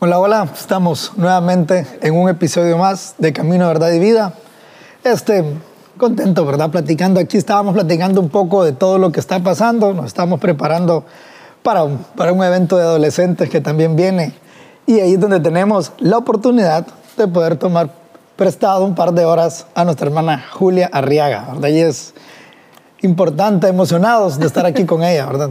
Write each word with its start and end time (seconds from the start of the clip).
Hola, 0.00 0.20
hola, 0.20 0.48
estamos 0.54 1.10
nuevamente 1.16 1.84
en 2.02 2.14
un 2.14 2.28
episodio 2.28 2.78
más 2.78 3.16
de 3.18 3.32
Camino, 3.32 3.66
Verdad 3.66 3.90
y 3.90 3.98
Vida. 3.98 4.32
Este, 5.02 5.44
contento, 5.96 6.46
¿verdad? 6.46 6.70
Platicando 6.70 7.18
aquí, 7.18 7.36
estábamos 7.36 7.74
platicando 7.74 8.20
un 8.20 8.28
poco 8.28 8.62
de 8.62 8.70
todo 8.70 8.98
lo 8.98 9.10
que 9.10 9.18
está 9.18 9.40
pasando, 9.40 9.92
nos 9.94 10.06
estamos 10.06 10.38
preparando 10.38 11.02
para 11.64 11.82
un, 11.82 11.98
para 12.14 12.32
un 12.32 12.44
evento 12.44 12.76
de 12.76 12.84
adolescentes 12.84 13.50
que 13.50 13.60
también 13.60 13.96
viene 13.96 14.34
y 14.86 15.00
ahí 15.00 15.14
es 15.14 15.20
donde 15.20 15.40
tenemos 15.40 15.90
la 15.98 16.18
oportunidad 16.18 16.86
de 17.16 17.26
poder 17.26 17.56
tomar 17.56 17.90
prestado 18.36 18.84
un 18.84 18.94
par 18.94 19.10
de 19.14 19.24
horas 19.24 19.66
a 19.74 19.84
nuestra 19.84 20.06
hermana 20.06 20.44
Julia 20.52 20.88
Arriaga, 20.92 21.48
¿verdad? 21.54 21.70
Y 21.70 21.80
es 21.80 22.14
importante, 23.02 23.66
emocionados 23.66 24.38
de 24.38 24.46
estar 24.46 24.64
aquí 24.64 24.84
con 24.84 25.02
ella, 25.02 25.26
¿verdad? 25.26 25.50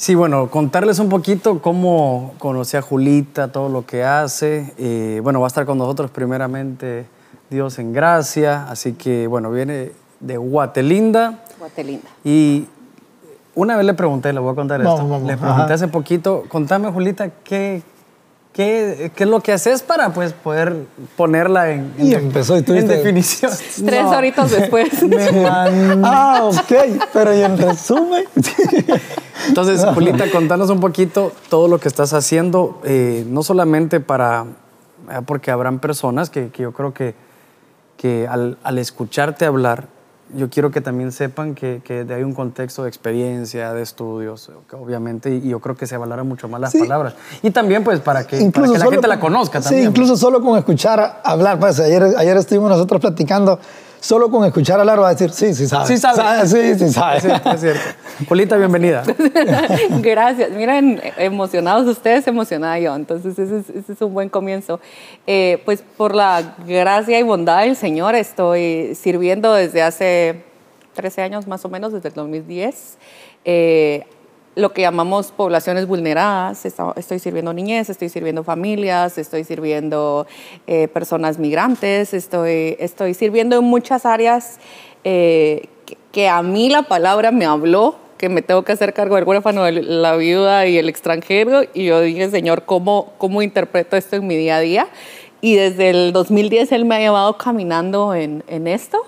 Sí, 0.00 0.14
bueno, 0.14 0.48
contarles 0.48 0.98
un 0.98 1.10
poquito 1.10 1.60
cómo 1.60 2.32
conocí 2.38 2.74
a 2.74 2.80
Julita, 2.80 3.52
todo 3.52 3.68
lo 3.68 3.84
que 3.84 4.02
hace. 4.02 4.72
Eh, 4.78 5.20
bueno, 5.22 5.40
va 5.40 5.46
a 5.46 5.48
estar 5.48 5.66
con 5.66 5.76
nosotros 5.76 6.10
primeramente 6.10 7.04
Dios 7.50 7.78
en 7.78 7.92
gracia, 7.92 8.66
así 8.70 8.94
que 8.94 9.26
bueno, 9.26 9.50
viene 9.50 9.92
de 10.20 10.38
Guatelinda. 10.38 11.44
Guatelinda. 11.58 12.08
Y 12.24 12.66
una 13.54 13.76
vez 13.76 13.84
le 13.84 13.92
pregunté, 13.92 14.32
le 14.32 14.40
voy 14.40 14.52
a 14.52 14.54
contar 14.54 14.82
Vamos, 14.82 15.00
esto, 15.00 15.06
vamos, 15.06 15.28
le 15.28 15.36
pregunté 15.36 15.64
ajá. 15.64 15.74
hace 15.74 15.88
poquito, 15.88 16.44
contame 16.48 16.90
Julita, 16.90 17.28
¿qué, 17.44 17.82
qué, 18.52 19.10
qué 19.14 19.24
es 19.24 19.30
lo 19.30 19.40
que 19.40 19.52
haces 19.52 19.82
para 19.82 20.12
pues, 20.12 20.32
poder 20.32 20.84
ponerla 21.16 21.70
en, 21.70 21.92
en 21.98 22.06
Y 22.06 22.10
de- 22.10 22.16
empezó 22.16 22.56
y 22.56 22.58
en 22.58 22.64
tuviste- 22.64 22.96
definición? 22.96 23.50
Tres 23.86 24.02
No. 24.04 24.10
horitas 24.10 24.50
después. 24.58 25.02
Me 25.02 25.30
mandó 25.32 26.06
Ah, 26.06 26.40
ok, 26.44 26.72
pero 27.12 27.34
y 27.36 27.42
en 27.42 27.56
resumen, 27.58 28.24
Entonces, 29.48 29.84
Julita, 29.94 30.30
contanos 30.30 30.68
un 30.70 30.80
poquito 30.80 31.32
todo 31.48 31.66
lo 31.66 31.78
que 31.80 31.88
estás 31.88 32.12
haciendo, 32.12 32.80
eh, 32.84 33.24
no 33.26 33.42
solamente 33.42 33.98
para, 34.00 34.44
eh, 35.10 35.20
porque 35.24 35.50
habrán 35.50 35.78
personas 35.78 36.28
que, 36.28 36.48
que 36.50 36.62
yo 36.64 36.72
creo 36.72 36.92
que, 36.92 37.14
que 37.96 38.28
al, 38.28 38.58
al 38.62 38.78
escucharte 38.78 39.46
hablar, 39.46 39.86
yo 40.34 40.48
quiero 40.50 40.70
que 40.70 40.80
también 40.80 41.12
sepan 41.12 41.54
que, 41.54 41.80
que 41.84 42.06
hay 42.12 42.22
un 42.22 42.34
contexto 42.34 42.82
de 42.82 42.88
experiencia, 42.88 43.72
de 43.72 43.82
estudios, 43.82 44.50
obviamente, 44.72 45.30
y 45.34 45.48
yo 45.48 45.60
creo 45.60 45.76
que 45.76 45.86
se 45.86 45.96
valoran 45.96 46.26
mucho 46.28 46.48
más 46.48 46.60
las 46.60 46.72
Sí. 46.72 46.78
palabras. 46.78 47.14
Y 47.42 47.50
también, 47.50 47.82
pues, 47.84 48.00
para 48.00 48.26
que, 48.26 48.36
para 48.50 48.66
que 48.66 48.78
la 48.78 48.86
gente 48.90 49.08
la 49.08 49.20
con- 49.20 49.32
conozca 49.32 49.60
Sí, 49.60 49.68
también. 49.68 49.88
incluso 49.90 50.16
solo 50.16 50.40
con 50.40 50.58
escuchar 50.58 51.20
hablar. 51.24 51.58
Pues 51.58 51.78
ayer, 51.80 52.02
ayer 52.16 52.36
estuvimos 52.36 52.70
nosotros 52.70 53.00
platicando, 53.00 53.58
solo 54.00 54.30
con 54.30 54.44
escuchar 54.44 54.80
hablar 54.80 55.00
va 55.00 55.08
a 55.08 55.14
decir, 55.14 55.30
sí, 55.30 55.54
sí 55.54 55.66
sabe. 55.66 55.86
Sí 55.86 55.96
sabe. 55.98 56.46
sí, 56.46 56.78
sí 56.78 56.88
sabe. 56.90 57.18
Es 57.18 57.22
cierto, 57.22 57.50
es 57.50 57.60
cierto. 57.60 57.80
Julita, 58.28 58.56
bienvenida. 58.56 59.02
Gracias. 60.00 60.50
Miren, 60.50 61.00
emocionados 61.16 61.86
ustedes, 61.86 62.26
emocionada 62.26 62.78
yo. 62.78 62.94
Entonces, 62.94 63.38
ese 63.38 63.58
es, 63.58 63.70
ese 63.70 63.92
es 63.92 64.00
un 64.02 64.12
buen 64.12 64.28
comienzo. 64.28 64.80
Eh, 65.26 65.62
pues 65.64 65.82
por 65.96 66.14
la 66.14 66.56
gracia 66.66 67.18
y 67.18 67.22
bondad 67.22 67.62
del 67.62 67.76
Señor, 67.76 68.14
estoy 68.14 68.94
sirviendo 68.94 69.52
desde 69.52 69.82
hace 69.82 70.44
13 70.94 71.22
años 71.22 71.46
más 71.46 71.64
o 71.64 71.68
menos, 71.68 71.92
desde 71.92 72.08
el 72.08 72.14
2010. 72.14 72.98
Eh, 73.44 74.06
lo 74.54 74.72
que 74.72 74.82
llamamos 74.82 75.32
poblaciones 75.32 75.86
vulneradas. 75.86 76.64
Estoy 76.64 77.18
sirviendo 77.18 77.52
niñez, 77.52 77.88
estoy 77.90 78.08
sirviendo 78.08 78.44
familias, 78.44 79.18
estoy 79.18 79.44
sirviendo 79.44 80.26
eh, 80.66 80.88
personas 80.88 81.38
migrantes, 81.38 82.14
estoy, 82.14 82.76
estoy 82.78 83.14
sirviendo 83.14 83.58
en 83.58 83.64
muchas 83.64 84.06
áreas 84.06 84.58
eh, 85.04 85.68
que, 85.86 85.96
que 86.12 86.28
a 86.28 86.42
mí 86.42 86.68
la 86.68 86.82
palabra 86.82 87.30
me 87.30 87.44
habló, 87.44 87.96
que 88.18 88.28
me 88.28 88.42
tengo 88.42 88.64
que 88.64 88.72
hacer 88.72 88.92
cargo 88.92 89.14
del 89.16 89.24
huérfano, 89.24 89.64
de 89.64 89.72
la 89.72 90.16
viuda 90.16 90.66
y 90.66 90.76
el 90.76 90.88
extranjero. 90.88 91.62
Y 91.72 91.86
yo 91.86 92.00
dije, 92.00 92.28
Señor, 92.30 92.64
¿cómo, 92.64 93.12
cómo 93.18 93.42
interpreto 93.42 93.96
esto 93.96 94.16
en 94.16 94.26
mi 94.26 94.36
día 94.36 94.56
a 94.56 94.60
día? 94.60 94.88
Y 95.40 95.54
desde 95.54 95.88
el 95.90 96.12
2010 96.12 96.72
Él 96.72 96.84
me 96.84 96.96
ha 96.96 96.98
llevado 96.98 97.38
caminando 97.38 98.14
en, 98.14 98.44
en 98.46 98.66
esto. 98.66 99.02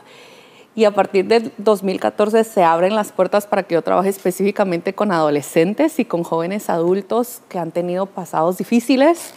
Y 0.74 0.84
a 0.86 0.90
partir 0.90 1.26
del 1.26 1.52
2014 1.58 2.44
se 2.44 2.64
abren 2.64 2.94
las 2.94 3.12
puertas 3.12 3.46
para 3.46 3.62
que 3.62 3.74
yo 3.74 3.82
trabaje 3.82 4.08
específicamente 4.08 4.94
con 4.94 5.12
adolescentes 5.12 5.98
y 5.98 6.06
con 6.06 6.22
jóvenes 6.22 6.70
adultos 6.70 7.42
que 7.50 7.58
han 7.58 7.72
tenido 7.72 8.06
pasados 8.06 8.56
difíciles, 8.56 9.34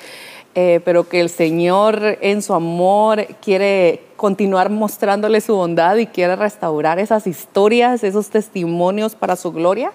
eh, 0.55 0.79
pero 0.85 1.09
que 1.09 1.19
el 1.19 1.27
Señor 1.29 2.17
en 2.21 2.41
su 2.41 2.53
amor 2.53 3.25
quiere 3.41 4.03
continuar 4.15 4.69
mostrándoles 4.69 5.43
su 5.43 5.55
bondad 5.55 5.97
y 5.97 6.07
quiere 6.07 6.37
restaurar 6.37 6.99
esas 6.99 7.27
historias, 7.27 8.05
esos 8.05 8.29
testimonios 8.29 9.13
para 9.15 9.35
su 9.35 9.51
gloria. 9.51 9.91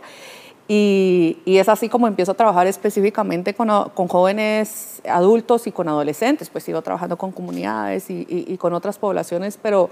Y, 0.69 1.39
y 1.47 1.56
es 1.56 1.69
así 1.69 1.89
como 1.89 2.06
empiezo 2.06 2.31
a 2.31 2.34
trabajar 2.34 2.67
específicamente 2.69 3.55
con, 3.55 3.69
con 3.95 4.06
jóvenes 4.06 5.00
adultos 5.09 5.67
y 5.67 5.73
con 5.73 5.89
adolescentes. 5.89 6.49
Pues 6.49 6.62
sigo 6.62 6.81
trabajando 6.83 7.17
con 7.17 7.33
comunidades 7.33 8.09
y, 8.09 8.25
y- 8.29 8.45
y 8.47 8.56
con 8.56 8.73
otras 8.73 8.97
poblaciones, 8.99 9.59
pero 9.61 9.91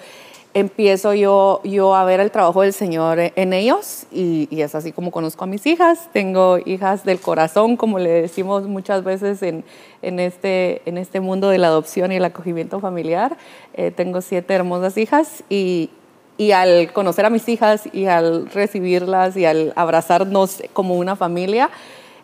empiezo 0.54 1.14
yo, 1.14 1.60
yo 1.64 1.94
a 1.94 2.04
ver 2.04 2.20
el 2.20 2.30
trabajo 2.30 2.62
del 2.62 2.72
Señor 2.72 3.18
en 3.20 3.52
ellos 3.52 4.06
y, 4.10 4.48
y 4.50 4.62
es 4.62 4.74
así 4.74 4.92
como 4.92 5.10
conozco 5.10 5.44
a 5.44 5.46
mis 5.46 5.66
hijas. 5.66 6.08
Tengo 6.12 6.58
hijas 6.64 7.04
del 7.04 7.20
corazón, 7.20 7.76
como 7.76 7.98
le 7.98 8.10
decimos 8.10 8.66
muchas 8.66 9.04
veces 9.04 9.42
en, 9.42 9.64
en, 10.02 10.20
este, 10.20 10.82
en 10.86 10.98
este 10.98 11.20
mundo 11.20 11.48
de 11.48 11.58
la 11.58 11.68
adopción 11.68 12.12
y 12.12 12.16
el 12.16 12.24
acogimiento 12.24 12.80
familiar. 12.80 13.36
Eh, 13.74 13.90
tengo 13.90 14.20
siete 14.20 14.54
hermosas 14.54 14.96
hijas 14.96 15.44
y, 15.48 15.90
y 16.36 16.52
al 16.52 16.92
conocer 16.92 17.26
a 17.26 17.30
mis 17.30 17.48
hijas 17.48 17.88
y 17.92 18.06
al 18.06 18.48
recibirlas 18.50 19.36
y 19.36 19.44
al 19.44 19.72
abrazarnos 19.76 20.62
como 20.72 20.94
una 20.94 21.16
familia, 21.16 21.68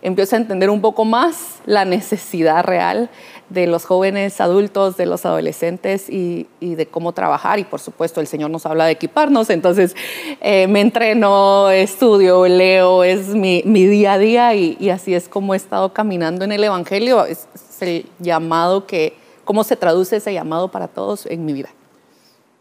empiezo 0.04 0.37
a 0.37 0.38
entender 0.38 0.70
un 0.70 0.81
poco 0.81 1.04
más 1.04 1.56
la 1.65 1.84
necesidad 1.84 2.62
real 2.62 3.10
de 3.48 3.66
los 3.66 3.87
jóvenes 3.87 4.41
adultos, 4.41 4.97
de 4.97 5.06
los 5.06 5.25
adolescentes 5.25 6.09
y, 6.10 6.47
y 6.60 6.75
de 6.75 6.87
cómo 6.87 7.12
trabajar. 7.12 7.59
Y 7.59 7.65
por 7.65 7.81
supuesto 7.81 8.20
el 8.20 8.26
Señor 8.26 8.50
nos 8.50 8.66
habla 8.66 8.84
de 8.84 8.92
equiparnos, 8.92 9.50
entonces 9.50 9.97
eh, 10.41 10.66
me 10.69 10.82
entreno, 10.82 11.70
estudio, 11.70 12.47
leo, 12.47 13.03
es 13.03 13.28
mi, 13.28 13.62
mi 13.65 13.87
día 13.87 14.12
a 14.12 14.19
día 14.19 14.54
y, 14.54 14.76
y 14.78 14.91
así 14.91 15.15
es 15.15 15.28
como 15.28 15.54
he 15.54 15.56
estado 15.56 15.92
caminando 15.92 16.44
en 16.44 16.53
el 16.53 16.62
Evangelio. 16.62 17.25
Es, 17.25 17.48
es 17.54 17.82
el 17.82 18.06
llamado 18.19 18.86
que, 18.86 19.15
cómo 19.44 19.65
se 19.65 19.76
traduce 19.76 20.16
ese 20.16 20.34
llamado 20.34 20.69
para 20.69 20.86
todos 20.86 21.26
en 21.26 21.47
mi 21.47 21.54
vida. 21.54 21.71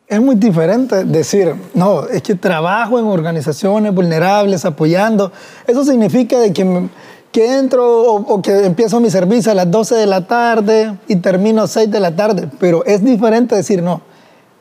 Es 0.07 0.21
muy 0.21 0.35
diferente 0.35 1.05
decir, 1.05 1.55
no, 1.73 2.05
es 2.07 2.21
que 2.21 2.35
trabajo 2.35 2.99
en 2.99 3.05
organizaciones 3.05 3.93
vulnerables, 3.93 4.65
apoyando. 4.65 5.31
Eso 5.65 5.83
significa 5.85 6.39
de 6.39 6.51
que, 6.51 6.89
que 7.33 7.57
entro 7.57 8.03
o, 8.13 8.15
o 8.35 8.41
que 8.41 8.65
empiezo 8.65 9.01
mi 9.01 9.09
servicio 9.09 9.51
a 9.51 9.55
las 9.55 9.69
12 9.69 9.95
de 9.95 10.05
la 10.05 10.25
tarde 10.27 10.97
y 11.09 11.17
termino 11.17 11.63
a 11.63 11.67
6 11.67 11.91
de 11.91 11.99
la 11.99 12.15
tarde. 12.15 12.47
Pero 12.59 12.85
es 12.85 13.03
diferente 13.03 13.55
decir, 13.55 13.83
no, 13.83 14.01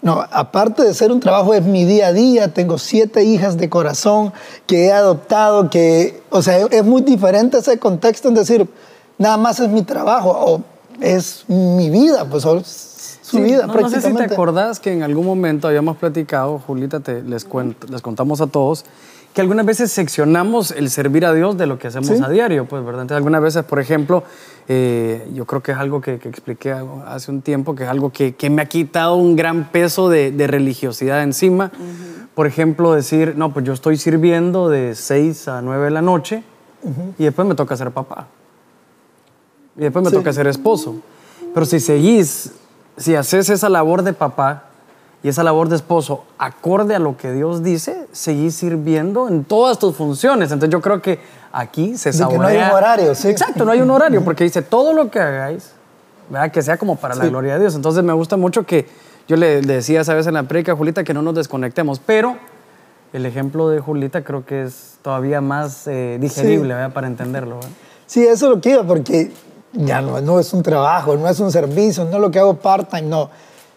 no, 0.00 0.24
aparte 0.32 0.82
de 0.82 0.94
ser 0.94 1.12
un 1.12 1.20
trabajo, 1.20 1.54
es 1.54 1.62
mi 1.64 1.84
día 1.84 2.08
a 2.08 2.12
día. 2.12 2.52
Tengo 2.52 2.78
siete 2.78 3.22
hijas 3.22 3.56
de 3.58 3.68
corazón 3.68 4.32
que 4.66 4.86
he 4.86 4.92
adoptado, 4.92 5.70
que, 5.70 6.22
o 6.30 6.42
sea, 6.42 6.58
es 6.58 6.84
muy 6.84 7.02
diferente 7.02 7.58
ese 7.58 7.78
contexto 7.78 8.26
en 8.28 8.34
decir, 8.34 8.68
nada 9.18 9.36
más 9.36 9.60
es 9.60 9.68
mi 9.68 9.82
trabajo 9.82 10.30
o 10.30 10.62
es 11.00 11.44
mi 11.46 11.88
vida, 11.90 12.24
pues 12.28 12.42
su 12.42 13.36
Sí, 13.38 13.40
vida 13.40 13.66
no, 13.66 13.74
no 13.74 13.88
sé 13.88 13.88
si 13.88 13.92
te 13.94 14.00
prácticamente. 14.00 14.34
acordás 14.34 14.80
que 14.80 14.92
en 14.92 15.02
algún 15.02 15.24
momento 15.24 15.68
habíamos 15.68 15.96
platicado, 15.96 16.58
Julita, 16.66 17.00
te, 17.00 17.22
les, 17.22 17.44
cuento- 17.44 17.86
les 17.88 18.02
contamos 18.02 18.40
a 18.42 18.46
todos, 18.46 18.84
que 19.32 19.40
algunas 19.40 19.64
veces 19.64 19.90
seccionamos 19.90 20.70
el 20.72 20.90
servir 20.90 21.24
a 21.24 21.32
Dios 21.32 21.56
de 21.56 21.66
lo 21.66 21.78
que 21.78 21.86
hacemos 21.88 22.08
Sí. 22.08 22.22
a 22.22 22.28
diario, 22.28 22.66
pues, 22.66 22.84
¿verdad? 22.84 23.02
Entonces, 23.02 23.16
algunas 23.16 23.40
veces, 23.42 23.64
por 23.64 23.80
ejemplo, 23.80 24.24
eh, 24.68 25.26
yo 25.34 25.46
creo 25.46 25.62
que 25.62 25.72
es 25.72 25.78
algo 25.78 26.00
que, 26.00 26.18
que 26.18 26.28
expliqué 26.28 26.74
hace 27.06 27.30
un 27.30 27.40
tiempo, 27.40 27.74
que 27.74 27.84
es 27.84 27.88
algo 27.88 28.10
que, 28.10 28.34
que 28.34 28.50
me 28.50 28.60
ha 28.62 28.66
quitado 28.66 29.16
un 29.16 29.34
gran 29.34 29.70
peso 29.70 30.08
de, 30.10 30.32
de 30.32 30.46
religiosidad 30.46 31.22
encima. 31.22 31.70
Por 32.34 32.46
ejemplo, 32.46 32.92
decir, 32.92 33.34
no, 33.36 33.52
pues 33.52 33.64
yo 33.64 33.72
estoy 33.72 33.96
sirviendo 33.96 34.68
de 34.68 34.94
6 34.94 35.48
a 35.48 35.62
9 35.62 35.84
de 35.86 35.90
la 35.90 36.02
noche 36.02 36.42
y 37.18 37.24
después 37.24 37.46
me 37.48 37.54
toca 37.54 37.76
ser 37.76 37.90
papá. 37.90 38.26
Y 39.76 39.80
después 39.80 40.04
me 40.04 40.10
Sí. 40.10 40.16
toca 40.16 40.32
ser 40.32 40.46
esposo. 40.46 40.96
Pero 41.54 41.64
si 41.66 41.80
seguís, 41.80 42.52
si 42.96 43.14
haces 43.14 43.48
esa 43.48 43.68
labor 43.68 44.02
de 44.02 44.12
papá 44.12 44.64
y 45.22 45.28
esa 45.28 45.42
labor 45.42 45.68
de 45.68 45.76
esposo 45.76 46.24
acorde 46.38 46.94
a 46.94 46.98
lo 46.98 47.16
que 47.16 47.32
Dios 47.32 47.62
dice, 47.62 48.06
seguís 48.12 48.56
sirviendo 48.56 49.28
en 49.28 49.44
todas 49.44 49.78
tus 49.78 49.94
funciones. 49.94 50.50
Entonces 50.50 50.72
yo 50.72 50.80
creo 50.80 51.00
que 51.00 51.20
aquí 51.52 51.96
se 51.96 52.10
De 52.10 52.12
que 52.12 52.18
saborea. 52.18 52.40
no 52.40 52.48
hay 52.48 52.56
un 52.56 52.76
horario, 52.76 53.14
sí. 53.14 53.28
Exacto, 53.28 53.64
no 53.64 53.70
hay 53.70 53.80
un 53.80 53.90
horario, 53.90 54.24
porque 54.24 54.44
dice 54.44 54.62
todo 54.62 54.92
lo 54.92 55.10
que 55.10 55.20
hagáis, 55.20 55.70
¿verdad? 56.28 56.50
que 56.50 56.62
sea 56.62 56.76
como 56.76 56.96
para 56.96 57.14
la 57.14 57.26
gloria 57.26 57.54
de 57.54 57.60
Dios. 57.60 57.74
Entonces 57.74 58.02
me 58.02 58.12
gusta 58.12 58.36
mucho 58.36 58.64
que 58.64 58.86
yo 59.28 59.36
le, 59.36 59.62
le 59.62 59.74
decía 59.74 60.00
esa 60.00 60.14
vez 60.14 60.26
en 60.26 60.34
la 60.34 60.42
prédica 60.42 60.72
a 60.72 60.76
Julita 60.76 61.04
que 61.04 61.14
no 61.14 61.22
nos 61.22 61.34
desconectemos, 61.36 62.00
pero 62.00 62.36
el 63.12 63.26
ejemplo 63.26 63.68
de 63.68 63.80
Julita 63.80 64.24
creo 64.24 64.44
que 64.44 64.62
es 64.62 64.98
todavía 65.02 65.40
más 65.40 65.86
eh, 65.86 66.18
digerible 66.20 66.74
¿verdad? 66.74 66.92
para 66.92 67.06
entenderlo. 67.06 67.56
¿verdad? 67.56 67.70
Sí, 68.06 68.24
eso 68.24 68.52
es 68.52 68.64
lo 68.64 68.70
iba, 68.70 68.82
porque 68.82 69.30
ya 69.72 70.00
no, 70.00 70.20
no 70.20 70.40
es 70.40 70.52
un 70.52 70.62
trabajo, 70.62 71.16
no 71.16 71.28
es 71.28 71.38
un 71.40 71.52
servicio, 71.52 72.04
no 72.04 72.16
es 72.16 72.20
lo 72.20 72.30
que 72.30 72.38
hago 72.38 72.54
part-time, 72.54 73.02
no. 73.02 73.30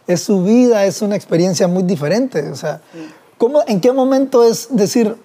Es 0.08 0.22
su 0.22 0.44
vida, 0.44 0.86
es 0.86 1.02
una 1.02 1.16
experiencia 1.16 1.68
muy 1.68 1.84
diferente. 1.84 2.50
O 2.50 2.56
sea, 2.56 2.82
¿cómo, 3.38 3.62
¿en 3.68 3.82
qué 3.82 3.92
momento 3.92 4.44
es 4.44 4.68
decir, 4.70 5.16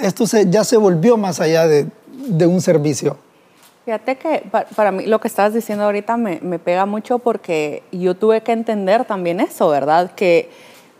esto 0.00 0.26
se, 0.26 0.50
ya 0.50 0.64
se 0.64 0.76
volvió 0.76 1.16
más 1.16 1.40
allá 1.40 1.66
de, 1.66 1.86
de 2.28 2.46
un 2.46 2.60
servicio? 2.60 3.16
Fíjate 3.86 4.16
que 4.16 4.42
para, 4.74 4.90
mí 4.90 5.06
lo 5.06 5.20
que 5.20 5.28
estabas 5.28 5.54
diciendo 5.54 5.84
ahorita 5.84 6.16
me, 6.16 6.40
me, 6.42 6.58
pega 6.58 6.86
mucho 6.86 7.20
porque 7.20 7.84
yo 7.92 8.16
tuve 8.16 8.42
que 8.42 8.50
entender 8.50 9.04
también 9.04 9.38
eso, 9.38 9.68
¿verdad? 9.68 10.10
Que 10.16 10.50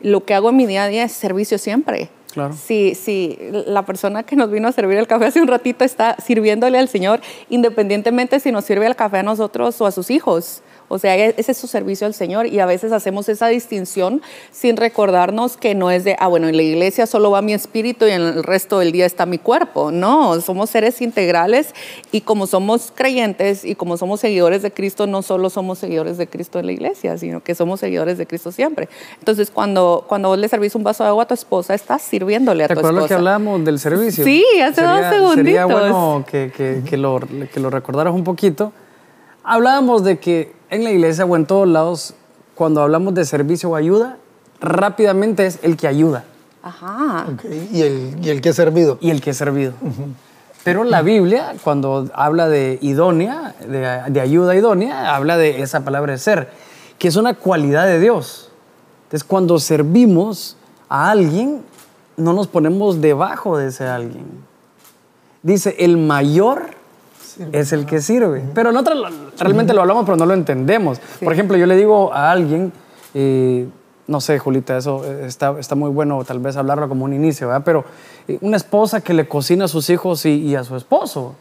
lo 0.01 0.25
que 0.25 0.35
hago 0.35 0.51
en 0.51 0.57
mi 0.57 0.67
día 0.67 0.85
a 0.85 0.89
día 0.89 1.03
es 1.03 1.11
servicio 1.11 1.59
siempre. 1.59 2.11
Claro. 2.33 2.55
Si, 2.55 2.95
si 2.95 3.39
la 3.51 3.85
persona 3.85 4.23
que 4.23 4.37
nos 4.37 4.51
vino 4.51 4.69
a 4.69 4.73
servir 4.73 4.99
el 4.99 5.09
café 5.09 5.25
hace 5.25 5.41
un 5.41 5.49
ratito 5.49 5.85
está 5.85 6.17
sirviéndole 6.25 6.79
al 6.79 6.89
Señor, 6.89 7.21
independientemente 7.49 8.39
si 8.39 8.53
nos 8.53 8.65
sirve 8.65 8.87
el 8.87 8.95
café 8.95 9.19
a 9.19 9.23
nosotros 9.25 9.81
o 9.81 9.87
a 9.87 9.91
sus 9.91 10.11
hijos. 10.11 10.63
O 10.89 10.99
sea, 10.99 11.17
e-, 11.17 11.35
ese 11.37 11.53
es 11.53 11.59
su 11.59 11.67
servicio 11.67 12.07
al 12.07 12.15
Señor 12.15 12.47
y 12.47 12.61
a 12.61 12.67
veces 12.67 12.93
hacemos 12.93 13.29
esa 13.29 13.49
distinción 13.49 14.23
sin 14.51 14.77
recordarnos 14.77 15.57
que 15.57 15.75
no 15.75 15.91
es 15.91 16.05
de, 16.05 16.17
ah, 16.19 16.29
bueno, 16.29 16.49
en 16.49 16.57
la 16.57 16.63
iglesia 16.63 17.07
solo 17.07 17.31
va 17.31 17.43
mi 17.43 17.53
espíritu 17.53 18.07
y 18.07 18.11
en 18.11 18.23
el 18.23 18.45
resto 18.45 18.79
del 18.79 18.93
día 18.93 19.07
está 19.07 19.27
mi 19.27 19.39
cuerpo. 19.39 19.91
No, 19.91 20.41
somos 20.41 20.71
seres 20.71 21.01
integrales 21.03 21.75
y 22.13 22.23
como 22.23 22.47
somos 22.47 22.93
creyentes 22.95 23.65
y 23.65 23.75
como 23.75 23.97
somos 23.97 24.21
seguidores 24.21 24.63
de 24.63 24.73
Cristo, 24.73 25.07
no 25.07 25.23
solo 25.23 25.51
somos 25.51 25.79
seguidores 25.79 26.19
de 26.19 26.27
Cristo 26.27 26.59
en 26.59 26.67
la 26.67 26.73
iglesia, 26.73 27.19
sino 27.19 27.43
que 27.43 27.55
somos 27.55 27.81
seguidores 27.81 28.19
de 28.19 28.27
Cristo 28.27 28.53
siempre. 28.53 28.89
Entonces, 29.19 29.51
cuando, 29.51 30.05
cuando 30.09 30.29
vos 30.29 30.39
le 30.39 30.49
servís 30.49 30.75
un 30.75 30.85
vaso 30.85 31.03
de 31.05 31.11
agua 31.11 31.25
a 31.25 31.27
tu 31.27 31.35
esposa, 31.35 31.75
estás 31.75 32.03
sirviéndole 32.03 32.65
a 32.65 32.69
tu 32.69 32.75
esposa. 32.75 32.89
¿Te 32.89 32.89
acuerdas 32.89 33.09
que 33.09 33.15
hablamos 33.15 33.65
del 33.65 33.79
servicio? 33.79 34.25
Sí, 34.25 34.45
hace 34.63 34.83
dos 34.83 35.01
segunditos. 35.11 35.35
Sería 35.35 35.67
bueno 35.67 36.25
que, 36.31 36.53
que, 36.57 36.83
que, 36.89 36.97
lo, 36.97 37.21
que 37.53 37.61
lo 37.61 37.71
recordaras 37.71 38.15
un 38.15 38.25
poquito. 38.25 38.73
Hablábamos 39.49 40.03
de 40.03 40.19
que 40.19 40.53
en 40.71 40.83
la 40.83 40.91
iglesia 40.91 41.25
o 41.25 41.37
en 41.37 41.47
todos 41.47 41.69
lados, 41.69 42.15
cuando 42.57 42.83
hablamos 42.83 43.15
de 43.15 43.25
servicio 43.25 43.71
o 43.71 43.77
ayuda, 43.77 44.17
rápidamente 44.61 45.47
es 45.47 45.61
el 45.63 45.77
que 45.77 45.87
ayuda. 45.87 46.25
Ajá. 46.65 47.29
¿Y, 47.73 47.83
el, 47.83 48.19
¿Y, 48.21 48.31
el, 48.31 48.41
que 48.41 48.49
es 48.49 48.57
servido. 48.57 48.99
Y 49.01 49.11
el 49.11 49.21
que 49.21 49.31
es 49.31 49.37
servido. 49.37 49.75
Pero 50.65 50.83
la 50.83 51.03
Biblia, 51.03 51.55
cuando 51.63 52.11
habla 52.13 52.49
de 52.49 52.81
idónea, 52.83 53.55
de, 53.61 54.11
de, 54.11 54.21
ayuda 54.21 54.57
idónea, 54.57 55.15
habla 55.15 55.37
de 55.37 55.63
esa 55.63 55.85
palabra 55.85 56.15
de 56.15 56.19
ser, 56.19 56.51
que 56.99 57.07
es 57.07 57.15
una 57.15 57.35
cualidad 57.35 57.87
de 57.87 58.01
Dios. 58.01 58.51
Entonces, 59.05 59.23
cuando 59.23 59.61
servimos 59.61 60.57
a 60.89 61.13
alguien, 61.13 61.63
no 62.17 62.33
nos 62.33 62.49
ponemos 62.49 63.01
debajo 63.01 63.59
de 63.59 63.69
ese 63.69 63.87
alguien. 63.87 64.27
Dice, 65.45 65.77
el 65.79 65.99
mayor 65.99 66.76
es 67.53 67.73
el 67.73 67.87
que 67.87 68.01
sirve. 68.01 68.45
Pero 68.55 68.73
nosotros 68.73 69.13
realmente 69.39 69.75
lo 69.75 69.83
hablamos, 69.83 70.05
pero 70.05 70.17
no 70.17 70.27
lo 70.27 70.35
entendemos. 70.35 71.01
Por 71.23 71.33
ejemplo, 71.33 71.57
yo 71.57 71.67
le 71.67 71.77
digo 71.77 72.13
a 72.13 72.31
alguien, 72.31 72.73
eh, 73.15 73.67
no 74.07 74.21
sé, 74.21 74.39
Julita, 74.39 74.77
eso 74.77 75.05
está, 75.05 75.59
está 75.59 75.75
muy 75.75 75.91
bueno 75.91 76.23
tal 76.25 76.39
vez 76.39 76.57
hablarlo 76.57 76.89
como 76.89 77.05
un 77.05 77.13
inicio, 77.13 77.49
¿verdad? 77.49 77.63
Pero 77.65 77.85
eh, 78.29 78.39
una 78.41 78.57
esposa 78.57 79.01
que 79.01 79.15
le 79.15 79.29
cocina 79.29 79.65
a 79.65 79.69
sus 79.69 79.91
hijos 79.91 80.25
y, 80.27 80.55
a 80.55 80.65
su 80.65 80.77
esposo. 80.77 81.35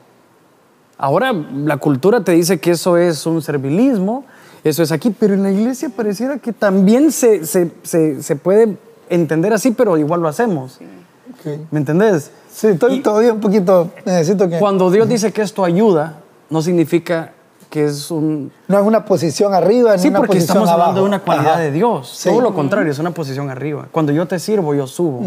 Ahora 0.97 1.33
la 1.33 1.77
cultura 1.77 2.23
te 2.23 2.31
dice 2.31 2.59
que 2.59 2.71
eso 2.71 2.97
es 2.97 3.25
un 3.25 3.41
servilismo, 3.41 4.25
eso 4.63 4.81
es 4.81 4.91
aquí, 4.91 5.11
pero 5.11 5.33
en 5.33 5.43
la 5.43 5.51
iglesia 5.51 5.89
pareciera 5.89 6.39
que 6.39 6.53
también 6.53 7.11
se, 7.11 7.45
se, 7.45 7.71
se, 7.83 8.35
puede 8.37 8.77
entender 9.09 9.53
así, 9.53 9.71
pero 9.71 9.97
igual 9.97 10.21
lo 10.21 10.27
hacemos. 10.27 10.79
¿Me 11.71 11.79
entendés? 11.79 12.31
Sí, 12.51 12.67
estoy 12.67 13.01
todavía 13.01 13.33
un 13.33 13.39
poquito, 13.39 13.91
necesito 14.05 14.47
que... 14.49 14.59
Cuando 14.59 14.89
Dios 14.89 15.07
dice 15.07 15.31
que 15.31 15.41
esto 15.41 15.63
ayuda, 15.63 16.17
no 16.49 16.61
significa 16.61 17.33
que 17.69 17.85
es 17.85 18.09
un... 18.09 18.51
No 18.67 18.79
es 18.79 18.85
una 18.85 19.05
posición 19.05 19.53
arriba, 19.53 19.97
sí, 19.97 20.07
una 20.07 20.19
porque 20.19 20.35
posición 20.35 20.57
estamos 20.57 20.69
hablando 20.69 20.91
abajo. 20.91 21.01
de 21.01 21.07
una 21.07 21.19
cualidad 21.19 21.57
de 21.57 21.71
Dios. 21.71 22.21
Todo 22.23 22.41
lo 22.41 22.53
contrario, 22.53 22.91
es 22.91 22.99
una 22.99 23.11
posición 23.11 23.49
arriba. 23.49 23.87
Cuando 23.91 24.11
yo 24.11 24.25
te 24.27 24.39
sirvo, 24.39 24.73
yo 24.73 24.87
subo. 24.87 25.21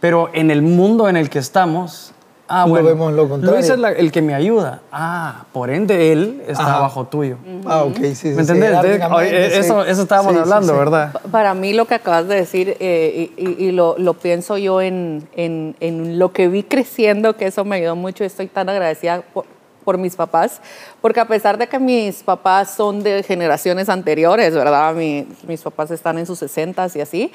Pero 0.00 0.30
en 0.32 0.50
el 0.50 0.62
mundo 0.62 1.08
en 1.08 1.16
el 1.16 1.28
que 1.28 1.38
estamos, 1.38 2.12
Ah, 2.50 2.64
lo 2.64 2.70
bueno. 2.70 2.88
vemos 2.88 3.12
lo 3.12 3.28
contrario. 3.28 3.56
Luis 3.58 3.68
es 3.70 3.78
la- 3.78 3.90
el 3.92 4.10
que 4.10 4.22
me 4.22 4.34
ayuda. 4.34 4.80
Ah, 4.90 5.44
por 5.52 5.68
ende, 5.70 6.12
él 6.12 6.42
está 6.48 6.62
Ajá. 6.64 6.80
bajo 6.80 7.04
tuyo. 7.04 7.36
Ah, 7.66 7.84
ok, 7.84 7.96
sí, 7.96 8.14
sí. 8.14 8.28
¿Me 8.28 8.44
sí, 8.44 8.52
entendés? 8.52 9.02
Oye, 9.12 9.50
sí. 9.50 9.58
eso, 9.58 9.84
eso 9.84 10.02
estábamos 10.02 10.32
Sí, 10.32 10.38
hablando, 10.40 10.72
sí. 10.72 10.78
¿verdad? 10.78 11.12
Pa- 11.12 11.20
Para 11.30 11.54
mí 11.54 11.74
lo 11.74 11.84
que 11.84 11.94
acabas 11.96 12.26
de 12.26 12.36
decir, 12.36 12.76
eh, 12.80 13.30
y, 13.36 13.44
y- 13.48 13.66
y 13.68 13.72
lo, 13.72 13.96
lo 13.98 14.14
pienso 14.14 14.56
yo 14.56 14.80
en, 14.80 15.28
en- 15.36 15.76
en 15.80 16.18
lo 16.18 16.32
que 16.32 16.48
vi 16.48 16.62
creciendo, 16.62 17.36
que 17.36 17.46
eso 17.46 17.64
me 17.66 17.76
ayudó 17.76 17.96
mucho, 17.96 18.24
estoy 18.24 18.46
tan 18.46 18.68
agradecida 18.70 19.22
por, 19.34 19.44
por 19.84 19.98
mis 19.98 20.16
papás, 20.16 20.60
porque 21.02 21.20
a 21.20 21.26
pesar 21.28 21.58
de 21.58 21.66
que 21.66 21.78
mis 21.78 22.22
papás 22.22 22.74
son 22.74 23.02
de 23.02 23.22
generaciones 23.22 23.88
anteriores, 23.90 24.54
¿verdad? 24.54 24.94
Mi- 24.94 25.26
mis 25.46 25.60
papás 25.62 25.90
están 25.90 26.16
en 26.18 26.24
sus 26.24 26.38
60 26.38 26.86
y 26.94 27.00
así, 27.02 27.32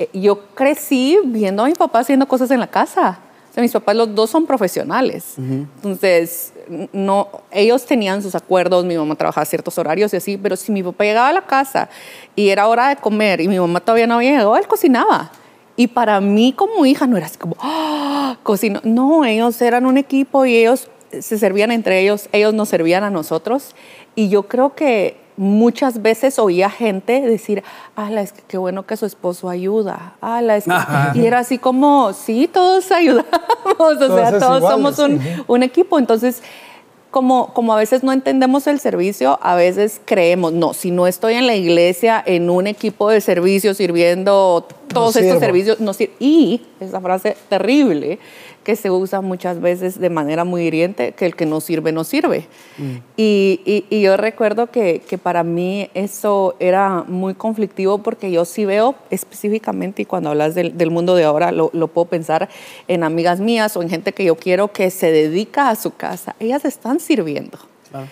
eh, 0.00 0.08
yo 0.12 0.40
crecí 0.54 1.16
viendo 1.26 1.62
a 1.62 1.66
mi 1.66 1.74
papá 1.74 2.00
haciendo 2.00 2.26
cosas 2.26 2.50
en 2.50 2.58
la 2.60 2.66
casa. 2.66 3.20
O 3.50 3.54
sea, 3.54 3.62
mis 3.62 3.72
papás 3.72 3.96
los 3.96 4.14
dos 4.14 4.30
son 4.30 4.46
profesionales. 4.46 5.34
Entonces, 5.38 6.52
no, 6.92 7.28
ellos 7.50 7.84
tenían 7.86 8.22
sus 8.22 8.34
acuerdos, 8.34 8.84
mi 8.84 8.96
mamá 8.96 9.14
trabajaba 9.14 9.44
ciertos 9.44 9.78
horarios 9.78 10.12
y 10.12 10.16
así, 10.16 10.36
pero 10.36 10.56
si 10.56 10.70
mi 10.70 10.82
papá 10.82 11.04
llegaba 11.04 11.28
a 11.28 11.32
la 11.32 11.42
casa 11.42 11.88
y 12.36 12.50
era 12.50 12.68
hora 12.68 12.88
de 12.88 12.96
comer 12.96 13.40
y 13.40 13.48
mi 13.48 13.58
mamá 13.58 13.80
todavía 13.80 14.06
no 14.06 14.14
había 14.14 14.30
llegado, 14.32 14.56
él 14.56 14.66
cocinaba. 14.66 15.32
Y 15.76 15.86
para 15.86 16.20
mí 16.20 16.52
como 16.52 16.84
hija 16.86 17.06
no 17.06 17.16
era 17.16 17.26
así 17.26 17.38
como, 17.38 17.56
¡ah! 17.60 18.36
cocino. 18.42 18.80
No, 18.84 19.24
ellos 19.24 19.60
eran 19.62 19.86
un 19.86 19.96
equipo 19.96 20.44
y 20.44 20.56
ellos 20.56 20.88
se 21.10 21.38
servían 21.38 21.70
entre 21.70 22.00
ellos, 22.00 22.28
ellos 22.32 22.52
nos 22.52 22.68
servían 22.68 23.04
a 23.04 23.10
nosotros. 23.10 23.74
Y 24.14 24.28
yo 24.28 24.44
creo 24.44 24.74
que 24.74 25.16
muchas 25.38 26.02
veces 26.02 26.38
oía 26.38 26.68
gente 26.68 27.20
decir, 27.22 27.62
ala, 27.96 28.20
es 28.20 28.32
que 28.32 28.42
qué 28.46 28.58
bueno 28.58 28.84
que 28.84 28.96
su 28.96 29.06
esposo 29.06 29.48
ayuda. 29.48 30.14
Ala, 30.20 30.56
es 30.56 30.64
que-". 30.64 30.72
Ajá. 30.72 31.12
Y 31.14 31.24
era 31.24 31.38
así 31.38 31.56
como, 31.58 32.12
sí, 32.12 32.50
todos 32.52 32.90
ayudamos, 32.92 33.24
o 33.78 34.16
sea, 34.16 34.38
Todos 34.38 34.70
somos 34.70 34.98
un, 34.98 35.20
sí. 35.20 35.28
un 35.46 35.62
equipo. 35.62 35.98
Entonces, 35.98 36.42
como, 37.10 37.54
como 37.54 37.72
a 37.72 37.76
veces 37.76 38.02
no 38.02 38.12
entendemos 38.12 38.66
el 38.66 38.80
servicio, 38.80 39.38
a 39.42 39.54
veces 39.54 40.00
creemos, 40.04 40.52
no, 40.52 40.74
si 40.74 40.90
no 40.90 41.06
estoy 41.06 41.34
en 41.34 41.46
la 41.46 41.56
iglesia, 41.56 42.22
en 42.26 42.50
un 42.50 42.66
equipo 42.66 43.08
de 43.08 43.20
servicio 43.20 43.72
sirviendo 43.74 44.66
todos 44.92 45.16
estos 45.16 45.22
sirvo. 45.22 45.40
servicios, 45.40 45.80
no 45.80 45.94
sirvo. 45.94 46.14
Y 46.18 46.62
esa 46.80 47.00
frase 47.00 47.36
terrible 47.48 48.18
que 48.68 48.76
se 48.76 48.90
usa 48.90 49.22
muchas 49.22 49.62
veces 49.62 49.98
de 49.98 50.10
manera 50.10 50.44
muy 50.44 50.64
hiriente, 50.64 51.12
que 51.12 51.24
el 51.24 51.34
que 51.34 51.46
no 51.46 51.58
sirve, 51.62 51.90
no 51.90 52.04
sirve. 52.04 52.46
Y, 53.16 53.62
y- 53.64 53.86
y 53.88 54.02
yo 54.02 54.18
recuerdo 54.18 54.66
que, 54.66 55.00
que 55.08 55.16
para 55.16 55.42
mí 55.42 55.88
eso 55.94 56.54
era 56.60 57.02
muy 57.08 57.32
conflictivo 57.32 57.96
porque 58.02 58.30
yo 58.30 58.44
sí 58.44 58.66
veo 58.66 58.94
específicamente, 59.08 60.02
y 60.02 60.04
cuando 60.04 60.28
hablas 60.28 60.54
del, 60.54 60.76
del 60.76 60.90
mundo 60.90 61.14
de 61.14 61.24
ahora, 61.24 61.50
lo, 61.50 61.70
lo 61.72 61.88
puedo 61.88 62.08
pensar 62.08 62.50
en 62.88 63.04
amigas 63.04 63.40
mías 63.40 63.74
o 63.74 63.80
en 63.82 63.88
gente 63.88 64.12
que 64.12 64.24
yo 64.24 64.36
quiero 64.36 64.68
que 64.70 64.90
se 64.90 65.10
dedica 65.12 65.70
a 65.70 65.74
su 65.74 65.92
casa. 65.96 66.36
Ellas 66.38 66.66
están 66.66 67.00
sirviendo. 67.00 67.56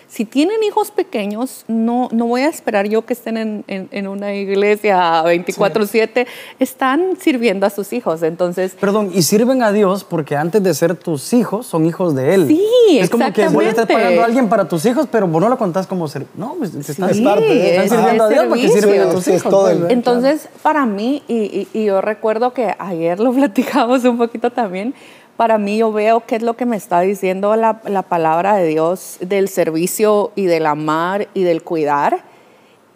Si 0.08 0.24
tienen 0.24 0.62
hijos 0.62 0.90
pequeños, 0.90 1.64
no, 1.68 2.08
no 2.12 2.26
voy 2.26 2.42
a 2.42 2.48
esperar 2.48 2.86
yo 2.88 3.04
que 3.04 3.12
estén 3.12 3.36
en, 3.36 3.64
en- 3.68 3.88
en 3.90 4.08
una 4.08 4.34
iglesia 4.34 5.22
24/7. 5.24 6.26
Están 6.58 7.16
sirviendo 7.20 7.66
a 7.66 7.70
sus 7.70 7.92
hijos. 7.92 8.22
Entonces, 8.22 8.76
Perdón, 8.80 9.10
y 9.14 9.22
sirven 9.22 9.62
a 9.62 9.72
Dios 9.72 10.04
porque 10.04 10.36
antes 10.36 10.62
de 10.62 10.74
ser 10.74 10.94
tus 10.94 11.32
hijos, 11.32 11.66
son 11.66 11.86
hijos 11.86 12.14
de 12.14 12.34
Él. 12.34 12.46
Sí, 12.48 12.98
Es 12.98 13.10
como 13.10 13.32
que 13.32 13.42
le 13.42 13.46
estás 13.46 13.62
exactamente. 13.62 13.94
pagando 13.94 14.22
a 14.22 14.24
alguien 14.24 14.48
para 14.48 14.68
tus 14.68 14.84
hijos, 14.86 15.06
pero 15.10 15.26
vos 15.26 15.40
no 15.40 15.48
lo 15.48 15.58
contás 15.58 15.86
como 15.86 16.08
ser. 16.08 16.26
No, 16.36 16.54
pues 16.58 16.72
te 16.72 16.80
estás, 16.80 17.10
Es 17.10 17.20
parte 17.20 17.44
de- 17.44 17.70
estás 17.70 17.84
es- 17.86 17.90
sirviendo 17.92 18.24
a 18.24 18.28
Dios 18.28 18.44
porque 18.48 18.68
sirven 18.68 19.00
a 19.00 19.04
Sí, 19.06 19.10
tus 19.14 19.24
sí, 19.24 19.32
hijos. 19.32 19.50
todo 19.50 19.68
el-. 19.70 19.90
Entonces, 19.90 20.48
para 20.62 20.86
mí, 20.86 21.22
y, 21.28 21.34
y- 21.34 21.68
y 21.72 21.84
yo 21.86 22.00
recuerdo 22.00 22.52
que 22.52 22.74
ayer 22.78 23.20
lo 23.20 23.32
platicamos 23.34 24.04
un 24.04 24.18
poquito 24.18 24.50
también, 24.50 24.94
para 25.36 25.58
mí 25.58 25.78
yo 25.78 25.92
veo 25.92 26.24
qué 26.26 26.36
es 26.36 26.42
lo 26.42 26.56
que 26.56 26.66
me 26.66 26.76
está 26.76 27.00
diciendo 27.00 27.54
la, 27.56 27.80
la 27.84 28.02
palabra 28.02 28.56
de 28.56 28.66
Dios 28.66 29.18
del 29.20 29.48
servicio 29.48 30.32
y 30.34 30.46
del 30.46 30.66
amar 30.66 31.28
y 31.34 31.42
del 31.42 31.62
cuidar. 31.62 32.24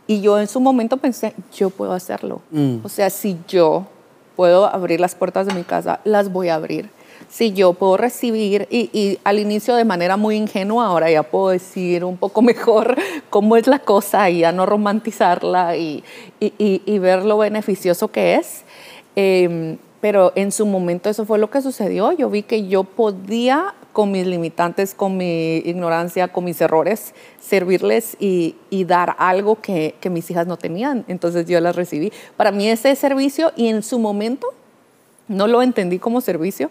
Y 0.06 0.20
yo 0.22 0.40
en 0.40 0.48
su 0.48 0.60
momento 0.60 0.96
pensé, 0.96 1.34
yo 1.54 1.70
puedo 1.70 1.92
hacerlo. 1.92 2.40
Mm. 2.50 2.78
O 2.82 2.88
sea, 2.88 3.10
si 3.10 3.36
yo 3.48 3.86
puedo 4.36 4.66
abrir 4.66 5.00
las 5.00 5.14
puertas 5.14 5.46
de 5.46 5.54
mi 5.54 5.62
casa, 5.62 6.00
las 6.04 6.32
voy 6.32 6.48
a 6.48 6.54
abrir. 6.56 6.88
Si 7.28 7.52
yo 7.52 7.74
puedo 7.74 7.96
recibir, 7.96 8.66
y, 8.70 8.90
y 8.92 9.18
al 9.22 9.38
inicio 9.38 9.76
de 9.76 9.84
manera 9.84 10.16
muy 10.16 10.34
ingenua, 10.36 10.86
ahora 10.86 11.10
ya 11.10 11.22
puedo 11.22 11.50
decir 11.50 12.04
un 12.04 12.16
poco 12.16 12.42
mejor 12.52 12.96
cómo 13.28 13.56
es 13.56 13.66
la 13.68 13.78
cosa 13.78 14.28
y 14.30 14.38
ya 14.40 14.50
no 14.50 14.66
romantizarla 14.66 15.76
y, 15.76 16.02
y- 16.40 16.82
y- 16.84 16.98
ver 16.98 17.24
lo 17.24 17.38
beneficioso 17.38 18.08
que 18.08 18.34
es. 18.36 18.64
Eh, 19.14 19.76
pero 20.00 20.32
en 20.34 20.50
su 20.50 20.66
momento 20.66 21.10
eso 21.10 21.26
fue 21.26 21.38
lo 21.38 21.50
que 21.50 21.60
sucedió. 21.60 22.12
Yo 22.12 22.30
vi 22.30 22.42
que 22.42 22.66
yo 22.66 22.84
podía, 22.84 23.74
con 23.92 24.10
mis 24.10 24.26
limitantes, 24.26 24.94
con 24.94 25.16
mi 25.16 25.56
ignorancia, 25.58 26.28
con 26.28 26.44
mis 26.44 26.60
errores, 26.60 27.14
servirles 27.40 28.16
y, 28.18 28.56
dar 28.86 29.14
algo 29.18 29.60
que, 29.60 29.94
mis 30.10 30.30
hijas 30.30 30.46
no 30.46 30.56
tenían. 30.56 31.04
Entonces 31.06 31.46
yo 31.46 31.60
las 31.60 31.76
recibí. 31.76 32.12
Para 32.36 32.50
mí 32.50 32.68
ese 32.68 32.94
servicio 32.96 33.52
y 33.56 33.68
en 33.68 33.82
su 33.82 33.98
momento 33.98 34.46
no 35.28 35.46
lo 35.46 35.62
entendí 35.62 35.98
como 35.98 36.20
servicio 36.20 36.70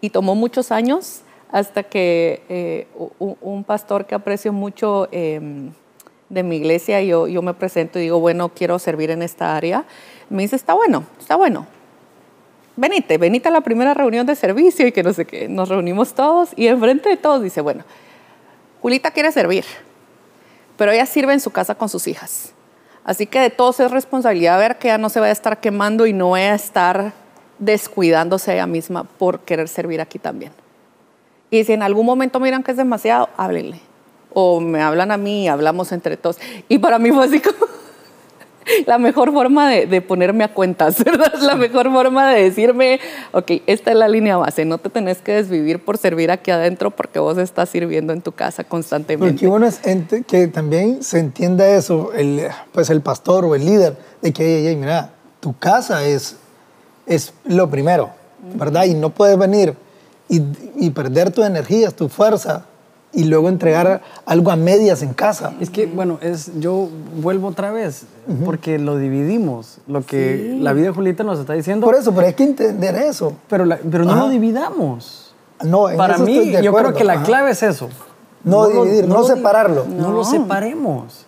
y 0.00 0.10
tomó 0.10 0.34
muchos 0.34 0.70
años 0.70 1.22
hasta 1.50 1.82
que 1.82 2.42
eh, 2.48 2.86
un 3.18 3.64
pastor 3.64 4.06
que 4.06 4.14
aprecio 4.14 4.52
mucho 4.52 5.08
eh, 5.10 5.40
de 6.28 6.42
mi 6.44 6.56
iglesia, 6.56 7.02
yo, 7.02 7.26
yo 7.26 7.42
me 7.42 7.52
presento 7.54 7.98
y 7.98 8.02
digo, 8.02 8.20
bueno, 8.20 8.50
quiero 8.50 8.78
servir 8.78 9.10
en 9.10 9.22
esta 9.22 9.56
área. 9.56 9.84
Me 10.28 10.42
dice, 10.42 10.54
está 10.54 10.74
bueno, 10.74 11.04
está 11.18 11.34
bueno. 11.34 11.66
Venite, 12.80 13.18
venite 13.18 13.46
a 13.46 13.50
la 13.50 13.60
primera 13.60 13.92
reunión 13.92 14.24
de 14.24 14.34
servicio 14.34 14.86
y 14.86 14.92
que 14.92 15.02
no 15.02 15.12
sé 15.12 15.26
qué. 15.26 15.50
Nos 15.50 15.68
reunimos 15.68 16.14
todos 16.14 16.48
y 16.56 16.66
enfrente 16.66 17.10
de 17.10 17.18
todos 17.18 17.42
dice, 17.42 17.60
bueno, 17.60 17.84
Julita 18.80 19.10
quiere 19.10 19.30
servir, 19.32 19.66
pero 20.78 20.90
ella 20.90 21.04
sirve 21.04 21.34
en 21.34 21.40
su 21.40 21.50
casa 21.50 21.74
con 21.74 21.90
sus 21.90 22.06
hijas. 22.06 22.54
Así 23.04 23.26
que 23.26 23.38
de 23.38 23.50
todos 23.50 23.80
es 23.80 23.90
responsabilidad 23.90 24.58
ver 24.58 24.78
que 24.78 24.88
ella 24.88 24.96
no 24.96 25.10
se 25.10 25.20
vaya 25.20 25.28
a 25.28 25.34
estar 25.34 25.60
quemando 25.60 26.06
y 26.06 26.14
no 26.14 26.30
vaya 26.30 26.52
a 26.52 26.54
estar 26.54 27.12
descuidándose 27.58 28.54
ella 28.54 28.66
misma 28.66 29.04
por 29.04 29.40
querer 29.40 29.68
servir 29.68 30.00
aquí 30.00 30.18
también. 30.18 30.52
Y 31.50 31.62
si 31.64 31.74
en 31.74 31.82
algún 31.82 32.06
momento 32.06 32.40
miran 32.40 32.62
que 32.62 32.70
es 32.70 32.78
demasiado, 32.78 33.28
háblenle. 33.36 33.78
O 34.32 34.58
me 34.58 34.80
hablan 34.80 35.10
a 35.10 35.18
mí 35.18 35.44
y 35.44 35.48
hablamos 35.48 35.92
entre 35.92 36.16
todos. 36.16 36.38
Y 36.70 36.78
para 36.78 36.98
mí 36.98 37.12
fue 37.12 37.26
así 37.26 37.40
como 37.40 37.58
la 38.86 38.98
mejor 38.98 39.32
forma 39.32 39.70
de, 39.70 40.00
ponerme 40.00 40.44
a 40.44 40.52
cuentas, 40.52 41.02
¿verdad? 41.04 41.34
La 41.40 41.54
mejor 41.56 41.90
forma 41.90 42.30
de 42.32 42.44
decirme, 42.44 43.00
ok, 43.32 43.52
esta 43.66 43.90
es 43.90 43.96
la 43.96 44.08
línea 44.08 44.36
base, 44.36 44.64
no 44.64 44.78
te 44.78 44.88
tenés 44.88 45.18
que 45.18 45.32
desvivir 45.32 45.84
por 45.84 45.98
servir 45.98 46.30
aquí 46.30 46.50
adentro 46.50 46.90
porque 46.90 47.18
vos 47.18 47.38
estás 47.38 47.68
sirviendo 47.68 48.12
en 48.12 48.22
tu 48.22 48.32
casa 48.32 48.64
constantemente. 48.64 49.32
Porque 49.32 49.46
bueno 49.46 49.66
es 49.66 49.80
que 50.26 50.48
también 50.48 51.02
se 51.02 51.18
entienda 51.18 51.68
eso, 51.68 52.12
el, 52.14 52.46
pues 52.72 52.90
el 52.90 53.00
pastor 53.00 53.44
o 53.44 53.54
el 53.54 53.64
líder, 53.64 53.96
de 54.22 54.32
que, 54.32 54.76
mira, 54.78 55.10
tu 55.40 55.56
casa 55.56 56.04
es, 56.04 56.36
es 57.06 57.32
lo 57.44 57.68
primero, 57.70 58.10
¿verdad? 58.54 58.84
Y 58.84 58.94
no 58.94 59.10
puedes 59.10 59.38
venir 59.38 59.74
y, 60.28 60.42
y 60.76 60.90
perder 60.90 61.30
tu 61.30 61.42
energía, 61.42 61.90
tu 61.90 62.08
fuerza 62.08 62.66
y 63.12 63.24
luego 63.24 63.48
entregar 63.48 64.02
algo 64.24 64.50
a 64.50 64.56
medias 64.56 65.02
en 65.02 65.14
casa. 65.14 65.52
Es 65.60 65.70
que, 65.70 65.86
bueno, 65.86 66.18
es, 66.20 66.52
yo 66.60 66.88
vuelvo 67.20 67.48
otra 67.48 67.72
vez, 67.72 68.04
porque 68.44 68.78
lo 68.78 68.96
dividimos, 68.96 69.78
lo 69.86 70.02
que 70.02 70.56
la 70.60 70.72
vida 70.72 70.86
de 70.86 70.92
Julieta 70.92 71.24
nos 71.24 71.38
está 71.40 71.54
diciendo. 71.54 71.86
Por 71.86 71.96
eso, 71.96 72.12
pero 72.14 72.26
hay 72.26 72.34
que 72.34 72.44
entender 72.44 72.94
eso. 72.94 73.34
Pero, 73.48 73.64
pero 73.90 74.04
no 74.04 74.16
lo 74.16 74.28
dividamos. 74.28 75.34
No, 75.62 75.86
Para 75.96 76.18
mí, 76.18 76.52
yo 76.62 76.72
creo 76.72 76.94
que 76.94 77.04
la 77.04 77.22
clave 77.22 77.50
es 77.50 77.62
eso. 77.62 77.88
No, 78.42 78.68
dividir, 78.68 79.06
no, 79.06 79.22
separarlo. 79.24 79.84
no 79.84 80.12
lo 80.12 80.24
separemos. 80.24 81.26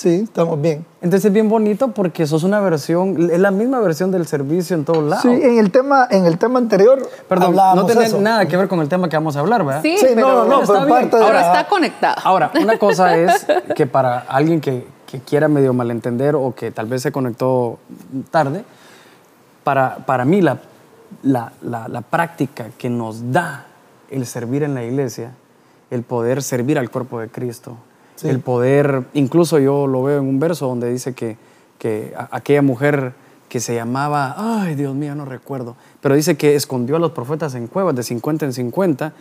Sí, 0.00 0.20
estamos 0.24 0.58
bien. 0.62 0.86
Entonces 1.02 1.26
es 1.26 1.32
bien 1.34 1.50
bonito 1.50 1.88
porque 1.88 2.26
sos 2.26 2.42
una 2.42 2.58
versión, 2.58 3.30
es 3.30 3.38
la 3.38 3.50
misma 3.50 3.80
versión 3.80 4.10
del 4.10 4.26
servicio 4.26 4.74
en 4.74 4.86
todos 4.86 5.04
lados. 5.04 5.20
Sí, 5.20 5.28
en 5.28 5.58
el 5.58 5.70
tema, 5.70 6.08
en 6.10 6.24
el 6.24 6.38
tema 6.38 6.58
anterior 6.58 7.06
Perdón, 7.28 7.54
no 7.54 7.84
tiene 7.84 8.08
nada 8.18 8.46
que 8.46 8.56
ver 8.56 8.66
con 8.66 8.80
el 8.80 8.88
tema 8.88 9.10
que 9.10 9.16
vamos 9.16 9.36
a 9.36 9.40
hablar, 9.40 9.62
¿verdad? 9.62 9.82
Sí, 9.82 9.98
pero, 10.00 10.46
no, 10.46 10.62
no, 10.62 10.66
pero 10.66 10.88
parte 10.88 11.18
de 11.18 11.22
Ahora 11.22 11.40
está 11.42 11.68
conectado. 11.68 12.16
Ahora, 12.24 12.50
una 12.58 12.78
cosa 12.78 13.14
es 13.14 13.46
que 13.76 13.86
para 13.86 14.20
alguien 14.20 14.62
que, 14.62 14.86
que, 15.04 15.20
quiera 15.20 15.48
medio 15.48 15.74
malentender 15.74 16.34
o 16.34 16.54
que 16.54 16.70
tal 16.70 16.86
vez 16.86 17.02
se 17.02 17.12
conectó 17.12 17.78
tarde, 18.30 18.64
para, 19.64 19.96
para 20.06 20.24
mí 20.24 20.40
la, 20.40 20.60
la, 21.24 21.52
la, 21.60 21.88
la 21.88 22.00
práctica 22.00 22.68
que 22.78 22.88
nos 22.88 23.32
da 23.32 23.66
el 24.08 24.24
servir 24.24 24.62
en 24.62 24.74
la 24.74 24.82
iglesia, 24.82 25.32
el 25.90 26.04
poder 26.04 26.42
servir 26.42 26.78
al 26.78 26.88
cuerpo 26.88 27.20
de 27.20 27.28
Cristo, 27.28 27.76
el 28.24 28.40
poder, 28.40 29.04
incluso 29.14 29.58
yo 29.58 29.86
lo 29.86 30.02
veo 30.02 30.18
en 30.18 30.26
un 30.26 30.40
verso 30.40 30.66
donde 30.66 30.90
dice 30.90 31.14
que, 31.14 31.36
que 31.78 32.14
aquella 32.30 32.62
mujer 32.62 33.14
que 33.50 33.58
se 33.58 33.74
llamaba, 33.74 34.36
ay 34.38 34.76
Dios 34.76 34.94
mío, 34.94 35.14
no 35.16 35.24
recuerdo, 35.24 35.74
pero 36.00 36.14
dice 36.14 36.36
que 36.36 36.54
escondió 36.54 36.96
a 36.96 36.98
los 37.00 37.10
profetas 37.10 37.54
en 37.56 37.66
cuevas 37.66 37.96
de 37.96 38.04
50 38.04 38.46
en 38.46 38.52
50. 38.52 39.12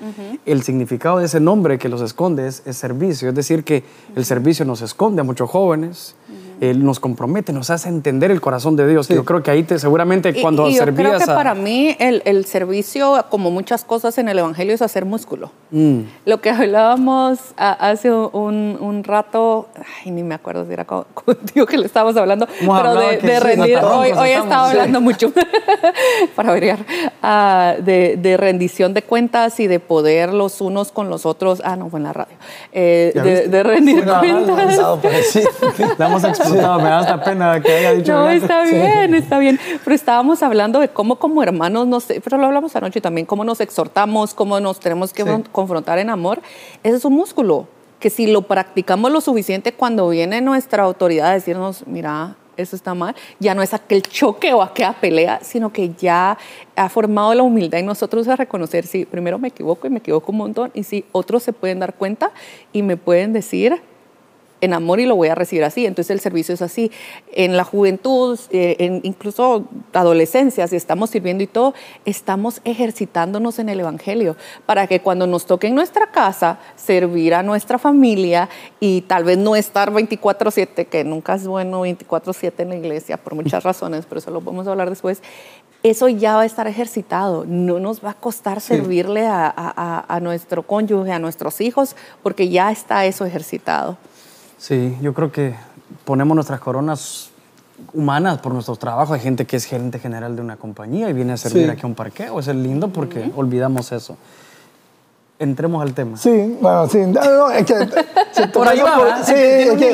El 0.46 0.62
significado 0.62 1.18
de 1.18 1.26
ese 1.26 1.40
nombre 1.40 1.80
que 1.80 1.90
los 1.90 2.00
esconde 2.02 2.48
es, 2.48 2.62
servicio, 2.72 3.30
es 3.30 3.36
decir, 3.36 3.64
que 3.64 3.84
el 4.16 4.26
servicio 4.26 4.66
nos 4.66 4.82
esconde 4.82 5.22
a 5.22 5.24
muchos 5.24 5.50
jóvenes, 5.50 6.16
él 6.62 6.84
nos 6.84 7.00
compromete, 7.00 7.54
nos 7.54 7.70
hace 7.70 7.90
entender 7.90 8.32
el 8.32 8.42
corazón 8.42 8.76
de 8.76 8.88
Dios. 8.88 9.08
Yo 9.08 9.26
creo 9.26 9.44
que 9.44 9.52
ahí 9.52 9.64
te, 9.64 9.80
seguramente 9.80 10.34
cuando 10.42 10.68
y, 10.70 10.76
yo 10.76 10.86
creo 10.86 11.18
que 11.18 11.26
para 11.26 11.56
mí 11.56 11.96
el, 12.00 12.22
el, 12.26 12.46
servicio, 12.46 13.26
como 13.30 13.52
muchas 13.52 13.84
cosas 13.84 14.18
en 14.18 14.30
el 14.30 14.40
Evangelio, 14.40 14.74
es 14.74 14.82
hacer 14.82 15.06
músculo. 15.06 15.52
Mm. 15.72 16.02
Lo 16.26 16.42
que 16.42 16.50
hablábamos 16.50 17.40
hace 17.58 18.12
un, 18.12 18.78
un, 18.80 19.04
rato, 19.04 19.70
ay, 19.76 20.12
ni 20.12 20.24
me 20.24 20.36
acuerdo 20.36 20.66
si 20.66 20.74
era 20.74 20.86
contigo 21.14 21.66
que 21.66 21.78
le 21.78 21.86
estábamos 21.86 22.18
hablando, 22.18 22.48
pero 22.60 22.96
de, 22.96 23.18
de 23.18 23.40
rendir. 23.40 23.78
hoy, 23.78 24.12
hoy 24.12 24.30
estaba 24.30 24.70
hablando 24.70 25.02
mucho, 25.02 25.32
para 26.36 26.50
variar, 26.50 26.80
uh, 27.24 27.82
de, 27.82 28.18
de, 28.18 28.38
rendición 28.38 28.94
de 28.94 29.02
cuentas 29.02 29.60
y 29.60 29.68
de 29.68 29.80
poder 29.80 30.34
los 30.34 30.62
unos 30.62 30.92
con 30.92 31.10
los 31.10 31.26
otros. 31.26 31.62
Ah, 31.64 31.76
no, 31.76 31.90
fue 31.90 32.00
en 32.00 32.04
la 32.04 32.14
radio. 32.14 32.36
Eh, 32.72 33.12
de, 33.16 33.48
de, 33.48 33.64
rendir 33.64 34.04
cuentas. 34.04 34.90
Vamos 35.98 36.24
a 36.52 36.78
me 36.78 36.84
da 36.84 37.00
hasta 37.00 37.24
pena 37.24 37.62
que 37.62 37.72
haya 37.72 37.94
dicho 37.94 38.14
No, 38.14 38.30
está 38.30 38.64
bien, 38.64 39.14
está 39.16 39.40
bien. 39.40 39.60
Pero 39.84 39.96
estábamos 39.96 40.44
hablando 40.44 40.80
de 40.80 40.90
cómo 40.90 41.18
como 41.18 41.44
hermanos, 41.44 41.88
nos, 41.88 42.06
pero 42.06 42.38
lo 42.38 42.46
hablamos 42.46 42.76
anoche 42.76 43.02
también, 43.02 43.26
cómo 43.26 43.44
nos 43.44 43.62
exhortamos, 43.62 44.34
cómo 44.34 44.60
nos 44.60 44.80
tenemos 44.80 45.14
que 45.14 45.24
confrontar 45.52 46.00
en 46.00 46.10
amor. 46.10 46.42
Ese 46.84 46.98
es 46.98 47.06
un 47.06 47.14
músculo 47.14 47.68
que 48.00 48.10
si 48.10 48.28
lo 48.28 48.44
practicamos 48.44 49.12
lo 49.12 49.22
suficiente 49.22 49.74
cuando 49.74 50.10
viene 50.10 50.42
nuestra 50.42 50.84
autoridad 50.84 51.32
a 51.32 51.34
decirnos, 51.34 51.86
mira, 51.86 52.36
eso 52.62 52.76
está 52.76 52.94
mal, 52.94 53.16
ya 53.40 53.56
no 53.56 53.62
es 53.62 53.74
aquel 53.74 54.02
choque 54.02 54.54
o 54.54 54.62
aquella 54.62 54.94
pelea, 54.94 55.40
sino 55.42 55.72
que 55.72 55.94
ya 55.98 56.38
ha 56.76 56.90
formado 56.90 57.34
la 57.34 57.44
humildad 57.44 57.80
en 57.80 57.86
nosotros 57.86 58.28
a 58.28 58.36
reconocer, 58.36 58.86
si 58.86 59.06
primero 59.06 59.40
me 59.40 59.50
equivoco 59.50 59.88
y 59.88 59.90
me 59.90 60.00
equivoco 60.00 60.32
un 60.32 60.38
montón, 60.38 60.72
y 60.74 60.84
si 60.84 61.06
otros 61.12 61.44
se 61.44 61.54
pueden 61.54 61.80
dar 61.80 61.94
cuenta 61.94 62.32
y 62.74 62.84
me 62.84 62.98
pueden 62.98 63.34
decir, 63.34 63.82
en 64.62 64.74
amor 64.74 65.00
y 65.00 65.06
lo 65.06 65.16
voy 65.16 65.30
a 65.30 65.36
recibir 65.36 65.64
así. 65.64 65.86
Entonces 65.86 66.12
el 66.12 66.20
servicio 66.20 66.54
es 66.54 66.62
así. 66.62 66.92
En 67.34 67.58
la 67.58 67.64
juventud, 67.64 68.40
eh, 68.52 68.76
en 68.80 69.02
incluso 69.04 69.66
adolescencia, 69.94 70.68
si 70.68 70.76
estamos 70.76 71.10
sirviendo 71.10 71.44
y 71.44 71.48
todo, 71.48 71.74
estamos 72.06 72.62
ejercitándonos 72.66 73.60
en 73.60 73.70
el 73.70 73.80
Evangelio 73.80 74.36
para 74.66 74.88
que 74.88 75.02
cuando 75.02 75.28
nos 75.28 75.46
toque 75.46 75.68
en 75.68 75.76
nuestra 75.76 76.12
casa 76.12 76.60
servir 76.76 77.34
a 77.34 77.44
nuestra 77.44 77.78
familia 77.78 78.50
y 78.80 79.02
tal 79.02 79.24
vez 79.24 79.38
no 79.38 79.56
estar 79.56 79.92
24/7, 79.92 80.86
que 80.86 81.04
nunca 81.04 81.36
es 81.36 81.48
bueno 81.48 81.82
24/7 81.82 82.64
en 82.64 82.70
la 82.70 82.76
iglesia 82.76 83.18
por 83.18 83.36
muchas 83.36 83.64
razones, 83.70 84.06
pero 84.08 84.20
eso 84.20 84.32
lo 84.32 84.42
vamos 84.42 84.68
a 84.68 84.72
hablar 84.72 84.90
después, 84.90 85.22
eso 85.82 86.10
ya 86.10 86.36
va 86.36 86.42
a 86.42 86.46
estar 86.46 86.68
ejercitado. 86.68 87.46
No 87.48 87.80
nos 87.80 88.04
va 88.04 88.12
a 88.12 88.14
costar 88.14 88.60
servirle 88.60 89.26
a, 89.28 89.54
a, 90.08 90.20
nuestro 90.20 90.64
cónyuge, 90.64 91.12
a 91.12 91.20
nuestros 91.20 91.62
hijos, 91.62 91.96
porque 92.22 92.50
ya 92.50 92.72
está 92.72 93.06
eso 93.06 93.26
ejercitado. 93.26 93.98
Sí, 94.60 94.98
yo 95.02 95.14
creo 95.14 95.32
que 95.32 95.56
ponemos 96.04 96.36
nuestras 96.36 96.60
coronas 96.60 97.30
humanas 97.94 98.40
por 98.40 98.54
nuestros 98.54 98.78
trabajos. 98.78 99.16
Hay 99.16 99.22
gente 99.22 99.46
que 99.46 99.56
es 99.56 99.64
gerente 99.64 100.00
general 100.00 100.36
de 100.36 100.42
una 100.42 100.58
compañía 100.58 101.10
y 101.10 101.14
viene 101.14 101.34
a 101.34 101.38
servir 101.38 101.70
aquí 101.72 101.82
a 101.84 101.88
un 101.88 101.96
parqueo. 101.96 102.40
Es 102.40 102.48
lindo 102.48 102.90
porque 102.90 103.32
olvidamos 103.36 103.92
eso. 103.94 104.18
Entremos 105.40 105.82
al 105.82 105.94
tema. 105.94 106.18
Sí, 106.18 106.58
bueno, 106.60 106.90
sí. 106.90 106.98
No, 106.98 107.50
es 107.50 107.66
que, 107.66 107.74
por 108.54 108.68
ahí 108.68 108.82
va, 108.82 109.24
sí, 109.24 109.34
es 109.34 109.78
que, 109.78 109.94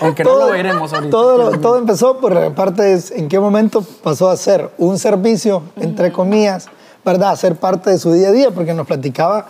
aunque 0.00 0.22
todo, 0.22 0.38
no 0.38 0.46
lo 0.46 0.52
veremos 0.52 0.92
ahorita. 0.92 1.10
Todo, 1.10 1.58
todo 1.58 1.78
empezó 1.78 2.18
por 2.18 2.54
parte 2.54 2.82
de 2.82 3.02
en 3.16 3.28
qué 3.28 3.40
momento 3.40 3.82
pasó 3.82 4.30
a 4.30 4.36
ser 4.36 4.70
un 4.78 4.96
servicio, 5.00 5.64
entre 5.74 6.12
comillas, 6.12 6.68
¿verdad? 7.04 7.30
A 7.30 7.36
ser 7.36 7.56
parte 7.56 7.90
de 7.90 7.98
su 7.98 8.12
día 8.12 8.28
a 8.28 8.32
día, 8.32 8.52
porque 8.52 8.72
nos 8.72 8.86
platicaba 8.86 9.46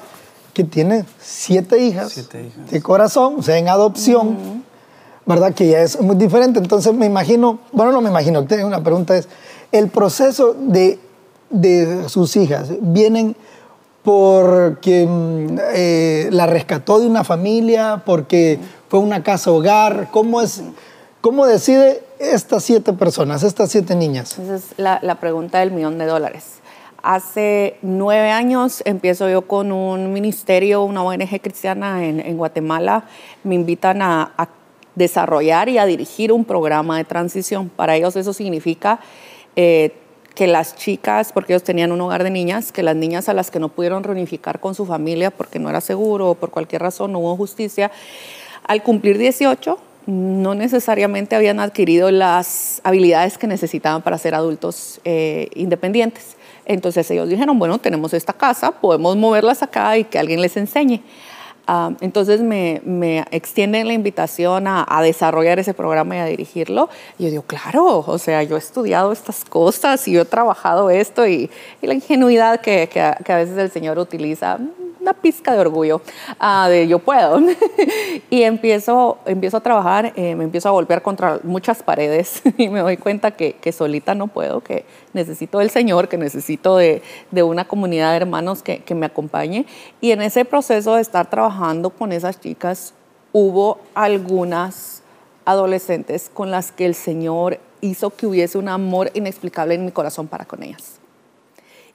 que 0.52 0.64
tiene 0.64 1.04
siete 1.20 1.78
hijas, 1.78 2.28
de 2.70 2.82
corazón, 2.82 3.36
o 3.38 3.42
sea, 3.42 3.58
en 3.58 3.68
adopción, 3.68 4.64
¿verdad? 5.26 5.54
Que 5.54 5.68
ya 5.68 5.80
es 5.80 6.00
muy 6.00 6.16
diferente. 6.16 6.58
Entonces 6.58 6.92
me 6.94 7.06
imagino, 7.06 7.60
bueno, 7.72 7.92
no 7.92 8.00
me 8.00 8.10
imagino, 8.10 8.44
tengo 8.44 8.66
una 8.66 8.82
pregunta 8.82 9.16
es, 9.16 9.28
el 9.72 9.88
proceso 9.88 10.54
de, 10.58 10.98
de 11.50 12.08
sus 12.08 12.36
hijas, 12.36 12.70
¿vienen 12.80 13.36
porque 14.02 15.06
mm, 15.06 15.58
eh, 15.74 16.28
la 16.32 16.46
rescató 16.46 16.98
de 17.00 17.06
una 17.06 17.24
familia, 17.24 18.02
porque 18.06 18.58
fue 18.88 19.00
una 19.00 19.22
casa 19.22 19.50
hogar? 19.50 20.08
¿Cómo 20.10 20.40
es, 20.40 20.62
cómo 21.20 21.46
decide 21.46 22.02
estas 22.18 22.64
siete 22.64 22.94
personas, 22.94 23.42
estas 23.42 23.70
siete 23.70 23.94
niñas? 23.94 24.38
Esa 24.38 24.56
es 24.56 24.64
la, 24.78 24.98
la 25.02 25.20
pregunta 25.20 25.58
del 25.58 25.72
millón 25.72 25.98
de 25.98 26.06
dólares. 26.06 26.57
Hace 27.02 27.76
nueve 27.80 28.30
años 28.30 28.82
empiezo 28.84 29.28
yo 29.28 29.42
con 29.42 29.70
un 29.70 30.12
ministerio, 30.12 30.82
una 30.82 31.02
ONG 31.04 31.40
cristiana 31.40 32.04
en, 32.04 32.36
Guatemala. 32.36 33.04
Me 33.44 33.54
invitan 33.54 34.02
a, 34.02 34.32
desarrollar 34.96 35.68
y 35.68 35.78
a 35.78 35.86
dirigir 35.86 36.32
un 36.32 36.44
programa 36.44 36.98
de 36.98 37.04
transición. 37.04 37.68
Para 37.68 37.94
ellos 37.94 38.16
eso 38.16 38.32
significa 38.32 38.98
eh, 39.54 39.92
que 40.34 40.48
las 40.48 40.74
chicas, 40.74 41.30
porque 41.32 41.52
ellos 41.52 41.62
tenían 41.62 41.92
un 41.92 42.00
hogar 42.00 42.24
de 42.24 42.30
niñas, 42.30 42.72
que 42.72 42.82
las 42.82 42.96
niñas 42.96 43.28
a 43.28 43.32
las 43.32 43.52
que 43.52 43.60
no 43.60 43.68
pudieron 43.68 44.02
reunificar 44.02 44.58
con 44.58 44.74
su 44.74 44.84
familia 44.84 45.30
porque 45.30 45.60
no 45.60 45.70
era 45.70 45.80
seguro 45.80 46.30
o 46.30 46.34
por 46.34 46.50
cualquier 46.50 46.82
razón 46.82 47.12
no 47.12 47.20
hubo 47.20 47.36
justicia, 47.36 47.92
al 48.64 48.82
cumplir 48.82 49.18
18 49.18 49.78
no 50.08 50.54
necesariamente 50.54 51.36
habían 51.36 51.60
adquirido 51.60 52.10
las 52.10 52.80
habilidades 52.82 53.36
que 53.36 53.46
necesitaban 53.46 54.00
para 54.00 54.16
ser 54.16 54.34
adultos 54.34 55.02
eh, 55.04 55.50
independientes. 55.54 56.37
Entonces 56.68 57.10
ellos 57.10 57.28
dijeron, 57.28 57.58
bueno, 57.58 57.78
tenemos 57.78 58.14
esta 58.14 58.32
casa, 58.32 58.70
podemos 58.70 59.16
moverlas 59.16 59.62
acá 59.62 59.96
y 59.98 60.04
que 60.04 60.18
alguien 60.18 60.40
les 60.40 60.56
enseñe. 60.56 61.02
Ah, 61.70 61.90
entonces 62.00 62.40
me, 62.40 62.80
me, 62.84 63.26
extienden 63.30 63.88
la 63.88 63.92
invitación 63.92 64.66
a, 64.66 64.86
desarrollar 65.02 65.58
ese 65.58 65.74
programa 65.74 66.16
y 66.16 66.18
a 66.20 66.24
dirigirlo. 66.24 66.88
Y 67.18 67.24
yo 67.24 67.30
digo, 67.30 67.42
claro, 67.42 68.04
o 68.06 68.18
sea, 68.18 68.42
yo 68.42 68.56
he 68.56 68.58
estudiado 68.58 69.12
estas 69.12 69.44
cosas 69.44 70.08
y 70.08 70.12
yo 70.12 70.22
he 70.22 70.24
trabajado 70.24 70.88
esto 70.88 71.26
y, 71.26 71.50
la 71.82 71.92
ingenuidad 71.92 72.62
que, 72.62 72.88
que, 72.90 73.00
a 73.00 73.36
veces 73.36 73.58
el 73.58 73.70
Señor 73.70 73.98
utiliza, 73.98 74.58
una 75.08 75.14
pizca 75.14 75.54
de 75.54 75.60
orgullo, 75.60 76.02
ah, 76.38 76.68
de 76.68 76.86
yo 76.86 76.98
puedo. 76.98 77.40
y 78.30 78.42
empiezo, 78.42 79.18
empiezo 79.24 79.56
a 79.56 79.60
trabajar, 79.60 80.12
eh, 80.16 80.34
me 80.34 80.44
empiezo 80.44 80.68
a 80.68 80.72
golpear 80.72 81.00
contra 81.00 81.40
muchas 81.44 81.82
paredes 81.82 82.42
y 82.58 82.68
me 82.68 82.80
doy 82.80 82.98
cuenta 82.98 83.30
que, 83.30 83.54
que 83.54 83.72
solita 83.72 84.14
no 84.14 84.26
puedo, 84.26 84.60
que 84.60 84.84
necesito 85.14 85.60
del 85.60 85.70
Señor, 85.70 86.08
que 86.08 86.18
necesito 86.18 86.76
de, 86.76 87.02
de 87.30 87.42
una 87.42 87.66
comunidad 87.66 88.10
de 88.10 88.18
hermanos 88.18 88.62
que, 88.62 88.80
que 88.80 88.94
me 88.94 89.06
acompañe. 89.06 89.64
Y 90.02 90.10
en 90.10 90.20
ese 90.20 90.44
proceso 90.44 90.96
de 90.96 91.00
estar 91.00 91.30
trabajando 91.30 91.88
con 91.88 92.12
esas 92.12 92.38
chicas, 92.38 92.92
hubo 93.32 93.78
algunas 93.94 95.02
adolescentes 95.46 96.30
con 96.32 96.50
las 96.50 96.70
que 96.70 96.84
el 96.84 96.94
Señor 96.94 97.60
hizo 97.80 98.10
que 98.10 98.26
hubiese 98.26 98.58
un 98.58 98.68
amor 98.68 99.10
inexplicable 99.14 99.74
en 99.74 99.86
mi 99.86 99.92
corazón 99.92 100.28
para 100.28 100.44
con 100.44 100.62
ellas 100.62 100.98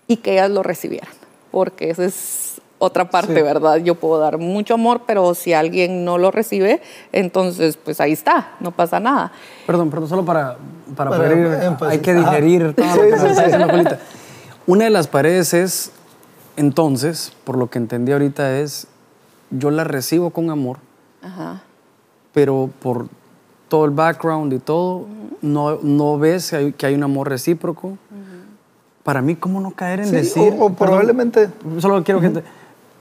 y 0.08 0.17
que 0.17 0.34
ellas 0.34 0.50
lo 0.50 0.63
recibieran, 0.63 1.13
porque 1.51 1.91
esa 1.91 2.05
es 2.05 2.52
otra 2.83 3.09
parte, 3.09 3.41
¿verdad? 3.41 3.77
Yo 3.77 3.95
puedo 3.95 4.19
dar 4.19 4.37
mucho 4.37 4.73
amor, 4.73 5.01
pero 5.07 5.33
si 5.35 5.53
alguien 5.53 6.03
no 6.03 6.17
lo 6.17 6.31
recibe, 6.31 6.81
entonces 7.11 7.77
pues 7.77 8.01
ahí 8.01 8.11
está, 8.11 8.51
no 8.59 8.71
pasa 8.71 8.99
nada. 8.99 9.31
Perdón, 9.65 9.89
perdón, 9.89 10.09
solo 10.09 10.25
para, 10.25 10.57
para, 10.95 11.09
poder 11.11 11.37
ir, 11.37 11.47
hay 11.87 11.99
que 11.99 12.13
digerir 12.13 12.73
todo 12.75 12.85
lo 12.95 13.01
que 13.03 13.17
se 13.19 13.27
está 13.29 13.43
diciendo, 13.43 13.67
Polita. 13.67 13.99
Una 14.67 14.83
de 14.85 14.89
las 14.89 15.07
paredes 15.07 15.53
es, 15.53 15.91
entonces, 16.57 17.33
por 17.45 17.57
lo 17.57 17.69
que 17.69 17.77
entendí 17.79 18.11
ahorita, 18.11 18.59
es 18.59 18.87
yo 19.49 19.71
la 19.71 19.83
recibo 19.83 20.31
con 20.31 20.49
amor, 20.49 20.77
Ajá. 21.21 21.61
pero 22.33 22.69
por 22.81 23.07
todo 23.69 23.85
el 23.85 23.91
background 23.91 24.51
y 24.53 24.59
todo, 24.59 25.05
no, 25.41 25.79
no 25.81 26.17
ves 26.19 26.49
que 26.49 26.55
hay, 26.57 26.71
que 26.73 26.85
hay 26.85 26.95
un 26.95 27.03
amor 27.03 27.29
recíproco. 27.29 27.97
Para 29.03 29.21
mí, 29.21 29.35
¿cómo 29.35 29.59
no 29.59 29.71
caer 29.71 29.99
en 29.99 30.05
Sí, 30.07 30.15
decir... 30.15 30.53
o- 30.57 30.65
o 30.67 30.69
probablemente- 30.73 31.49
perdón, 31.49 31.81
solo 31.81 32.03
quiero 32.05 32.21
que... 32.21 32.29
te- 32.29 32.43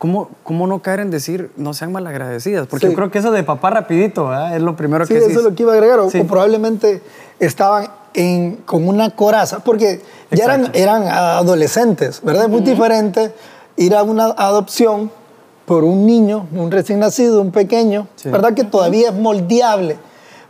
¿cómo, 0.03 0.31
¿Cómo 0.43 0.67
no 0.67 0.83
caer 0.83 0.99
en 0.99 1.11
decir 1.13 1.53
no 1.57 1.75
sean 1.75 1.93
malagradecidas? 1.93 2.67
Porque 2.67 2.87
Sí. 2.87 2.93
yo 2.93 2.97
creo 2.97 3.13
que 3.13 3.21
eso 3.21 3.31
de 3.31 3.45
papá 3.45 3.71
rapidito 3.71 4.27
¿verdad? 4.27 4.57
es 4.57 4.61
lo 4.61 4.75
primero 4.75 5.07
Sí, 5.07 5.15
que 5.15 5.21
eso 5.21 5.29
sí. 5.29 5.37
es 5.37 5.43
lo 5.45 5.55
que 5.55 5.63
iba 5.63 5.71
a 5.71 5.77
agregar. 5.77 6.01
O, 6.01 6.11
Sí. 6.11 6.19
o 6.19 6.27
probablemente 6.27 7.01
estaban 7.39 7.87
en, 8.13 8.57
con 8.67 8.89
una 8.89 9.11
coraza, 9.15 9.61
porque 9.61 10.01
ya 10.33 10.43
eran, 10.47 10.61
Exacto. 10.63 10.79
eran 10.81 11.07
adolescentes, 11.07 12.21
¿verdad? 12.25 12.45
Es 12.47 12.51
muy 12.51 12.63
diferente 12.63 13.33
ir 13.77 13.95
a 13.95 14.03
una 14.03 14.25
adopción 14.25 15.09
por 15.67 15.85
un 15.85 16.05
niño, 16.05 16.49
un 16.53 16.73
recién 16.73 16.99
nacido, 16.99 17.41
un 17.41 17.53
pequeño, 17.53 18.09
Sí. 18.17 18.29
¿verdad? 18.29 18.55
Que 18.55 18.65
todavía 18.65 19.11
es 19.11 19.15
moldeable, 19.15 19.99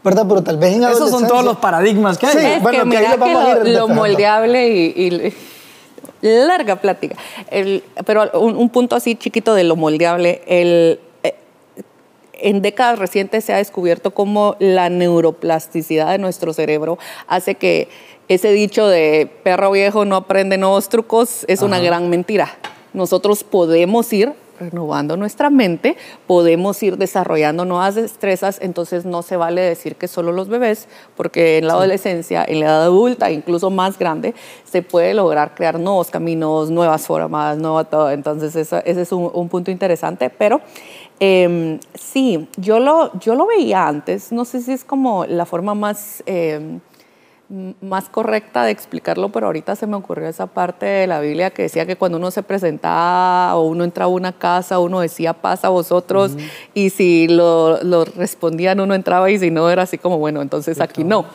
¿verdad? 0.03 0.25
Pero 0.27 0.43
tal 0.43 0.57
vez 0.57 0.77
en 0.77 0.85
Esos 0.85 1.11
son 1.11 1.27
todos 1.29 1.45
los 1.45 1.59
paradigmas 1.59 2.17
que 2.17 2.27
hay. 2.27 2.33
Sí. 2.33 2.39
Es 2.57 2.63
bueno, 2.63 2.85
que 2.85 2.91
que 2.91 2.97
mira 2.99 3.17
lo 3.17 3.25
que 3.25 3.31
ir 3.71 3.75
lo, 3.77 3.87
lo 3.87 3.95
moldeable 3.95 4.69
y, 4.69 4.81
y 4.97 5.35
larga 6.23 6.77
plática. 6.77 7.17
El- 7.51 7.83
pero 8.07 8.31
un, 8.41 8.57
un 8.57 8.71
punto 8.71 8.97
así 8.97 9.15
chiquito 9.17 9.55
de 9.55 9.65
lo 9.65 9.77
moldeable, 9.77 10.41
el, 10.47 11.01
eh, 11.25 11.35
en 12.35 12.63
décadas 12.63 12.99
recientes 12.99 13.45
se 13.45 13.53
ha 13.53 13.59
descubierto 13.59 14.13
cómo 14.13 14.57
la 14.59 14.89
neuroplasticidad 14.89 16.11
de 16.11 16.19
nuestro 16.19 16.53
cerebro 16.53 16.99
hace 17.27 17.57
que 17.57 17.89
ese 18.29 18.51
dicho 18.53 18.87
de 18.89 19.29
perro 19.43 19.71
viejo 19.73 20.05
no 20.05 20.17
aprende 20.17 20.57
nuevos 20.57 20.89
trucos 20.89 21.45
es 21.49 21.61
una 21.61 21.81
gran 21.81 22.09
mentira. 22.09 22.57
Nosotros 22.95 23.43
podemos 23.45 24.11
ir 24.13 24.33
renovando 24.71 25.17
nuestra 25.17 25.51
mente, 25.51 25.97
podemos 26.27 26.83
ir 26.83 26.97
desarrollando 26.97 27.65
nuevas 27.65 27.95
destrezas, 27.95 28.59
entonces 28.63 29.05
no 29.05 29.23
se 29.23 29.37
vale 29.37 29.61
decir 29.61 29.97
que 29.97 30.09
solo 30.09 30.33
los 30.33 30.49
bebés, 30.49 30.89
porque 31.17 31.59
en 31.59 31.67
la 31.67 31.75
adolescencia, 31.75 32.45
en 32.47 32.61
la 32.61 32.67
edad 32.67 32.83
adulta, 32.83 33.31
incluso 33.31 33.71
más 33.71 33.99
grande, 33.99 34.35
se 34.65 34.83
puede 34.83 35.15
lograr 35.15 35.55
crear 35.55 35.79
nuevos 35.79 36.11
caminos, 36.11 36.71
nuevas 36.71 37.07
formas, 37.07 37.59
nuevo 37.59 37.85
todo. 37.85 38.11
Entonces 38.11 38.57
eso- 38.57 38.83
ese 38.85 39.03
es 39.03 39.13
un, 39.13 39.31
un 39.33 39.49
punto 39.49 39.71
interesante, 39.71 40.31
pero 40.31 40.61
eh, 41.21 41.79
sí, 41.95 42.49
yo 42.57 42.79
lo, 42.81 43.17
yo 43.21 43.35
lo 43.35 43.47
veía 43.47 43.87
antes, 43.87 44.33
no 44.33 44.45
sé 44.45 44.61
si 44.61 44.73
es 44.73 44.85
como 44.85 45.25
la 45.27 45.47
forma 45.47 45.75
más... 45.75 46.23
eh, 46.27 46.55
m- 46.61 46.81
más 47.81 48.09
correcta 48.09 48.65
de 48.65 48.71
explicarlo, 48.71 49.29
pero 49.31 49.47
ahorita 49.47 49.77
se 49.77 49.87
me 49.87 49.97
ocurrió 49.97 50.27
esa 50.27 50.47
parte 50.47 50.87
de 50.87 51.07
la 51.07 51.21
Biblia 51.21 51.51
que 51.51 51.63
decía 51.63 51.85
que 51.85 51.97
cuando 51.97 52.17
uno 52.17 52.31
se 52.31 52.43
presentaba 52.43 53.57
o 53.57 53.67
uno 53.67 53.85
entraba 53.85 54.11
a 54.11 54.15
una 54.15 54.33
casa, 54.33 54.79
uno 54.79 55.01
decía 55.01 55.35
paz 55.35 55.65
a 55.65 55.69
vosotros 55.69 56.33
y 56.73 56.91
si 56.91 57.29
lo, 57.29 57.83
lo 57.83 58.07
respondían 58.07 58.81
uno 58.81 58.95
entraba 58.95 59.31
y 59.31 59.39
si 59.39 59.51
no 59.51 59.69
era 59.69 59.83
así 59.83 59.99
como, 59.99 60.19
bueno, 60.19 60.41
entonces 60.41 60.81
aquí 60.81 61.05
no. 61.05 61.27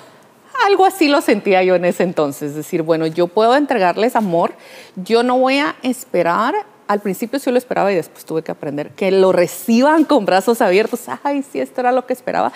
Algo 0.66 0.86
así 0.86 1.08
lo 1.08 1.22
sentía 1.22 1.62
yo 1.62 1.76
en 1.76 1.86
ese 1.86 2.02
entonces, 2.02 2.50
es 2.50 2.56
decir, 2.56 2.82
bueno, 2.82 3.06
yo 3.06 3.28
puedo 3.28 3.56
entregarles 3.56 4.16
amor, 4.16 4.54
yo 4.96 5.22
no 5.22 5.38
voy 5.38 5.60
a 5.60 5.76
esperar, 5.84 6.56
al 6.88 7.00
principio 7.00 7.38
sí 7.38 7.52
lo 7.52 7.60
esperaba 7.60 7.92
y 7.92 7.96
después 7.96 8.26
tuve 8.26 8.42
que 8.42 8.52
aprender, 8.52 8.90
que 8.92 9.12
lo 9.12 9.32
reciban 9.32 10.04
con 10.04 10.26
brazos 10.26 10.62
abiertos, 10.62 11.02
ay, 11.24 11.44
sí, 11.44 11.60
esto 11.60 11.82
era 11.82 11.92
lo 11.92 12.08
que 12.08 12.14
esperaba, 12.14 12.52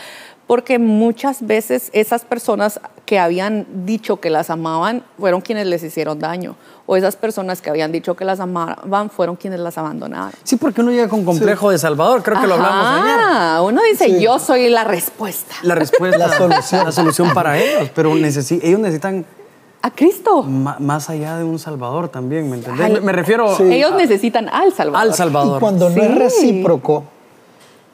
porque 0.51 0.79
muchas 0.79 1.47
veces 1.47 1.89
esas 1.93 2.25
personas 2.25 2.81
que 3.05 3.17
habían 3.19 3.65
dicho 3.85 4.19
que 4.19 4.29
las 4.29 4.49
amaban 4.49 5.01
fueron 5.17 5.39
quienes 5.39 5.65
les 5.65 5.81
hicieron 5.81 6.19
daño, 6.19 6.57
o 6.85 6.97
esas 6.97 7.15
personas 7.15 7.61
que 7.61 7.69
habían 7.69 7.93
dicho 7.93 8.15
que 8.17 8.25
las 8.25 8.41
amaban 8.41 9.09
fueron 9.09 9.37
quienes 9.37 9.61
las 9.61 9.77
abandonaron. 9.77 10.33
Sí, 10.43 10.57
porque 10.57 10.81
uno 10.81 10.91
llega 10.91 11.07
con 11.07 11.23
complejo 11.23 11.69
de 11.71 11.77
Salvador, 11.77 12.21
creo 12.21 12.41
que 12.41 12.47
lo 12.47 12.55
hablamos 12.55 12.85
ayer. 12.85 13.15
Ah, 13.21 13.61
uno 13.63 13.81
dice, 13.89 14.07
Sí. 14.07 14.19
yo 14.21 14.39
soy 14.39 14.67
la 14.69 14.83
respuesta. 14.83 15.55
La 15.61 15.73
respuesta, 15.75 16.17
La 16.27 16.37
solución. 16.37 16.83
la 16.85 16.91
solución 16.91 17.33
para 17.33 17.57
ellos, 17.57 17.89
pero 17.95 18.13
necesi- 18.15 18.59
ellos 18.61 18.81
necesitan 18.81 19.25
A 19.83 19.89
Cristo. 19.91 20.43
ma- 20.43 20.75
más 20.79 21.09
allá 21.09 21.37
de 21.37 21.45
un 21.45 21.59
Salvador 21.59 22.09
también, 22.09 22.49
¿me 22.49 22.57
entendés? 22.57 22.87
Al- 22.87 22.91
Me, 22.91 22.99
me 22.99 23.11
refiero 23.13 23.55
Sí. 23.55 23.63
Ellos 23.71 23.93
necesitan 23.95 24.49
al 24.49 24.73
Salvador. 24.73 25.07
al 25.07 25.13
Salvador. 25.15 25.57
Y 25.57 25.59
cuando 25.61 25.89
no 25.89 25.95
es 26.01 26.09
Sí. 26.11 26.17
recíproco, 26.19 27.05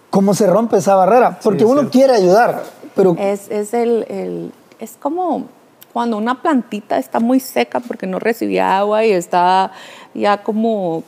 ¿cómo 0.09 0.33
se 0.33 0.47
rompe 0.47 0.77
esa 0.77 0.95
barrera? 0.95 1.39
Porque 1.43 1.63
uno 1.65 1.81
cierto. 1.81 1.91
quiere 1.91 2.13
ayudar, 2.13 2.63
pero 2.95 3.15
Es, 3.19 3.49
es, 3.49 3.73
el, 3.73 4.05
el- 4.09 4.51
es 4.79 4.97
como 4.99 5.45
cuando 5.93 6.17
una 6.17 6.41
plantita 6.41 6.97
está 6.97 7.19
muy 7.19 7.39
seca 7.39 7.79
porque 7.79 8.05
no 8.07 8.19
recibía 8.19 8.77
agua 8.77 9.03
y 9.05 9.11
está 9.11 9.71
ya 10.13 10.43
como 10.43 11.03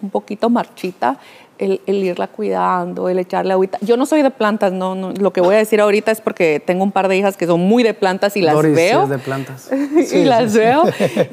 un 0.00 0.10
poquito 0.10 0.48
marchita, 0.48 1.18
el, 1.58 1.80
el 1.86 2.04
irla 2.04 2.28
cuidando, 2.28 3.08
el 3.08 3.18
echarle 3.18 3.52
agüita. 3.52 3.78
Yo 3.80 3.96
no 3.96 4.06
soy 4.06 4.22
de 4.22 4.30
plantas, 4.30 4.72
no, 4.72 4.94
no, 4.94 5.12
lo 5.12 5.32
que 5.32 5.40
voy 5.40 5.54
a 5.54 5.58
decir 5.58 5.80
ahorita 5.80 6.10
es 6.10 6.20
porque 6.20 6.62
tengo 6.64 6.84
un 6.84 6.92
par 6.92 7.08
de 7.08 7.16
hijas 7.16 7.36
que 7.36 7.46
son 7.46 7.60
muy 7.60 7.82
de 7.82 7.94
plantas 7.94 8.36
y 8.36 8.42
las 8.42 8.54
Doris 8.54 8.74
veo. 8.74 9.02
es 9.04 9.08
de 9.08 9.18
plantas. 9.18 9.70
y 10.12 10.24
las 10.24 10.54
veo 10.54 10.84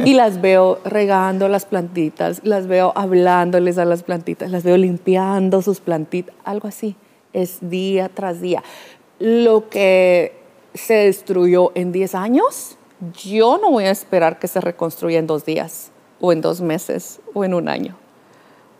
y 0.04 0.14
las 0.16 0.42
veo 0.42 0.80
regando 0.86 1.48
las 1.48 1.66
plantitas, 1.66 2.42
las 2.44 2.68
veo 2.68 2.94
hablándoles 2.96 3.78
a 3.78 3.86
las 3.86 4.04
plantitas, 4.04 4.52
las 4.52 4.64
veo 4.64 4.78
limpiando 4.78 5.62
sus 5.62 5.80
plantitas, 5.80 6.36
algo 6.44 6.68
así. 6.68 6.96
Es 7.34 7.58
día 7.62 8.10
tras 8.10 8.42
día. 8.42 8.64
Lo 9.20 9.70
que 9.70 10.34
se 10.74 10.94
destruyó 10.94 11.72
en 11.76 11.92
10 11.92 12.16
años, 12.16 12.78
yo 13.14 13.58
no 13.62 13.72
voy 13.72 13.86
a 13.86 13.92
esperar 13.92 14.40
que 14.40 14.48
se 14.48 14.62
reconstruya 14.62 15.20
en 15.20 15.28
dos 15.28 15.46
días 15.46 15.92
o 16.20 16.32
en 16.32 16.42
dos 16.42 16.62
meses 16.62 17.20
o 17.34 17.44
en 17.44 17.54
un 17.54 17.68
año. 17.68 17.98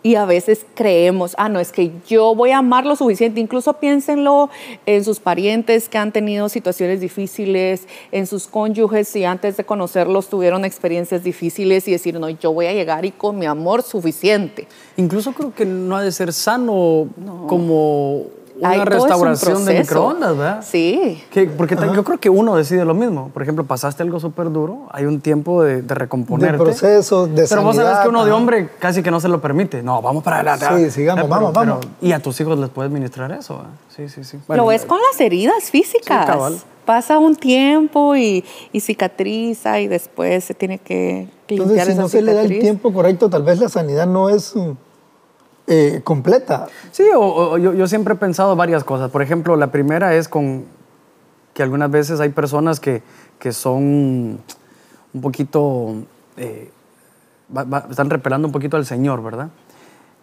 Y 0.06 0.18
a 0.18 0.26
veces 0.26 0.68
creemos, 0.76 1.34
ah, 1.40 1.50
no, 1.50 1.60
es 1.60 1.72
que 1.72 1.92
yo 2.08 2.36
voy 2.36 2.52
a 2.52 2.60
amar 2.60 2.86
lo 2.86 2.96
suficiente. 2.96 3.40
Incluso 3.40 3.74
piénsenlo 3.74 4.52
en 4.86 5.04
sus 5.04 5.20
parientes 5.20 5.90
que 5.90 5.98
han 5.98 6.12
tenido 6.12 6.48
situaciones 6.48 7.02
difíciles, 7.02 7.88
en 8.12 8.28
sus 8.28 8.46
cónyuges, 8.46 9.08
si 9.08 9.26
antes 9.26 9.58
de 9.58 9.64
conocerlos 9.64 10.30
tuvieron 10.30 10.64
experiencias 10.64 11.24
difíciles 11.24 11.88
y 11.88 11.94
decir, 11.94 12.20
no, 12.20 12.30
yo 12.30 12.54
voy 12.54 12.68
a 12.68 12.74
llegar 12.74 13.04
y 13.04 13.10
con 13.10 13.40
mi 13.40 13.48
amor 13.48 13.82
suficiente. 13.82 14.68
Incluso 14.96 15.32
creo 15.32 15.56
que 15.56 15.66
no 15.66 15.98
ha 15.98 16.04
de 16.04 16.12
ser 16.12 16.34
sano 16.34 17.10
como 17.48 18.28
una 18.60 18.74
un 18.80 18.86
restauración 18.86 19.66
de 19.66 19.80
microondas, 19.80 20.38
¿verdad? 20.38 20.64
Sí. 20.66 21.24
Que- 21.32 21.46
porque 21.48 21.76
yo 21.94 22.04
creo 22.04 22.18
que 22.20 22.30
uno 22.30 22.56
decide 22.56 22.86
lo 22.86 22.94
mismo. 22.94 23.30
Por 23.34 23.42
ejemplo, 23.44 23.64
pasaste 23.66 24.04
algo 24.04 24.20
súper 24.20 24.52
duro, 24.52 24.88
hay 24.92 25.06
un 25.06 25.20
tiempo 25.22 25.62
de, 25.64 25.82
de 25.82 25.94
recomponerte. 25.96 26.58
de 26.58 26.64
proceso, 26.64 27.28
de 27.28 27.46
Pero 27.48 27.64
vos 27.64 27.76
sabes 27.76 28.00
que 28.00 28.08
uno 28.10 28.24
de 28.26 28.32
hombre 28.32 28.70
casi 28.80 29.04
que 29.04 29.12
no 29.12 29.20
se 29.20 29.28
lo 29.28 29.42
permite. 29.42 29.84
No, 29.84 30.02
vamos 30.02 30.24
para 30.24 30.38
adelante. 30.38 30.86
Sí, 30.86 30.92
sigamos, 30.92 31.26
Eh, 31.26 31.28
pero- 31.28 31.52
vamos, 31.52 31.54
vamos. 31.54 31.86
y 32.02 32.12
a 32.14 32.20
tus 32.20 32.40
hijos 32.42 32.58
les 32.60 32.70
puedes 32.70 32.92
ministrar 32.92 33.32
eso. 33.32 33.58
¿verdad? 33.58 33.72
Sí, 33.96 34.10
sí, 34.10 34.24
sí. 34.24 34.38
Lo 34.38 34.44
Bueno, 34.48 34.66
ves 34.68 34.86
con 34.86 35.00
las 35.12 35.20
heridas 35.20 35.70
físicas. 35.70 36.26
Sí, 36.26 36.32
cabal. 36.32 36.58
Pasa 36.86 37.18
un 37.18 37.36
tiempo 37.36 38.16
y, 38.16 38.46
y 38.72 38.80
cicatriza 38.80 39.80
y 39.80 39.88
después 39.88 40.44
se 40.44 40.54
tiene 40.54 40.78
que 40.78 41.28
limpiar 41.48 41.60
Entonces, 41.70 41.86
si 41.86 41.92
esa 41.94 42.02
no 42.02 42.10
se 42.10 42.22
le 42.22 42.34
da 42.36 42.42
el 42.44 42.60
tiempo 42.60 42.94
correcto, 42.94 43.28
tal 43.30 43.42
vez 43.42 43.60
la 43.60 43.70
sanidad 43.70 44.06
no 44.06 44.30
es 44.30 44.54
eh, 45.68 46.02
completa. 46.04 46.68
Sí, 46.92 47.04
o, 47.16 47.58
yo, 47.58 47.88
siempre 47.88 48.14
he 48.14 48.18
pensado 48.18 48.56
varias 48.56 48.84
cosas. 48.84 49.12
Por 49.12 49.22
ejemplo, 49.22 49.56
la 49.56 49.72
primera 49.72 50.16
es 50.16 50.28
con 50.28 50.66
que 51.54 51.64
algunas 51.64 51.90
veces 51.90 52.20
hay 52.20 52.30
personas 52.30 52.80
que, 52.80 53.02
que 53.40 53.52
son 53.54 54.40
un 55.14 55.22
poquito, 55.22 55.96
eh, 56.38 56.70
están 57.90 58.10
repelando 58.10 58.48
un 58.48 58.52
poquito 58.52 58.78
al 58.78 58.86
Señor, 58.86 59.24
¿verdad? 59.24 59.50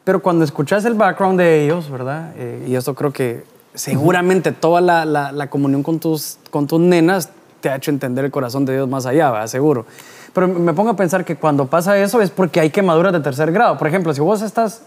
Pero 0.05 0.21
cuando 0.21 0.45
escuchas 0.45 0.85
el 0.85 0.95
background 0.95 1.39
de 1.39 1.65
ellos, 1.65 1.91
¿verdad? 1.91 2.33
Eh, 2.37 2.67
y 2.69 2.75
eso 2.75 2.95
creo 2.95 3.13
que 3.13 3.45
seguramente 3.75 4.53
toda 4.53 4.81
la, 4.81 5.05
la- 5.05 5.49
comunión 5.49 5.83
con 5.83 5.99
tus, 5.99 6.39
con 6.51 6.67
tus 6.67 6.81
nenas 6.81 7.31
te 7.61 7.71
ha 7.71 7.77
hecho 7.77 7.91
entender 7.91 8.25
el 8.25 8.31
corazón 8.31 8.65
de 8.65 8.75
Dios 8.75 8.89
más 8.89 9.07
allá. 9.07 9.47
Seguro. 9.47 9.87
Pero 10.35 10.49
me 10.49 10.73
pongo 10.75 10.91
a 10.91 10.97
pensar 10.97 11.25
que 11.25 11.37
cuando 11.37 11.67
pasa 11.67 11.97
eso 11.99 12.21
es 12.21 12.31
porque 12.31 12.61
hay 12.61 12.71
quemaduras 12.71 13.13
de 13.13 13.21
tercer 13.21 13.53
grado. 13.53 13.79
Por 13.79 13.87
ejemplo, 13.87 14.13
si 14.13 14.21
vos 14.21 14.43
estás 14.43 14.83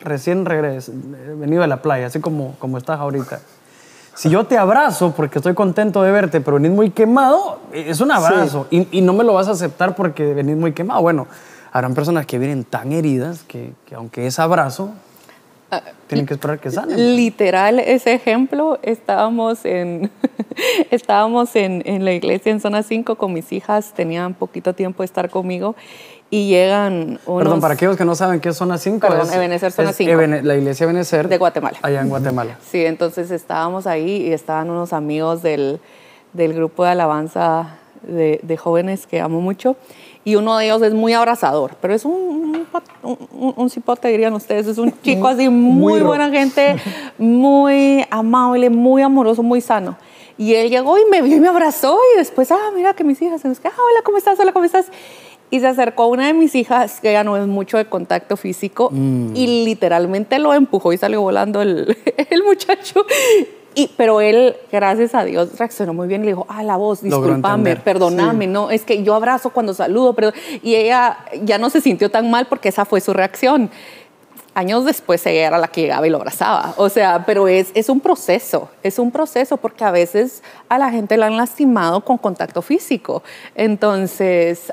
recién 0.00 0.44
regres, 0.44 0.90
venido 1.38 1.62
de 1.62 1.68
la 1.68 1.82
playa, 1.82 2.06
así 2.06 2.20
como, 2.20 2.56
como 2.58 2.78
estás 2.78 3.00
ahorita. 3.00 3.40
Si 4.14 4.30
yo 4.30 4.44
te 4.44 4.56
abrazo 4.56 5.12
porque 5.16 5.38
estoy 5.38 5.54
contento 5.54 6.02
de 6.02 6.12
verte, 6.12 6.40
pero 6.40 6.56
venís 6.56 6.70
muy 6.70 6.90
quemado, 6.90 7.58
es 7.72 8.00
un 8.00 8.12
abrazo. 8.12 8.68
Y, 8.70 8.86
y, 8.96 9.00
no 9.00 9.12
me 9.12 9.24
lo 9.24 9.34
vas 9.34 9.48
a 9.48 9.52
aceptar 9.52 9.96
porque 9.96 10.34
venís 10.34 10.56
muy 10.56 10.72
quemado. 10.72 11.02
Bueno, 11.02 11.26
habrán 11.72 11.94
personas 11.94 12.24
que 12.24 12.38
vienen 12.38 12.62
tan 12.62 12.92
heridas 12.92 13.42
que, 13.42 13.72
que 13.86 13.96
aunque 13.96 14.26
es 14.28 14.38
abrazo, 14.38 14.92
tienen 16.06 16.26
que 16.26 16.34
esperar 16.34 16.58
que 16.58 16.70
sanen. 16.70 17.16
Literal, 17.16 17.80
ese 17.80 18.12
ejemplo, 18.12 18.78
estábamos 18.82 19.64
en, 19.64 20.10
estábamos 20.90 21.56
en, 21.56 21.82
en, 21.86 22.04
la 22.04 22.12
iglesia 22.12 22.52
en 22.52 22.60
zona 22.60 22.82
5 22.82 23.16
con 23.16 23.32
mis 23.32 23.52
hijas, 23.52 23.92
tenían 23.94 24.34
poquito 24.34 24.74
tiempo 24.74 25.02
de 25.02 25.06
estar 25.06 25.30
conmigo 25.30 25.74
y 26.30 26.48
llegan 26.48 27.20
unos... 27.26 27.42
Perdón, 27.42 27.60
para 27.60 27.74
aquellos 27.74 27.96
que 27.96 28.04
no 28.04 28.14
saben 28.14 28.40
qué 28.40 28.50
es 28.50 28.56
zona 28.56 28.78
5. 28.78 29.06
Perdón, 29.06 29.28
es, 29.28 29.34
Ebenezer 29.34 29.72
zona 29.72 29.92
5. 29.92 30.12
la 30.42 30.56
iglesia 30.56 30.84
Ebenezer. 30.84 31.28
De 31.28 31.38
Guatemala. 31.38 31.78
Allá 31.82 32.00
en 32.00 32.08
Guatemala. 32.08 32.58
Sí, 32.70 32.84
entonces 32.84 33.30
estábamos 33.30 33.86
ahí 33.86 34.28
y 34.28 34.32
estaban 34.32 34.70
unos 34.70 34.92
amigos 34.92 35.42
del, 35.42 35.80
del 36.32 36.54
grupo 36.54 36.84
de 36.84 36.90
alabanza 36.90 37.78
de, 38.02 38.40
de 38.42 38.56
jóvenes 38.56 39.06
que 39.06 39.20
amo 39.20 39.40
mucho 39.40 39.76
y 40.24 40.36
uno 40.36 40.56
de 40.56 40.64
ellos 40.64 40.80
es 40.80 40.94
muy 40.94 41.12
abrazador, 41.12 41.76
pero 41.82 41.94
es 41.94 42.04
un, 42.06 42.66
un, 43.02 43.54
un, 43.56 43.70
cipote, 43.70 44.08
dirían 44.08 44.32
ustedes, 44.32 44.66
es 44.66 44.78
un 44.78 44.92
chico 45.02 45.28
así 45.28 45.50
muy, 45.50 46.00
buena 46.00 46.30
gente, 46.30 46.76
muy 47.18 48.06
amable, 48.10 48.70
muy 48.70 49.02
amoroso, 49.02 49.42
muy 49.42 49.60
sano. 49.60 49.96
Y 50.38 50.54
él 50.54 50.70
llegó 50.70 50.98
y 50.98 51.04
me 51.10 51.20
vio 51.20 51.36
y 51.36 51.40
me 51.40 51.48
abrazó 51.48 51.98
y 52.14 52.18
después, 52.18 52.50
ah, 52.50 52.70
mira 52.74 52.94
que 52.94 53.04
mis 53.04 53.20
hijas, 53.20 53.42
se 53.42 53.48
nos 53.48 53.58
ah, 53.58 53.68
hola, 53.68 54.02
¿cómo 54.02 54.16
estás? 54.16 54.40
Hola, 54.40 54.52
¿cómo 54.52 54.64
estás? 54.64 54.86
Y 55.54 55.60
se 55.60 55.68
acercó 55.68 56.02
a 56.02 56.06
una 56.06 56.26
de 56.26 56.32
mis 56.32 56.56
hijas, 56.56 57.00
que 57.00 57.12
ya 57.12 57.22
no 57.22 57.36
es 57.36 57.46
mucho 57.46 57.76
de 57.76 57.84
contacto 57.84 58.36
físico, 58.36 58.90
mm. 58.90 59.36
y 59.36 59.64
literalmente 59.64 60.40
lo 60.40 60.52
empujó 60.52 60.92
y 60.92 60.98
salió 60.98 61.20
volando 61.20 61.62
el, 61.62 61.96
el 62.30 62.42
muchacho. 62.42 63.06
Y, 63.76 63.88
pero 63.96 64.20
él, 64.20 64.56
gracias 64.72 65.14
a 65.14 65.24
Dios, 65.24 65.56
reaccionó 65.56 65.94
muy 65.94 66.08
bien 66.08 66.22
y 66.22 66.24
le 66.24 66.30
dijo, 66.32 66.44
ah, 66.48 66.64
la 66.64 66.76
voz, 66.76 67.02
discúlpame, 67.02 67.76
perdóname, 67.76 68.48
no, 68.48 68.72
es 68.72 68.82
que 68.82 69.04
yo 69.04 69.14
abrazo 69.14 69.50
cuando 69.50 69.74
saludo, 69.74 70.14
pero... 70.14 70.32
y 70.60 70.74
ella 70.74 71.18
ya 71.44 71.58
no 71.58 71.70
se 71.70 71.80
sintió 71.80 72.10
tan 72.10 72.30
mal 72.32 72.46
porque 72.46 72.70
esa 72.70 72.84
fue 72.84 73.00
su 73.00 73.12
reacción. 73.12 73.70
Años 74.54 74.84
después 74.84 75.26
ella 75.26 75.48
era 75.48 75.58
la 75.58 75.68
que 75.68 75.82
llegaba 75.82 76.06
y 76.06 76.10
lo 76.10 76.18
abrazaba. 76.18 76.74
O 76.76 76.88
sea, 76.88 77.24
pero 77.26 77.48
es, 77.48 77.72
es 77.74 77.88
un 77.88 78.00
proceso, 78.00 78.70
es 78.82 78.98
un 78.98 79.10
proceso 79.10 79.56
porque 79.56 79.84
a 79.84 79.90
veces 79.90 80.42
a 80.68 80.78
la 80.78 80.90
gente 80.90 81.16
la 81.16 81.26
han 81.26 81.36
lastimado 81.36 82.04
con 82.04 82.18
contacto 82.18 82.62
físico. 82.62 83.22
Entonces, 83.54 84.72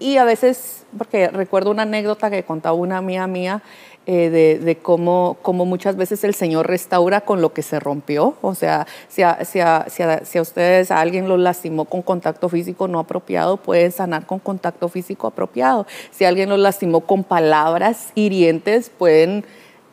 y 0.00 0.16
a 0.16 0.24
veces, 0.24 0.84
porque 0.96 1.28
recuerdo 1.28 1.70
una 1.70 1.82
anécdota 1.82 2.30
que 2.30 2.42
contaba 2.42 2.74
una 2.74 2.96
amiga 2.96 3.26
mía, 3.26 3.62
eh, 4.06 4.58
de, 4.62 4.76
cómo, 4.78 5.36
cómo, 5.42 5.66
muchas 5.66 5.96
veces 5.96 6.24
el 6.24 6.34
Señor 6.34 6.66
restaura 6.66 7.20
con 7.20 7.40
lo 7.42 7.52
que 7.52 7.62
se 7.62 7.78
rompió. 7.78 8.34
O 8.40 8.54
sea, 8.54 8.86
si 9.08 9.22
a, 9.22 9.44
si 9.44 9.60
a, 9.60 9.86
si 9.88 10.38
a, 10.38 10.42
ustedes 10.42 10.90
a 10.90 11.00
alguien 11.00 11.28
lo 11.28 11.36
lastimó 11.36 11.84
con 11.84 12.02
contacto 12.02 12.48
físico 12.48 12.88
no 12.88 12.98
apropiado, 12.98 13.58
pueden 13.58 13.92
sanar 13.92 14.26
con 14.26 14.38
contacto 14.38 14.88
físico 14.88 15.26
apropiado. 15.26 15.86
Si 16.10 16.24
alguien 16.24 16.48
lo 16.48 16.56
lastimó 16.56 17.02
con 17.02 17.24
palabras 17.24 18.08
hirientes, 18.14 18.90
pueden 18.90 19.44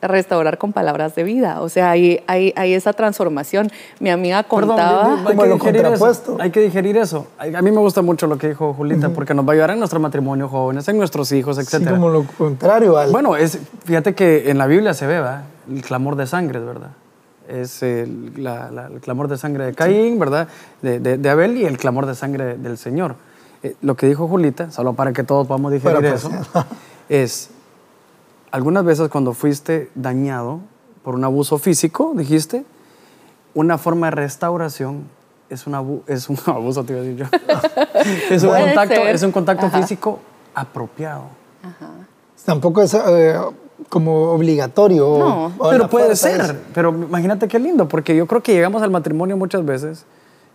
restaurar 0.08 0.58
con 0.58 0.74
palabras 0.74 1.16
de 1.16 1.24
vida. 1.24 1.62
O 1.62 1.70
sea, 1.70 1.92
hay, 1.92 2.22
hay, 2.28 2.54
hay 2.56 2.74
esa 2.74 2.94
transformación. 2.94 3.72
Mi 4.00 4.10
amiga 4.10 4.44
contaba... 4.44 5.24
hay, 5.26 5.38
que 5.38 5.48
digerir 5.54 5.86
eso, 5.86 6.38
hay 6.40 6.52
que 6.52 6.60
digerir 6.62 6.98
eso. 6.98 7.28
A 7.38 7.62
mí 7.62 7.72
me 7.72 7.80
gusta 7.80 8.02
mucho 8.02 8.28
lo 8.28 8.38
que 8.38 8.50
dijo 8.50 8.74
Julita, 8.74 9.10
porque 9.10 9.34
nos 9.34 9.46
va 9.46 9.52
a 9.52 9.54
ayudar 9.54 9.72
en 9.72 9.80
nuestro 9.80 10.00
matrimonio 10.00 10.50
jóvenes, 10.50 10.88
en 10.88 10.98
nuestros 10.98 11.32
hijos, 11.32 11.58
etc. 11.58 11.84
Sí, 11.84 11.86
como 11.86 12.10
lo 12.10 12.26
contrario. 12.38 12.98
Al... 12.98 13.12
Bueno, 13.12 13.36
es, 13.36 13.60
fíjate 13.86 14.16
que 14.16 14.50
en 14.50 14.58
la 14.58 14.68
Biblia 14.68 14.94
se 14.94 15.08
ve, 15.08 15.16
¿verdad? 15.16 15.44
El 15.70 15.82
clamor 15.82 16.16
de 16.16 16.28
sangre, 16.28 16.60
¿verdad? 16.60 16.92
Es 17.48 17.82
el, 17.82 18.34
el 18.36 19.02
clamor 19.02 19.28
de 19.28 19.38
sangre 19.38 19.66
de 19.66 19.74
Caín, 19.74 20.20
¿verdad? 20.20 20.48
De, 20.82 21.00
de, 21.00 21.30
Abel 21.30 21.58
y 21.58 21.66
el 21.66 21.78
clamor 21.78 22.06
de 22.06 22.16
sangre 22.16 22.58
del 22.58 22.78
Señor. 22.78 23.16
Eh, 23.64 23.76
lo 23.82 23.96
que 23.96 24.08
dijo 24.08 24.28
Julita, 24.28 24.70
solo 24.70 24.94
para 24.94 25.14
que 25.14 25.24
todos 25.24 25.48
podamos 25.48 25.72
digerir 25.72 25.98
pues, 26.00 26.26
eso, 26.26 26.32
es 27.10 27.50
algunas 28.52 28.84
veces 28.84 29.10
cuando 29.10 29.34
fuiste 29.34 29.90
dañado 29.96 30.60
por 31.04 31.16
un 31.16 31.24
abuso 31.24 31.58
físico, 31.58 32.14
dijiste, 32.16 32.66
una 33.54 33.78
forma 33.78 34.08
de 34.08 34.12
restauración 34.12 35.06
es, 35.50 35.66
un 35.68 36.04
es 36.08 36.30
un 36.30 36.38
abuso, 36.46 36.84
te 36.84 36.94
iba 36.94 37.02
a 37.02 37.06
decir 37.06 37.18
yo. 37.18 37.26
es, 38.30 38.44
un 38.44 38.50
contacto, 38.50 39.02
es 39.02 39.24
un 39.24 39.32
contacto 39.32 39.70
físico 39.70 40.20
apropiado. 40.54 41.24
Tampoco 42.46 42.82
es 42.82 42.94
eh, 42.94 43.36
como 43.90 44.32
obligatorio. 44.32 45.18
No, 45.18 45.54
pero 45.70 45.90
puede 45.90 46.16
ser. 46.16 46.60
Pero 46.74 46.90
imagínate 46.90 47.48
qué 47.48 47.60
lindo, 47.60 47.88
porque 47.88 48.16
yo 48.16 48.26
creo 48.28 48.42
que 48.42 48.54
llegamos 48.54 48.82
al 48.82 48.92
matrimonio 48.92 49.38
muchas 49.38 49.66
veces 49.66 50.06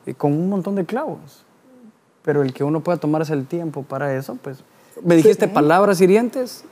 y 0.07 0.15
con 0.15 0.33
un 0.33 0.49
montón 0.49 0.75
de 0.75 0.85
clavos. 0.85 1.45
Pero 2.23 2.43
el 2.43 2.53
que 2.53 2.65
uno 2.65 2.81
pueda 2.81 2.99
tomarse 2.99 3.33
el 3.33 3.47
tiempo 3.47 3.83
para 3.83 4.15
eso, 4.15 4.37
pues. 4.43 4.59
Me 5.03 5.17
dijiste 5.17 5.49
palabras 5.49 6.01
hirientes, 6.01 6.65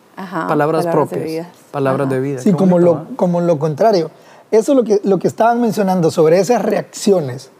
palabras, 0.49 0.87
propias, 0.87 1.47
palabras 1.71 2.09
de 2.09 2.21
vida. 2.21 2.39
Sí, 2.41 2.53
como 2.53 2.79
lo, 2.79 3.07
como 3.17 3.41
lo 3.41 3.59
contrario. 3.59 4.11
Eso 4.51 4.73
es 4.73 4.77
lo 4.77 4.85
que, 4.85 5.01
lo 5.05 5.19
que 5.19 5.29
estaban 5.29 5.61
mencionando 5.61 6.11
sobre 6.11 6.41
esas 6.41 6.63
reacciones. 6.63 7.51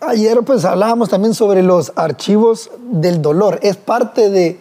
Ayer 0.00 0.38
pues 0.44 0.64
hablábamos 0.64 1.08
también 1.08 1.34
sobre 1.34 1.62
los 1.62 1.92
archivos 1.96 2.70
del 2.78 3.20
dolor. 3.20 3.58
Es 3.62 3.76
parte 3.76 4.30
de, 4.30 4.58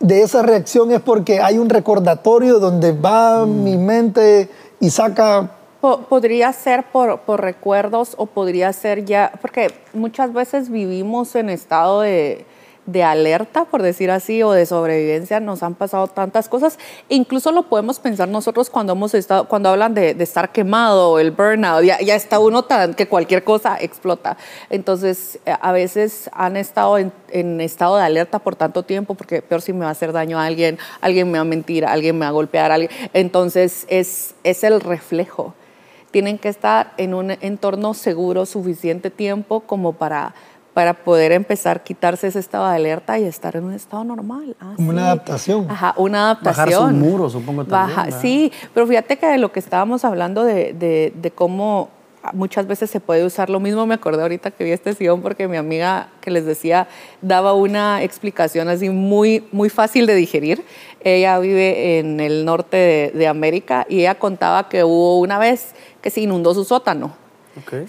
de 0.00 0.22
esa 0.22 0.42
reacción, 0.42 0.92
es 0.92 1.00
porque 1.00 1.40
hay 1.40 1.58
un 1.58 1.68
recordatorio 1.68 2.58
donde 2.58 2.92
va 2.92 3.46
mm. 3.46 3.64
mi 3.64 3.76
mente 3.76 4.48
y 4.80 4.90
saca... 4.90 5.50
podría 5.80 6.52
ser 6.52 6.84
por, 6.92 7.20
por 7.20 7.40
recuerdos 7.40 8.14
o 8.16 8.26
podría 8.26 8.72
ser 8.72 9.04
ya, 9.04 9.32
porque 9.40 9.72
muchas 9.92 10.32
veces 10.32 10.68
vivimos 10.70 11.34
en 11.34 11.48
estado 11.48 12.02
de, 12.02 12.46
de 12.88 13.04
alerta, 13.04 13.66
por 13.66 13.82
decir 13.82 14.10
así, 14.10 14.42
o 14.42 14.52
de 14.52 14.64
sobrevivencia, 14.64 15.40
nos 15.40 15.62
han 15.62 15.74
pasado 15.74 16.06
tantas 16.08 16.48
cosas. 16.48 16.78
Incluso 17.10 17.52
lo 17.52 17.64
podemos 17.64 17.98
pensar 17.98 18.28
nosotros 18.28 18.70
cuando 18.70 18.94
hemos 18.94 19.12
hablan 19.68 19.92
de, 19.92 20.16
estar 20.18 20.52
quemado, 20.52 21.18
el 21.18 21.30
burnout, 21.30 21.84
ya, 21.84 22.00
ya, 22.00 22.14
está 22.14 22.38
uno 22.38 22.64
tan 22.64 22.94
que 22.94 23.06
cualquier 23.06 23.44
cosa 23.44 23.76
explota. 23.78 24.38
Entonces, 24.70 25.38
eh, 25.44 25.54
a 25.60 25.72
veces 25.72 26.30
han 26.32 26.56
estado 26.56 26.96
en, 26.96 27.60
estado 27.60 27.98
de 27.98 28.04
alerta 28.04 28.38
por 28.38 28.56
tanto 28.56 28.82
tiempo, 28.82 29.14
porque 29.14 29.42
peor 29.42 29.60
si 29.60 29.74
me 29.74 29.80
va 29.80 29.88
a 29.88 29.92
hacer 29.92 30.12
daño 30.12 30.38
a 30.38 30.46
alguien, 30.46 30.78
alguien 31.02 31.30
me 31.30 31.36
va 31.36 31.42
a 31.42 31.44
mentir, 31.44 31.84
alguien 31.84 32.16
me 32.16 32.24
va 32.24 32.28
a 32.28 32.32
golpear. 32.32 32.88
Entonces, 33.12 33.84
es, 33.90 34.34
es 34.44 34.64
el 34.64 34.80
reflejo. 34.80 35.54
Tienen 36.10 36.38
que 36.38 36.48
estar 36.48 36.94
en 36.96 37.12
un 37.12 37.32
entorno 37.32 37.92
seguro 37.92 38.46
suficiente 38.46 39.10
tiempo 39.10 39.60
como 39.60 39.92
para 39.92 40.34
para 40.78 40.94
poder 40.94 41.32
empezar 41.32 41.78
a 41.78 41.82
quitarse 41.82 42.28
ese 42.28 42.38
estado 42.38 42.68
de 42.68 42.76
alerta 42.76 43.18
y 43.18 43.24
estar 43.24 43.56
en 43.56 43.64
un 43.64 43.72
estado 43.72 44.04
normal. 44.04 44.54
Ah, 44.60 44.74
Como 44.76 44.90
una 44.90 45.06
adaptación. 45.06 45.68
Ajá, 45.68 45.92
una 45.96 46.26
adaptación. 46.30 46.82
Bajar 46.82 46.90
su 46.92 46.94
muro, 46.94 47.28
supongo 47.28 47.64
también. 47.64 47.96
Baja, 47.96 48.10
sí, 48.12 48.52
pero 48.72 48.86
fíjate 48.86 49.16
que 49.16 49.26
de 49.26 49.38
lo 49.38 49.50
que 49.50 49.58
estábamos 49.58 50.04
hablando 50.04 50.44
de, 50.44 50.74
de, 50.74 51.12
de 51.20 51.30
cómo 51.32 51.88
muchas 52.32 52.68
veces 52.68 52.90
se 52.90 53.00
puede 53.00 53.24
usar 53.24 53.50
lo 53.50 53.58
mismo. 53.58 53.86
Me 53.86 53.94
acordé 53.94 54.22
ahorita 54.22 54.52
que 54.52 54.62
vi 54.62 54.70
este 54.70 54.94
sillón 54.94 55.20
porque 55.20 55.48
mi 55.48 55.56
amiga 55.56 56.10
que 56.20 56.30
les 56.30 56.46
decía 56.46 56.86
daba 57.22 57.54
una 57.54 58.04
explicación 58.04 58.68
así 58.68 58.88
muy, 58.88 59.48
muy 59.50 59.70
fácil 59.70 60.06
de 60.06 60.14
digerir. 60.14 60.64
Ella 61.00 61.40
vive 61.40 61.98
en 61.98 62.20
el 62.20 62.44
norte 62.44 62.76
de, 62.76 63.10
de 63.18 63.26
América 63.26 63.84
y 63.88 63.98
ella 63.98 64.14
contaba 64.14 64.68
que 64.68 64.84
hubo 64.84 65.18
una 65.18 65.40
vez 65.40 65.74
que 66.00 66.10
se 66.10 66.20
inundó 66.20 66.54
su 66.54 66.62
sótano 66.62 67.26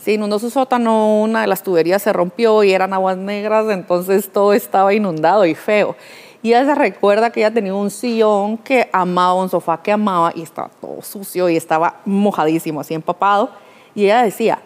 se 0.02 0.14
inundó 0.14 0.40
su 0.40 0.50
sótano, 0.50 1.22
una 1.22 1.42
de 1.42 1.48
las 1.48 1.64
tuberías 1.64 2.02
se 2.02 2.14
rompió 2.14 2.64
y 2.64 2.72
eran 2.72 2.94
aguas 2.94 3.18
negras, 3.18 3.66
entonces 3.70 4.30
todo 4.32 4.54
estaba 4.54 4.94
inundado 4.94 5.46
y 5.46 5.56
feo. 5.56 5.96
Y 6.42 6.50
ella 6.50 6.66
se 6.66 6.76
recuerda 6.76 7.32
que 7.32 7.42
ella 7.42 7.54
tenía 7.54 7.74
un 7.74 7.92
sillón 7.92 8.58
que 8.58 8.90
amaba, 8.94 9.34
un 9.34 9.50
sofá 9.50 9.82
que 9.82 9.92
amaba 9.92 10.32
y 10.34 10.42
estaba 10.42 10.70
todo 10.80 11.02
sucio 11.02 11.50
y 11.50 11.58
estaba 11.58 11.98
mojadísimo, 12.06 12.80
así 12.80 12.94
empapado. 12.94 13.50
Y 13.94 14.06
ella 14.06 14.24
decía, 14.24 14.60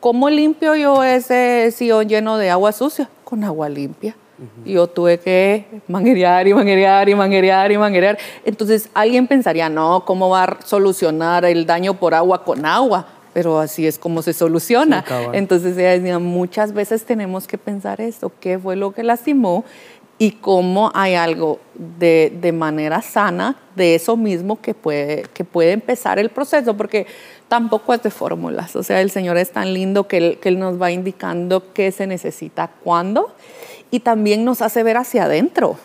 ¿cómo 0.00 0.30
limpio 0.30 0.74
yo 0.74 1.04
ese 1.04 1.70
sillón 1.70 2.08
lleno 2.08 2.38
de 2.38 2.50
agua 2.50 2.72
sucia? 2.72 3.10
Con 3.24 3.44
agua 3.44 3.68
limpia. 3.68 4.16
Y 4.64 4.72
yo 4.72 4.86
tuve 4.88 5.18
que 5.20 5.64
manguerear 5.86 6.48
y 6.48 6.54
manguerear 6.54 7.08
y 7.08 7.14
manguerear 7.14 7.70
y 7.70 7.78
manguerear. 7.78 8.18
Entonces 8.44 8.88
alguien 8.94 9.26
pensaría, 9.26 9.68
no, 9.68 10.04
¿cómo 10.04 10.28
va 10.28 10.44
a 10.44 10.56
solucionar 10.64 11.44
el 11.44 11.66
daño 11.66 11.94
por 11.94 12.14
agua 12.14 12.42
con 12.42 12.66
agua? 12.66 13.06
Pero 13.34 13.58
así 13.58 13.86
es 13.86 13.98
como 13.98 14.22
se 14.22 14.32
soluciona. 14.32 15.04
Entonces 15.34 15.76
ella 15.76 15.90
decía, 15.90 16.18
muchas 16.18 16.72
veces 16.72 17.04
tenemos 17.04 17.46
que 17.46 17.58
pensar 17.58 18.00
esto, 18.00 18.32
qué 18.40 18.58
fue 18.58 18.76
lo 18.76 18.94
que 18.94 19.02
lastimó 19.02 19.64
y 20.16 20.30
cómo 20.30 20.92
hay 20.94 21.16
algo 21.16 21.58
de, 21.74 22.32
de, 22.40 22.52
manera 22.52 23.02
sana 23.02 23.56
de 23.74 23.96
eso 23.96 24.16
mismo 24.16 24.60
que 24.60 24.72
puede, 24.72 25.24
que 25.34 25.44
puede 25.44 25.72
empezar 25.72 26.20
el 26.20 26.30
proceso, 26.30 26.76
porque 26.76 27.08
tampoco 27.48 27.92
es 27.92 28.02
de 28.04 28.10
fórmulas, 28.10 28.76
o 28.76 28.84
sea, 28.84 29.00
el 29.00 29.10
Señor 29.10 29.36
es 29.36 29.50
tan 29.50 29.74
lindo 29.74 30.06
que 30.06 30.16
él, 30.18 30.38
que 30.40 30.50
él 30.50 30.60
nos 30.60 30.80
va 30.80 30.92
indicando 30.92 31.72
qué 31.72 31.90
se 31.90 32.06
necesita 32.06 32.70
cuándo 32.84 33.34
y 33.90 34.00
también 34.00 34.44
nos 34.44 34.62
hace 34.62 34.84
ver 34.84 34.96
hacia 34.96 35.24
adentro. 35.24 35.76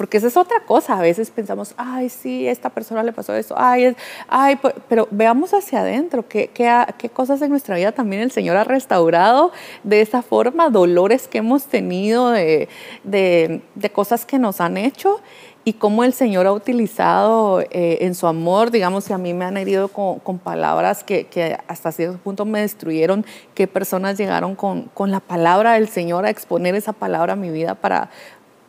Porque 0.00 0.16
esa 0.16 0.28
es 0.28 0.38
otra 0.38 0.60
cosa. 0.60 0.98
A 0.98 1.02
veces 1.02 1.30
pensamos, 1.30 1.74
ay, 1.76 2.08
sí, 2.08 2.48
a 2.48 2.52
esta 2.52 2.70
persona 2.70 3.02
le 3.02 3.12
pasó 3.12 3.34
eso, 3.34 3.54
ay, 3.58 3.84
es, 3.84 3.96
ay, 4.28 4.58
pero 4.88 5.06
veamos 5.10 5.52
hacia 5.52 5.80
adentro, 5.80 6.26
¿qué, 6.26 6.48
qué, 6.54 6.74
qué 6.96 7.10
cosas 7.10 7.42
en 7.42 7.50
nuestra 7.50 7.76
vida 7.76 7.92
también 7.92 8.22
el 8.22 8.30
Señor 8.30 8.56
ha 8.56 8.64
restaurado 8.64 9.52
de 9.84 10.00
esa 10.00 10.22
forma, 10.22 10.70
dolores 10.70 11.28
que 11.28 11.36
hemos 11.36 11.66
tenido, 11.66 12.30
de, 12.30 12.70
de, 13.04 13.60
de 13.74 13.92
cosas 13.92 14.24
que 14.24 14.38
nos 14.38 14.62
han 14.62 14.78
hecho 14.78 15.20
y 15.64 15.74
cómo 15.74 16.04
el 16.04 16.14
Señor 16.14 16.46
ha 16.46 16.52
utilizado 16.52 17.60
eh, 17.60 17.98
en 18.00 18.14
su 18.14 18.26
amor, 18.26 18.70
digamos, 18.70 19.04
si 19.04 19.12
a 19.12 19.18
mí 19.18 19.34
me 19.34 19.44
han 19.44 19.58
herido 19.58 19.88
con, 19.88 20.18
con 20.20 20.38
palabras 20.38 21.04
que, 21.04 21.26
que, 21.26 21.58
hasta 21.68 21.92
cierto 21.92 22.16
punto 22.18 22.46
me 22.46 22.62
destruyeron, 22.62 23.26
qué 23.54 23.66
personas 23.66 24.16
llegaron 24.16 24.54
con, 24.54 24.84
con, 24.94 25.10
la 25.10 25.20
palabra 25.20 25.74
del 25.74 25.88
Señor 25.88 26.24
a 26.24 26.30
exponer 26.30 26.74
esa 26.74 26.94
palabra 26.94 27.34
a 27.34 27.36
mi 27.36 27.50
vida 27.50 27.74
para, 27.74 28.08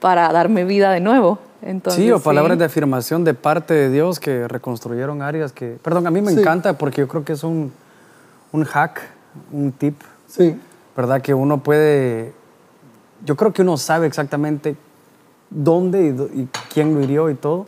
para 0.01 0.33
darme 0.33 0.65
vida 0.65 0.91
de 0.91 0.99
nuevo. 0.99 1.39
Entonces, 1.61 2.03
sí, 2.03 2.11
o 2.11 2.19
palabras 2.19 2.55
sí. 2.55 2.59
de 2.59 2.65
afirmación 2.65 3.23
de 3.23 3.35
parte 3.35 3.75
de 3.75 3.89
Dios 3.89 4.19
que 4.19 4.47
reconstruyeron 4.47 5.21
áreas 5.21 5.53
que, 5.53 5.77
perdón, 5.81 6.07
a 6.07 6.11
mí 6.11 6.21
me 6.21 6.33
sí. 6.33 6.39
encanta 6.39 6.77
porque 6.77 7.01
yo 7.01 7.07
creo 7.07 7.23
que 7.23 7.33
es 7.33 7.43
un, 7.43 7.71
un 8.51 8.63
hack, 8.65 8.99
un 9.51 9.71
tip, 9.71 10.01
sí. 10.27 10.59
¿verdad? 10.97 11.21
Que 11.21 11.35
uno 11.35 11.61
puede, 11.61 12.33
yo 13.23 13.37
creo 13.37 13.53
que 13.53 13.61
uno 13.61 13.77
sabe 13.77 14.07
exactamente 14.07 14.75
dónde 15.51 16.01
y, 16.01 16.41
y, 16.41 16.49
quién 16.73 16.95
lo 16.95 17.01
hirió 17.01 17.29
y 17.29 17.35
todo. 17.35 17.67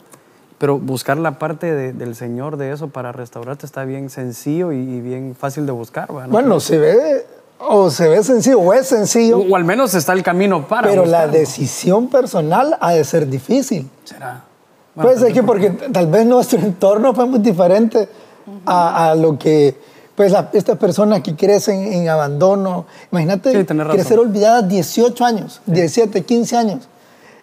Pero 0.57 0.79
buscar 0.79 1.17
la 1.17 1.37
parte 1.39 1.71
de, 1.71 1.93
del 1.93 2.15
Señor 2.15 2.57
de 2.57 2.71
eso 2.71 2.87
para 2.87 3.11
restaurarte 3.11 3.65
está 3.65 3.83
bien 3.85 4.09
sencillo 4.09 4.71
y, 4.71 4.77
y 4.77 5.01
bien 5.01 5.35
fácil 5.37 5.65
de 5.65 5.71
buscar. 5.71 6.07
Bueno, 6.07 6.29
bueno 6.29 6.59
se 6.59 6.77
ve 6.79 7.25
o 7.59 7.89
se 7.89 8.07
ve 8.07 8.23
sencillo 8.23 8.59
o 8.59 8.73
es 8.73 8.87
sencillo. 8.87 9.39
O, 9.39 9.51
o 9.51 9.55
al 9.55 9.63
menos 9.63 9.93
está 9.93 10.13
el 10.13 10.23
camino 10.23 10.67
para. 10.67 10.89
Pero 10.89 11.03
buscarlo. 11.03 11.31
la 11.31 11.37
decisión 11.39 12.07
personal 12.07 12.77
ha 12.79 12.93
de 12.93 13.03
ser 13.03 13.27
difícil. 13.27 13.89
¿Será? 14.03 14.43
Bueno, 14.95 15.09
Puede 15.09 15.25
ser 15.25 15.33
que 15.33 15.43
porque 15.43 15.69
tal 15.69 16.07
vez 16.07 16.25
nuestro 16.25 16.59
entorno 16.63 17.13
fue 17.13 17.25
muy 17.25 17.39
diferente 17.39 18.09
uh 18.45 18.51
-huh. 18.51 18.61
a, 18.65 19.11
a, 19.11 19.15
lo 19.15 19.37
que 19.37 19.75
pues 20.15 20.31
la, 20.31 20.49
estas 20.53 20.77
personas 20.77 21.21
que 21.21 21.35
crecen 21.35 21.91
en 21.91 22.09
abandono. 22.09 22.85
Imagínate 23.11 23.51
sí, 23.51 23.65
crecer 23.65 24.19
olvidadas 24.19 24.67
18 24.67 25.25
años, 25.25 25.61
sí. 25.65 25.71
17, 25.71 26.21
15 26.21 26.57
años 26.57 26.87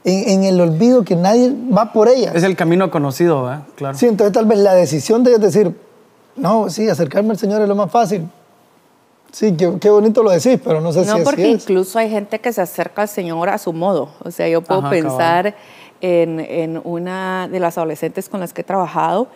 en, 0.05 0.29
en, 0.31 0.45
el 0.45 0.61
olvido 0.61 1.05
que 1.05 1.17
nadie 1.17 1.53
va 1.77 1.93
por 1.93 2.09
ella. 2.09 2.33
Es 2.35 2.45
el 2.45 2.57
camino 2.57 2.91
conocido, 2.91 3.43
¿verdad? 3.43 3.63
Claro. 3.77 3.99
Sí, 3.99 4.07
entonces 4.07 4.33
tal 4.33 4.47
vez 4.47 4.59
la 4.59 4.75
decisión 4.75 5.25
de 5.25 5.39
decir, 5.39 5.75
no, 6.37 6.71
sí, 6.71 6.89
acercarme 6.89 7.31
al 7.31 7.39
Señor 7.39 7.61
es 7.61 7.69
lo 7.69 7.75
más 7.75 7.91
fácil. 7.91 8.29
Sí, 9.33 9.57
qué, 9.57 9.73
qué 9.81 9.91
bonito 9.91 10.23
lo 10.23 10.31
decís, 10.31 10.59
pero 10.63 10.81
no 10.81 10.93
sé 10.93 11.05
no, 11.05 11.19
si 11.19 11.23
porque 11.23 11.43
así 11.43 11.53
es. 11.53 11.63
incluso 11.63 11.99
hay 11.99 12.11
gente 12.11 12.41
que 12.41 12.53
se 12.53 12.61
acerca 12.61 13.03
al 13.03 13.09
Señor 13.09 13.49
a 13.49 13.59
su 13.59 13.73
modo. 13.73 14.11
O 14.25 14.31
sea, 14.31 14.49
yo 14.49 14.63
puedo 14.63 14.81
Ajá, 14.81 14.91
pensar 14.91 15.55
en, 16.01 16.41
en, 16.41 16.81
una 16.85 17.49
de 17.49 17.61
las 17.61 17.79
adolescentes 17.79 18.29
con 18.29 18.41
las 18.41 18.53
que 18.53 18.63
he 18.63 18.65
trabajado 18.65 19.29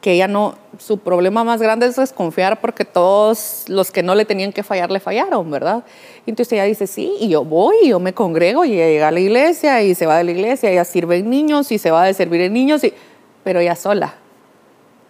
que 0.00 0.12
ella 0.12 0.28
no, 0.28 0.54
su 0.78 0.98
problema 0.98 1.42
más 1.42 1.60
grande 1.60 1.86
es 1.86 1.96
desconfiar 1.96 2.60
porque 2.60 2.84
todos 2.84 3.64
los 3.68 3.90
que 3.90 4.02
no 4.02 4.14
le 4.14 4.24
tenían 4.24 4.52
que 4.52 4.62
fallar 4.62 4.90
le 4.90 5.00
fallaron, 5.00 5.50
¿verdad? 5.50 5.84
Y 6.24 6.30
entonces 6.30 6.52
ella 6.52 6.64
dice, 6.64 6.86
sí, 6.86 7.14
y 7.18 7.28
yo 7.28 7.44
voy, 7.44 7.76
y 7.82 7.88
yo 7.88 7.98
me 7.98 8.14
congrego, 8.14 8.64
y 8.64 8.74
ella 8.74 8.86
llega 8.86 9.08
a 9.08 9.10
la 9.10 9.20
iglesia, 9.20 9.82
y 9.82 9.94
se 9.94 10.06
va 10.06 10.18
de 10.18 10.24
la 10.24 10.30
iglesia, 10.30 10.70
ella 10.70 10.84
sirve 10.84 11.16
en 11.16 11.30
niños, 11.30 11.72
y 11.72 11.78
se 11.78 11.90
va 11.90 12.04
de 12.04 12.14
servir 12.14 12.42
en 12.42 12.52
niños, 12.52 12.84
y, 12.84 12.94
pero 13.42 13.58
ella 13.58 13.74
sola. 13.74 14.14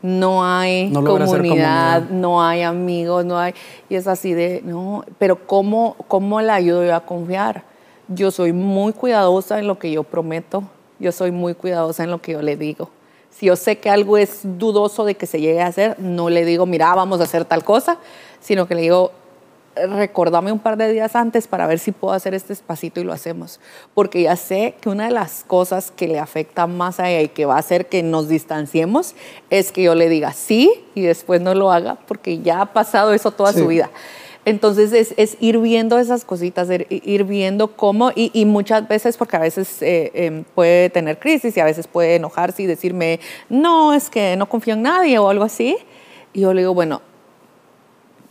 No 0.00 0.44
hay 0.44 0.88
no 0.90 1.02
comunidad, 1.02 1.26
comunidad, 1.26 2.10
no 2.10 2.42
hay 2.42 2.62
amigos, 2.62 3.24
no 3.24 3.38
hay... 3.38 3.54
Y 3.88 3.96
es 3.96 4.06
así 4.06 4.32
de, 4.32 4.62
no, 4.64 5.04
pero 5.18 5.46
¿cómo, 5.46 5.96
¿cómo 6.06 6.40
la 6.40 6.54
ayudo 6.54 6.84
yo 6.84 6.94
a 6.94 7.00
confiar? 7.00 7.64
Yo 8.06 8.30
soy 8.30 8.52
muy 8.52 8.92
cuidadosa 8.92 9.58
en 9.58 9.66
lo 9.66 9.78
que 9.78 9.90
yo 9.90 10.04
prometo, 10.04 10.62
yo 10.98 11.12
soy 11.12 11.32
muy 11.32 11.54
cuidadosa 11.54 12.04
en 12.04 12.10
lo 12.10 12.20
que 12.20 12.32
yo 12.32 12.42
le 12.42 12.56
digo 12.56 12.90
si 13.38 13.46
yo 13.46 13.54
sé 13.54 13.78
que 13.78 13.88
algo 13.88 14.16
es 14.16 14.40
dudoso 14.42 15.04
de 15.04 15.14
que 15.14 15.26
se 15.26 15.40
llegue 15.40 15.60
a 15.60 15.68
hacer, 15.68 16.00
no 16.00 16.28
le 16.28 16.44
digo, 16.44 16.66
mira, 16.66 16.92
vamos 16.94 17.20
a 17.20 17.24
hacer 17.24 17.44
tal 17.44 17.62
cosa, 17.62 17.98
sino 18.40 18.66
que 18.66 18.74
le 18.74 18.82
digo, 18.82 19.12
recordame 19.86 20.52
un 20.52 20.58
par 20.58 20.76
de 20.76 20.92
días 20.92 21.14
antes 21.16 21.46
para 21.46 21.66
ver 21.66 21.78
si 21.78 21.92
puedo 21.92 22.14
hacer 22.14 22.34
este 22.34 22.52
espacito 22.52 23.00
y 23.00 23.04
lo 23.04 23.12
hacemos. 23.12 23.60
Porque 23.94 24.22
ya 24.22 24.36
sé 24.36 24.74
que 24.80 24.88
una 24.88 25.06
de 25.06 25.12
las 25.12 25.44
cosas 25.46 25.90
que 25.90 26.08
le 26.08 26.18
afecta 26.18 26.66
más 26.66 27.00
a 27.00 27.10
ella 27.10 27.22
y 27.22 27.28
que 27.28 27.44
va 27.44 27.56
a 27.56 27.58
hacer 27.58 27.86
que 27.86 28.02
nos 28.02 28.28
distanciemos 28.28 29.14
es 29.50 29.72
que 29.72 29.82
yo 29.82 29.94
le 29.94 30.08
diga 30.08 30.32
sí 30.32 30.72
y 30.94 31.02
después 31.02 31.40
no 31.40 31.54
lo 31.54 31.70
haga 31.70 31.98
porque 32.06 32.40
ya 32.40 32.62
ha 32.62 32.72
pasado 32.72 33.12
eso 33.12 33.30
toda 33.30 33.52
sí. 33.52 33.60
su 33.60 33.66
vida. 33.66 33.90
Entonces 34.44 34.94
es, 34.94 35.12
es, 35.18 35.36
ir 35.40 35.58
viendo 35.58 35.98
esas 35.98 36.24
cositas, 36.24 36.68
ir 36.88 37.24
viendo 37.24 37.76
cómo, 37.76 38.12
y, 38.14 38.30
y 38.32 38.46
muchas 38.46 38.88
veces, 38.88 39.18
porque 39.18 39.36
a 39.36 39.40
veces 39.40 39.82
eh, 39.82 40.10
eh, 40.14 40.42
puede 40.54 40.88
tener 40.88 41.18
crisis 41.18 41.54
y 41.54 41.60
a 41.60 41.66
veces 41.66 41.86
puede 41.86 42.14
enojarse 42.14 42.62
y 42.62 42.66
decirme, 42.66 43.20
no, 43.50 43.92
es 43.92 44.08
que 44.08 44.36
no 44.36 44.48
confío 44.48 44.72
en 44.72 44.82
nadie 44.82 45.18
o 45.18 45.28
algo 45.28 45.44
así. 45.44 45.76
Y 46.32 46.40
yo 46.40 46.54
le 46.54 46.62
digo, 46.62 46.72
bueno, 46.72 47.02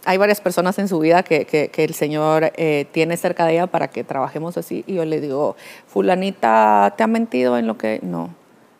hay 0.07 0.17
varias 0.17 0.39
personas 0.39 0.79
en 0.79 0.87
su 0.87 0.99
vida 0.99 1.21
que, 1.21 1.45
que, 1.45 1.67
que 1.67 1.83
el 1.83 1.93
Señor 1.93 2.53
eh, 2.55 2.87
tiene 2.93 3.17
cerca 3.17 3.45
de 3.45 3.53
ella 3.53 3.67
para 3.67 3.89
que 3.89 4.05
trabajemos 4.05 4.55
así. 4.55 4.85
Y 4.87 4.95
yo 4.95 5.03
le 5.03 5.19
digo, 5.19 5.57
fulanita, 5.85 6.93
¿te 6.95 7.03
ha 7.03 7.07
mentido 7.07 7.57
en 7.57 7.67
lo 7.67 7.77
que? 7.77 7.99
No. 8.01 8.33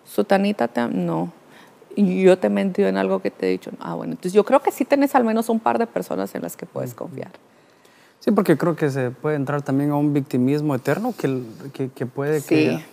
Sutanita, 0.05 0.69
te 0.69 0.79
ha... 0.79 0.87
no 0.87 1.33
y 1.97 2.21
yo 2.21 2.37
te 2.37 2.47
he 2.47 2.49
mentido 2.51 2.87
en 2.87 2.95
algo 2.95 3.19
que 3.21 3.31
te 3.31 3.47
he 3.47 3.49
dicho. 3.49 3.71
Ah, 3.79 3.95
bueno, 3.95 4.13
entonces 4.13 4.31
yo 4.31 4.45
creo 4.45 4.61
que 4.61 4.71
sí 4.71 4.85
tenés 4.85 5.15
al 5.15 5.23
menos 5.23 5.49
un 5.49 5.59
par 5.59 5.79
de 5.79 5.87
personas 5.87 6.33
en 6.35 6.43
las 6.43 6.55
que 6.55 6.67
puedes 6.67 6.93
confiar. 6.93 7.31
Sí, 8.19 8.31
porque 8.31 8.55
creo 8.55 8.75
que 8.75 8.91
se 8.91 9.09
puede 9.09 9.35
entrar 9.35 9.63
también 9.63 9.89
a 9.89 9.95
un 9.95 10.13
victimismo 10.13 10.75
eterno 10.75 11.13
que, 11.17 11.41
que, 11.73 11.89
que 11.89 12.05
puede 12.05 12.41
sí. 12.41 12.47
que, 12.47 12.85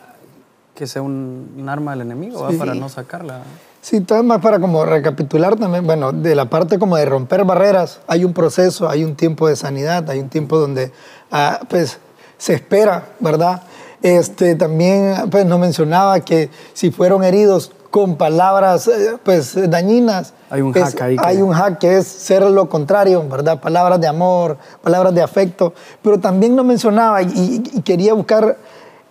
que, 0.74 0.86
sea 0.86 1.02
un, 1.02 1.54
un, 1.56 1.68
arma 1.68 1.90
del 1.92 2.00
enemigo 2.00 2.50
sí. 2.50 2.56
para 2.56 2.74
no 2.74 2.88
sacarla. 2.88 3.42
Sí, 3.84 4.02
más 4.24 4.40
para 4.40 4.58
como 4.60 4.86
recapitular 4.86 5.56
también, 5.56 5.84
bueno, 5.84 6.10
de 6.10 6.34
la 6.34 6.48
parte 6.48 6.78
como 6.78 6.96
de 6.96 7.04
romper 7.04 7.44
barreras, 7.44 8.00
hay 8.06 8.24
un 8.24 8.32
proceso, 8.32 8.88
hay 8.88 9.04
un 9.04 9.14
tiempo 9.14 9.46
de 9.46 9.56
sanidad, 9.56 10.08
hay 10.08 10.20
un 10.20 10.30
tiempo 10.30 10.58
donde 10.58 10.90
ah, 11.30 11.60
pues 11.68 11.98
se 12.38 12.54
espera, 12.54 13.08
¿verdad? 13.20 13.60
Este, 14.00 14.54
también 14.54 15.28
pues, 15.30 15.44
nos 15.44 15.58
mencionaba 15.58 16.20
que 16.20 16.48
si 16.72 16.92
fueron 16.92 17.24
heridos 17.24 17.72
con 17.90 18.16
palabras 18.16 18.90
pues 19.22 19.54
dañinas. 19.68 20.32
Hay 20.48 20.62
un 20.62 20.74
es, 20.74 20.82
hack 20.82 21.02
ahí. 21.02 21.16
Hay 21.22 21.42
un 21.42 21.52
hack 21.52 21.76
que 21.76 21.98
es 21.98 22.06
ser 22.06 22.42
lo 22.42 22.70
contrario, 22.70 23.22
¿verdad? 23.28 23.60
Palabras 23.60 24.00
de 24.00 24.06
amor, 24.06 24.56
palabras 24.82 25.14
de 25.14 25.20
afecto. 25.20 25.74
Pero 26.00 26.18
también 26.18 26.56
nos 26.56 26.64
mencionaba, 26.64 27.20
y, 27.20 27.62
y 27.70 27.82
quería 27.82 28.14
buscar 28.14 28.56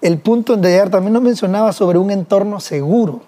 el 0.01 0.17
punto 0.17 0.57
de 0.57 0.67
llegar, 0.67 0.89
también 0.89 1.13
nos 1.13 1.21
mencionaba 1.21 1.71
sobre 1.73 1.99
un 1.99 2.09
entorno 2.09 2.59
seguro, 2.59 3.21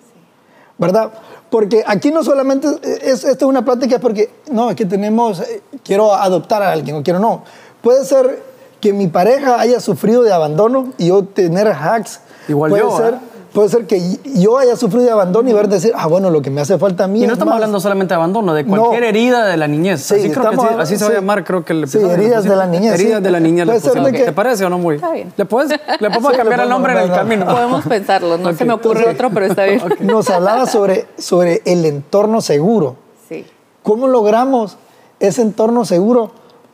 ¿verdad? 0.79 1.11
Porque 1.55 1.85
aquí 1.87 2.11
no 2.11 2.21
solamente 2.21 2.67
es, 2.83 3.23
esto 3.23 3.45
es 3.45 3.49
una 3.49 3.63
plática 3.63 3.97
porque, 3.97 4.29
no, 4.51 4.71
es 4.71 4.75
que 4.75 4.85
tenemos, 4.85 5.39
eh, 5.39 5.61
quiero 5.85 6.13
adoptar 6.13 6.61
a 6.61 6.73
alguien 6.73 6.97
o 6.97 7.01
quiero 7.01 7.17
no. 7.17 7.43
Puede 7.81 8.03
ser 8.03 8.43
que 8.81 8.91
mi 8.91 9.07
pareja 9.07 9.57
haya 9.57 9.79
sufrido 9.79 10.21
de 10.21 10.33
abandono 10.33 10.91
y 10.97 11.07
yo 11.07 11.23
tener 11.23 11.69
hacks. 11.69 12.19
Igual 12.49 12.71
puede 12.71 12.83
yo, 12.83 12.97
ser, 12.97 13.13
¿eh? 13.13 13.19
Puede 13.55 13.69
ser 13.69 13.87
que 13.87 13.99
yo 14.35 14.57
haya 14.59 14.75
sufrido 14.75 15.05
de 15.05 15.11
abandono 15.11 15.49
y 15.49 15.53
ver 15.53 15.69
decir, 15.69 15.93
ah, 15.95 16.05
bueno, 16.07 16.29
lo 16.29 16.41
que 16.41 16.49
me 16.51 16.59
hace 16.59 16.77
falta 16.77 17.05
a 17.05 17.07
mí. 17.07 17.23
Y 17.23 17.25
no 17.25 17.33
estamos 17.33 17.53
más. 17.53 17.55
hablando 17.55 17.79
solamente 17.79 18.11
de 18.13 18.15
abandono, 18.17 18.53
de 18.53 18.65
cualquier 18.65 19.01
no. 19.01 19.07
herida 19.07 19.45
de 19.47 19.55
la 19.55 19.67
niñez. 19.67 20.01
Sí, 20.01 20.15
así 20.15 20.29
creo 20.29 20.43
estamos, 20.43 20.67
que 20.67 20.73
así, 20.73 20.81
así 20.83 20.97
se 20.97 21.05
va 21.05 21.11
a 21.11 21.13
llamar, 21.13 21.43
creo 21.45 21.63
que 21.63 21.71
el 21.73 21.87
Sí, 21.87 21.97
heridas 21.99 22.43
de 22.43 22.55
la 22.55 22.67
niñez. 22.67 22.93
Heridas 22.93 23.17
sí. 23.19 23.23
de 23.23 23.31
la 23.31 23.39
niñez. 23.39 23.65
Puede 23.65 23.79
ser 23.79 23.93
de 24.03 24.11
que... 24.11 24.23
¿Te 24.25 24.31
parece 24.33 24.65
o 24.65 24.69
no 24.69 24.77
muy? 24.77 24.95
Está 24.95 25.11
bien. 25.11 25.31
¿Le, 25.37 25.45
puedes, 25.45 25.71
le 25.71 26.09
podemos 26.09 26.31
Sí, 26.33 26.37
cambiar 26.37 26.59
le 26.59 26.63
el 26.65 26.69
nombre 26.69 26.91
en 26.93 26.99
el 26.99 27.11
camino. 27.11 27.45
Podemos 27.47 27.85
pensarlo, 27.87 28.37
no 28.37 28.49
Ok. 28.49 28.55
se 28.57 28.65
me 28.65 28.73
ocurre 28.73 28.99
Entonces- 28.99 29.15
otro, 29.15 29.29
pero 29.33 29.45
está 29.47 29.63
bien. 29.63 29.81
Nos 30.01 30.29
hablaba 30.29 30.65
sobre, 30.65 31.07
sobre 31.17 31.61
el 31.65 31.85
entorno 31.85 32.41
seguro. 32.41 32.97
Sí. 33.29 33.45
¿Cómo 33.83 34.07
logramos 34.07 34.77
ese 35.21 35.41
entorno 35.41 35.85
seguro 35.85 36.31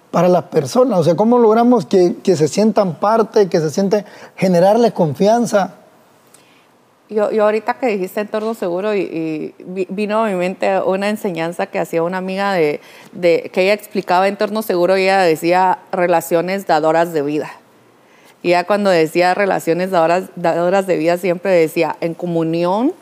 para 0.10 0.28
las 0.30 0.46
personas? 0.46 0.98
O 1.00 1.04
sea, 1.04 1.15
¿cómo 1.15 1.38
logramos 1.38 1.86
que, 1.86 2.15
que 2.24 2.36
se 2.36 2.48
sientan 2.48 2.96
parte, 2.96 3.50
que 3.50 3.60
se 3.60 3.70
sienten, 3.70 4.04
generarles 4.36 4.94
confianza? 4.94 5.76
Yo, 7.12 7.30
yo 7.30 7.43
ahorita 7.43 7.74
que 7.74 7.88
dijiste 7.88 8.21
entorno 8.21 8.54
seguro 8.54 8.95
y, 8.95 9.02
y 9.02 9.54
vi- 9.65 9.88
vino 9.89 10.24
a 10.24 10.30
mi 10.30 10.36
mente 10.36 10.80
una 10.80 11.10
enseñanza 11.10 11.65
que 11.67 11.78
hacía 11.78 12.04
una 12.04 12.17
amiga 12.17 12.54
de, 12.54 12.80
de 13.12 13.52
que 13.54 13.63
ella 13.63 13.74
explicaba 13.74 14.30
entorno 14.30 14.62
seguro 14.62 14.97
y 14.97 15.02
ella 15.04 15.19
decía 15.19 15.80
relaciones 15.91 16.67
dadoras 16.67 17.12
de 17.12 17.21
vida. 17.21 17.52
Y 18.43 18.50
ella 18.50 18.63
cuando 18.63 18.89
decía 18.89 19.34
relaciones 19.34 19.91
dadoras, 19.91 20.30
dadoras 20.38 20.88
de 20.88 20.95
vida 20.95 21.17
siempre 21.17 21.52
decía 21.52 21.97
en 22.00 22.13
comunión 22.13 22.93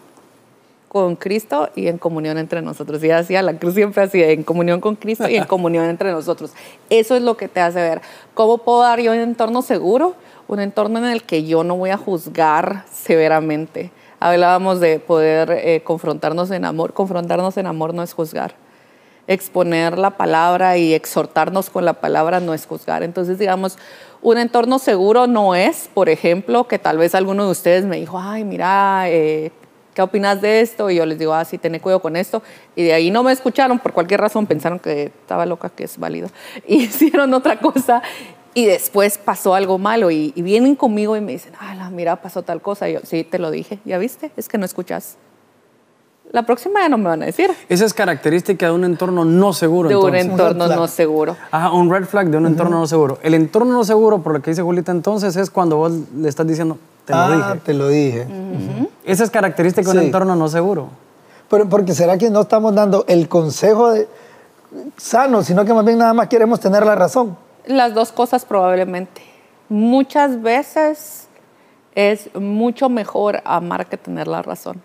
con 0.88 1.16
Cristo 1.16 1.70
y 1.76 1.88
en 1.88 2.00
comunión 2.00 2.40
entre 2.40 2.64
nosotros. 2.64 3.04
Y 3.04 3.06
ella 3.06 3.20
hacía 3.20 3.44
la 3.44 3.54
cruz 3.60 3.76
siempre 3.76 4.02
así, 4.02 4.24
en 4.24 4.42
comunión 4.42 4.82
con 4.82 4.96
Cristo 4.96 5.30
y 5.30 5.36
en 5.36 5.44
comunión 5.46 5.86
entre 5.86 6.12
nosotros. 6.12 6.52
Eso 6.90 7.16
es 7.16 7.22
lo 7.22 7.38
que 7.38 7.48
te 7.48 7.62
hace 7.62 7.80
ver. 7.80 8.02
¿Cómo 8.34 8.58
puedo 8.58 8.82
dar 8.82 9.00
yo 9.00 9.12
un 9.12 9.20
entorno 9.20 9.62
seguro? 9.62 10.16
Un 10.48 10.60
entorno 10.62 10.98
en 10.98 11.06
el 11.06 11.22
que 11.22 11.44
yo 11.44 11.64
no 11.64 11.76
voy 11.78 11.92
a 11.92 11.98
juzgar 11.98 12.86
severamente. 12.92 13.92
Hablábamos 14.20 14.80
de 14.80 15.00
poder 15.00 15.52
eh, 15.52 15.82
confrontarnos 15.84 16.52
en 16.52 16.66
amor. 16.66 16.94
Confrontarnos 16.94 17.58
en 17.58 17.68
amor 17.68 17.94
no 17.94 18.04
es 18.04 18.14
juzgar. 18.14 18.56
exponer 19.28 20.00
la 20.00 20.18
palabra 20.18 20.78
y 20.78 20.96
exhortarnos 20.96 21.70
con 21.70 21.86
la 21.86 21.94
palabra 21.94 22.40
no 22.40 22.54
es 22.56 22.66
juzgar. 22.66 23.04
Entonces, 23.04 23.38
digamos, 23.38 23.78
un 24.22 24.40
entorno 24.40 24.80
seguro 24.80 25.28
no 25.28 25.54
es, 25.54 25.90
por 25.94 26.10
ejemplo, 26.10 26.68
que 26.68 26.80
tal 26.80 26.98
vez 26.98 27.14
alguno 27.14 27.46
de 27.46 27.52
ustedes 27.52 27.86
me 27.86 27.98
dijo, 27.98 28.20
ay, 28.20 28.44
mira, 28.44 29.04
eh, 29.08 29.52
¿qué 29.94 30.02
opinas 30.02 30.42
de 30.42 30.62
esto? 30.62 30.90
Y 30.90 30.96
yo 30.96 31.06
les 31.06 31.20
digo, 31.20 31.34
ah, 31.34 31.46
sí, 31.46 31.58
tené 31.58 31.80
cuidado 31.80 32.02
con 32.02 32.16
esto. 32.16 32.42
Y 32.76 32.84
de 32.84 32.94
ahí 32.94 33.12
no 33.12 33.22
me 33.22 33.32
escucharon, 33.32 33.80
por 33.80 33.94
cualquier 33.94 34.20
razón 34.20 34.48
pensaron 34.48 34.80
que 34.80 35.04
estaba 35.04 35.46
loca, 35.46 35.70
que 35.70 35.84
es 35.84 35.98
válido. 35.98 36.30
Y 36.68 36.76
hicieron 36.84 37.34
otra 37.34 37.60
cosa 37.60 38.02
y 38.54 38.66
después 38.66 39.18
pasó 39.18 39.54
algo 39.54 39.78
malo 39.78 40.12
y, 40.12 40.32
vienen 40.36 40.76
conmigo 40.76 41.16
y 41.16 41.22
me 41.22 41.34
dicen, 41.34 41.54
ah, 41.60 41.90
mira, 41.92 42.22
pasó 42.22 42.44
tal 42.44 42.62
cosa. 42.62 42.90
Y 42.90 42.94
yo, 42.94 43.00
sí, 43.04 43.24
te 43.24 43.40
lo 43.40 43.52
dije, 43.52 43.80
¿ya 43.86 43.98
viste? 43.98 44.32
Es 44.38 44.48
que 44.48 44.58
no 44.58 44.66
escuchas. 44.66 45.18
La 46.32 46.44
próxima 46.44 46.82
ya 46.82 46.90
no 46.90 46.98
me 47.00 47.06
van 47.06 47.24
a 47.24 47.26
decir. 47.26 47.50
Esa 47.70 47.86
es 47.86 47.94
característica 47.94 48.68
de 48.68 48.72
un 48.72 48.84
entorno 48.84 49.26
no 49.26 49.52
seguro. 49.52 49.90
De 49.90 49.96
un 49.96 50.16
entorno 50.16 50.68
no 50.68 50.88
seguro. 50.88 51.36
Ajá, 51.50 51.72
un 51.72 51.90
red 51.90 52.06
flag 52.06 52.30
de 52.30 52.38
un 52.38 52.46
entorno 52.46 52.80
no 52.80 52.86
seguro. 52.86 53.18
El 53.24 53.34
entorno 53.34 53.74
no 53.74 53.84
seguro, 53.84 54.22
por 54.22 54.34
lo 54.34 54.42
que 54.42 54.52
dice 54.52 54.62
Julita 54.62 54.92
entonces, 54.92 55.36
es 55.36 55.50
cuando 55.50 55.78
vos 55.78 55.92
le 56.16 56.30
estás 56.30 56.46
diciendo, 56.46 56.78
te 57.06 57.14
lo 57.14 57.20
ah, 57.20 57.36
dije. 57.36 57.62
te 57.66 57.74
lo 57.74 57.88
dije. 57.88 58.28
Esa 59.06 59.24
es 59.24 59.32
característica 59.32 59.92
de 59.92 59.98
un 59.98 60.06
entorno 60.06 60.36
no 60.36 60.48
seguro. 60.50 60.90
Pero, 61.50 61.68
porque 61.68 61.96
será 61.96 62.16
que 62.20 62.30
no 62.30 62.42
estamos 62.42 62.76
dando 62.76 63.06
el 63.08 63.28
consejo 63.28 63.90
de, 63.90 64.08
sano, 64.98 65.44
sino 65.44 65.66
que 65.66 65.74
más 65.74 65.86
bien 65.86 65.98
nada 65.98 66.14
más 66.14 66.28
queremos 66.28 66.60
tener 66.60 66.86
la 66.86 66.96
razón. 66.96 67.36
Las 67.66 67.94
dos 67.94 68.12
cosas 68.12 68.46
probablemente. 68.46 69.22
Muchas 69.70 70.42
veces 70.42 71.28
es 71.94 72.34
mucho 72.36 72.90
mejor 72.90 73.42
amar 73.46 73.88
que 73.88 73.98
tener 73.98 74.28
la 74.28 74.42
razón, 74.42 74.82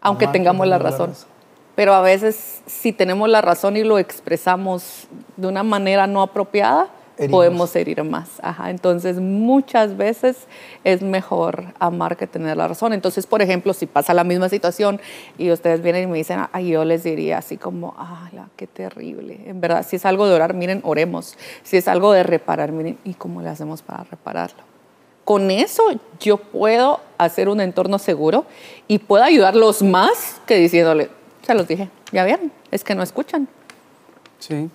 aunque 0.00 0.26
tengamos 0.26 0.66
la 0.66 0.78
razón. 0.78 1.14
Pero 1.74 1.94
a 1.94 2.00
veces 2.00 2.62
si 2.66 2.92
tenemos 2.92 3.28
la 3.28 3.40
razón 3.40 3.76
y 3.76 3.84
lo 3.84 3.98
expresamos 3.98 5.06
de 5.36 5.46
una 5.46 5.62
manera 5.62 6.06
no 6.06 6.22
apropiada, 6.22 6.88
podemos 7.30 7.74
herir 7.74 8.04
más. 8.04 8.28
Ajá. 8.42 8.70
Entonces, 8.70 9.18
muchas 9.18 9.96
veces 9.96 10.46
es 10.84 11.02
mejor 11.02 11.64
amar 11.78 12.16
que 12.16 12.26
tener 12.26 12.56
la 12.56 12.68
razón. 12.68 12.92
Entonces, 12.92 13.26
por 13.26 13.42
ejemplo, 13.42 13.74
si 13.74 13.86
pasa 13.86 14.14
la 14.14 14.24
misma 14.24 14.48
situación 14.48 15.00
y 15.36 15.50
ustedes 15.50 15.82
vienen 15.82 16.04
y 16.04 16.06
me 16.06 16.18
dicen, 16.18 16.40
ay, 16.52 16.70
yo 16.70 16.84
les 16.84 17.02
diría 17.02 17.38
así 17.38 17.56
como, 17.56 17.94
ay, 17.98 18.38
qué 18.56 18.66
terrible. 18.66 19.40
En 19.46 19.60
verdad, 19.60 19.84
si 19.86 19.96
es 19.96 20.06
algo 20.06 20.26
de 20.26 20.34
orar, 20.34 20.54
miren, 20.54 20.80
oremos. 20.84 21.36
Si 21.62 21.76
es 21.76 21.88
algo 21.88 22.12
de 22.12 22.22
reparar, 22.22 22.72
miren, 22.72 22.98
¿y 23.04 23.14
cómo 23.14 23.42
le 23.42 23.48
hacemos 23.48 23.82
para 23.82 24.04
repararlo? 24.04 24.62
Con 25.24 25.50
eso 25.50 25.82
yo 26.20 26.38
puedo 26.38 27.00
hacer 27.18 27.48
un 27.48 27.60
entorno 27.60 27.98
seguro 27.98 28.46
y 28.86 28.98
puedo 28.98 29.24
ayudarlos 29.24 29.82
más 29.82 30.40
que 30.46 30.56
diciéndole, 30.56 31.10
se 31.42 31.54
los 31.54 31.68
dije, 31.68 31.90
ya 32.12 32.24
vieron, 32.24 32.50
es 32.70 32.82
que 32.82 32.94
no 32.94 33.02
escuchan. 33.02 33.46
Sí. 34.38 34.70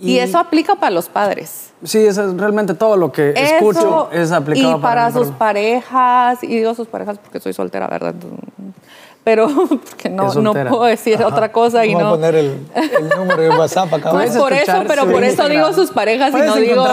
Y, 0.00 0.18
eso 0.18 0.38
aplica 0.38 0.74
para 0.74 0.90
los 0.90 1.08
padres. 1.08 1.72
Sí, 1.82 1.98
eso 1.98 2.28
es 2.28 2.36
realmente 2.36 2.74
todo 2.74 2.96
lo 2.96 3.12
que 3.12 3.34
escucho 3.36 4.08
es 4.12 4.32
aplicado 4.32 4.78
y 4.78 4.80
para, 4.80 5.12
sus 5.12 5.28
parejas, 5.28 6.42
y 6.42 6.48
digo 6.48 6.74
sus 6.74 6.88
parejas 6.88 7.18
porque 7.18 7.40
soy 7.40 7.52
soltera, 7.52 7.86
¿verdad? 7.86 8.14
Pero 9.22 9.48
porque 9.68 10.10
no, 10.10 10.32
no 10.34 10.52
puedo 10.52 10.84
decir 10.84 11.22
otra 11.22 11.50
cosa 11.52 11.84
y 11.86 11.94
no. 11.94 12.08
a 12.08 12.10
poner 12.10 12.34
el, 12.34 12.66
número 13.16 13.42
de 13.42 13.50
WhatsApp 13.50 13.92
acá. 13.92 14.10
Pues 14.10 14.36
por 14.36 14.52
eso, 14.52 14.82
pero 14.86 15.06
por 15.10 15.24
eso 15.24 15.48
digo 15.48 15.72
sus 15.72 15.90
parejas 15.90 16.34
y 16.34 16.46
no 16.46 16.56
digo, 16.56 16.86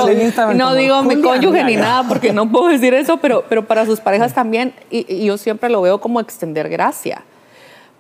no 0.54 0.76
digo 0.76 1.04
mi 1.04 1.22
cónyuge 1.22 1.64
ni 1.64 1.76
nada, 1.76 2.08
porque 2.08 2.34
no 2.34 2.50
puedo 2.52 2.68
decir 2.68 2.94
eso, 2.94 3.18
pero, 3.18 3.44
pero 3.48 3.66
para 3.66 3.86
sus 3.86 4.00
parejas 4.00 4.34
también, 4.34 4.74
y 4.90 5.26
yo 5.26 5.38
siempre 5.38 5.70
lo 5.70 5.82
veo 5.82 6.00
como 6.00 6.20
extender 6.20 6.70
gracia. 6.70 7.24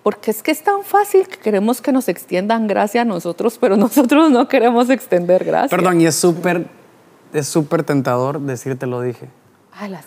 Porque 0.03 0.31
es 0.31 0.41
que 0.41 0.51
es 0.51 0.63
tan 0.63 0.83
fácil 0.83 1.27
que 1.27 1.37
queremos 1.37 1.81
que 1.81 1.91
nos 1.91 2.07
extiendan 2.07 2.67
gracia 2.67 3.01
a 3.01 3.05
nosotros, 3.05 3.57
pero 3.59 3.77
nosotros 3.85 4.31
no 4.31 4.47
queremos 4.47 4.89
extender 4.89 5.43
gracia. 5.43 5.69
Perdón, 5.69 6.01
y 6.01 6.07
es 6.07 6.15
súper 6.15 6.67
es 7.33 7.47
súper 7.47 7.83
tentador 7.83 8.39
decirte 8.41 8.85
lo 8.85 9.01
dije. 9.01 9.29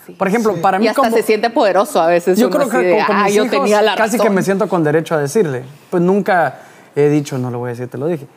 sí. 0.05 0.13
Por 0.13 0.27
ejemplo, 0.27 0.55
para 0.61 0.79
mí 0.79 0.85
y 0.85 0.87
hasta 0.87 1.11
se 1.11 1.23
siente 1.23 1.49
poderoso 1.49 1.99
a 1.99 2.07
veces. 2.07 2.37
Yo 2.37 2.49
creo 2.49 2.69
que 2.69 3.03
con, 3.05 3.15
ah, 3.15 3.29
yo 3.29 3.49
tenía 3.49 3.81
la 3.81 3.95
casi 3.95 4.19
que 4.19 4.29
me 4.29 4.43
siento 4.43 4.67
con 4.67 4.83
derecho 4.83 5.15
a 5.15 5.19
decirle. 5.19 5.63
Pues 5.89 6.03
nunca 6.03 6.59
he 6.95 7.09
dicho, 7.09 7.37
no 7.37 7.51
lo 7.51 7.59
voy 7.59 7.69
a 7.69 7.71
decir, 7.71 7.87
te 7.87 7.97
lo 7.97 8.07
dije. 8.07 8.27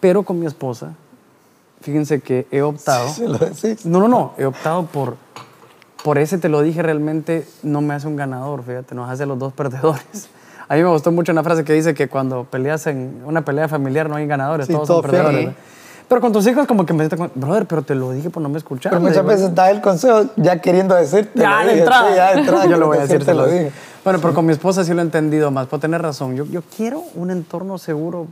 Pero 0.00 0.22
con 0.22 0.38
mi 0.38 0.46
esposa, 0.46 0.92
fíjense 1.80 2.20
que 2.20 2.46
he 2.50 2.62
optado. 2.62 3.08
Sí, 3.14 3.26
lo. 3.26 3.38
No, 3.84 4.00
no, 4.00 4.08
no. 4.08 4.34
He 4.38 4.44
optado 4.44 4.86
por, 4.86 5.16
por 6.02 6.18
ese 6.18 6.38
te 6.38 6.48
lo 6.48 6.62
dije 6.62 6.82
realmente 6.82 7.46
no 7.62 7.80
me 7.80 7.94
hace 7.94 8.06
un 8.06 8.16
ganador, 8.16 8.62
fíjate, 8.64 8.94
nos 8.94 9.10
hace 9.10 9.26
los 9.26 9.38
dos 9.38 9.52
perdedores. 9.52 10.28
A 10.68 10.74
mí 10.76 10.82
me 10.82 10.88
gustó 10.88 11.10
mucho 11.10 11.32
una 11.32 11.42
frase 11.42 11.64
que 11.64 11.72
dice 11.72 11.94
que 11.94 12.08
cuando 12.08 12.44
peleas 12.44 12.86
en 12.86 13.22
una 13.24 13.42
pelea 13.42 13.68
familiar 13.68 14.08
no 14.08 14.16
hay 14.16 14.26
ganadores, 14.26 14.68
todos 14.68 14.86
son 14.86 15.02
perdedores. 15.02 15.50
Pero 16.08 16.22
con 16.22 16.32
tus 16.32 16.46
hijos 16.46 16.66
como 16.66 16.86
que 16.86 16.94
me 16.94 17.04
dices, 17.04 17.18
brother, 17.34 17.66
pero 17.66 17.82
te 17.82 17.94
lo 17.94 18.12
dije, 18.12 18.30
pues 18.30 18.42
no 18.42 18.48
me 18.48 18.56
escuchaste. 18.56 18.90
Pero 18.90 19.00
muchas 19.00 19.24
veces 19.24 19.54
da 19.54 19.70
el 19.70 19.82
consejo 19.82 20.30
ya 20.36 20.58
queriendo 20.58 20.94
decirte. 20.94 21.38
Ya 21.38 21.64
de 21.64 21.78
entrada. 21.78 22.16
ya 22.16 22.32
de 22.32 22.40
entrada. 22.40 22.66
yo 22.70 22.78
lo 22.78 22.86
voy 22.86 22.98
a 22.98 23.02
decir, 23.02 23.24
te 23.24 23.34
lo 23.34 23.46
dije. 23.46 23.72
Bueno, 24.04 24.18
pero 24.20 24.32
con 24.32 24.46
mi 24.46 24.52
esposa 24.52 24.84
sí 24.84 24.94
lo 24.94 25.00
he 25.00 25.04
entendido 25.04 25.50
más. 25.50 25.66
Puedo 25.66 25.82
tener 25.82 26.00
razón. 26.00 26.34
Yo, 26.34 26.46
yo 26.46 26.62
quiero 26.74 27.02
un 27.14 27.30
entorno 27.30 27.76
seguro 27.76 28.26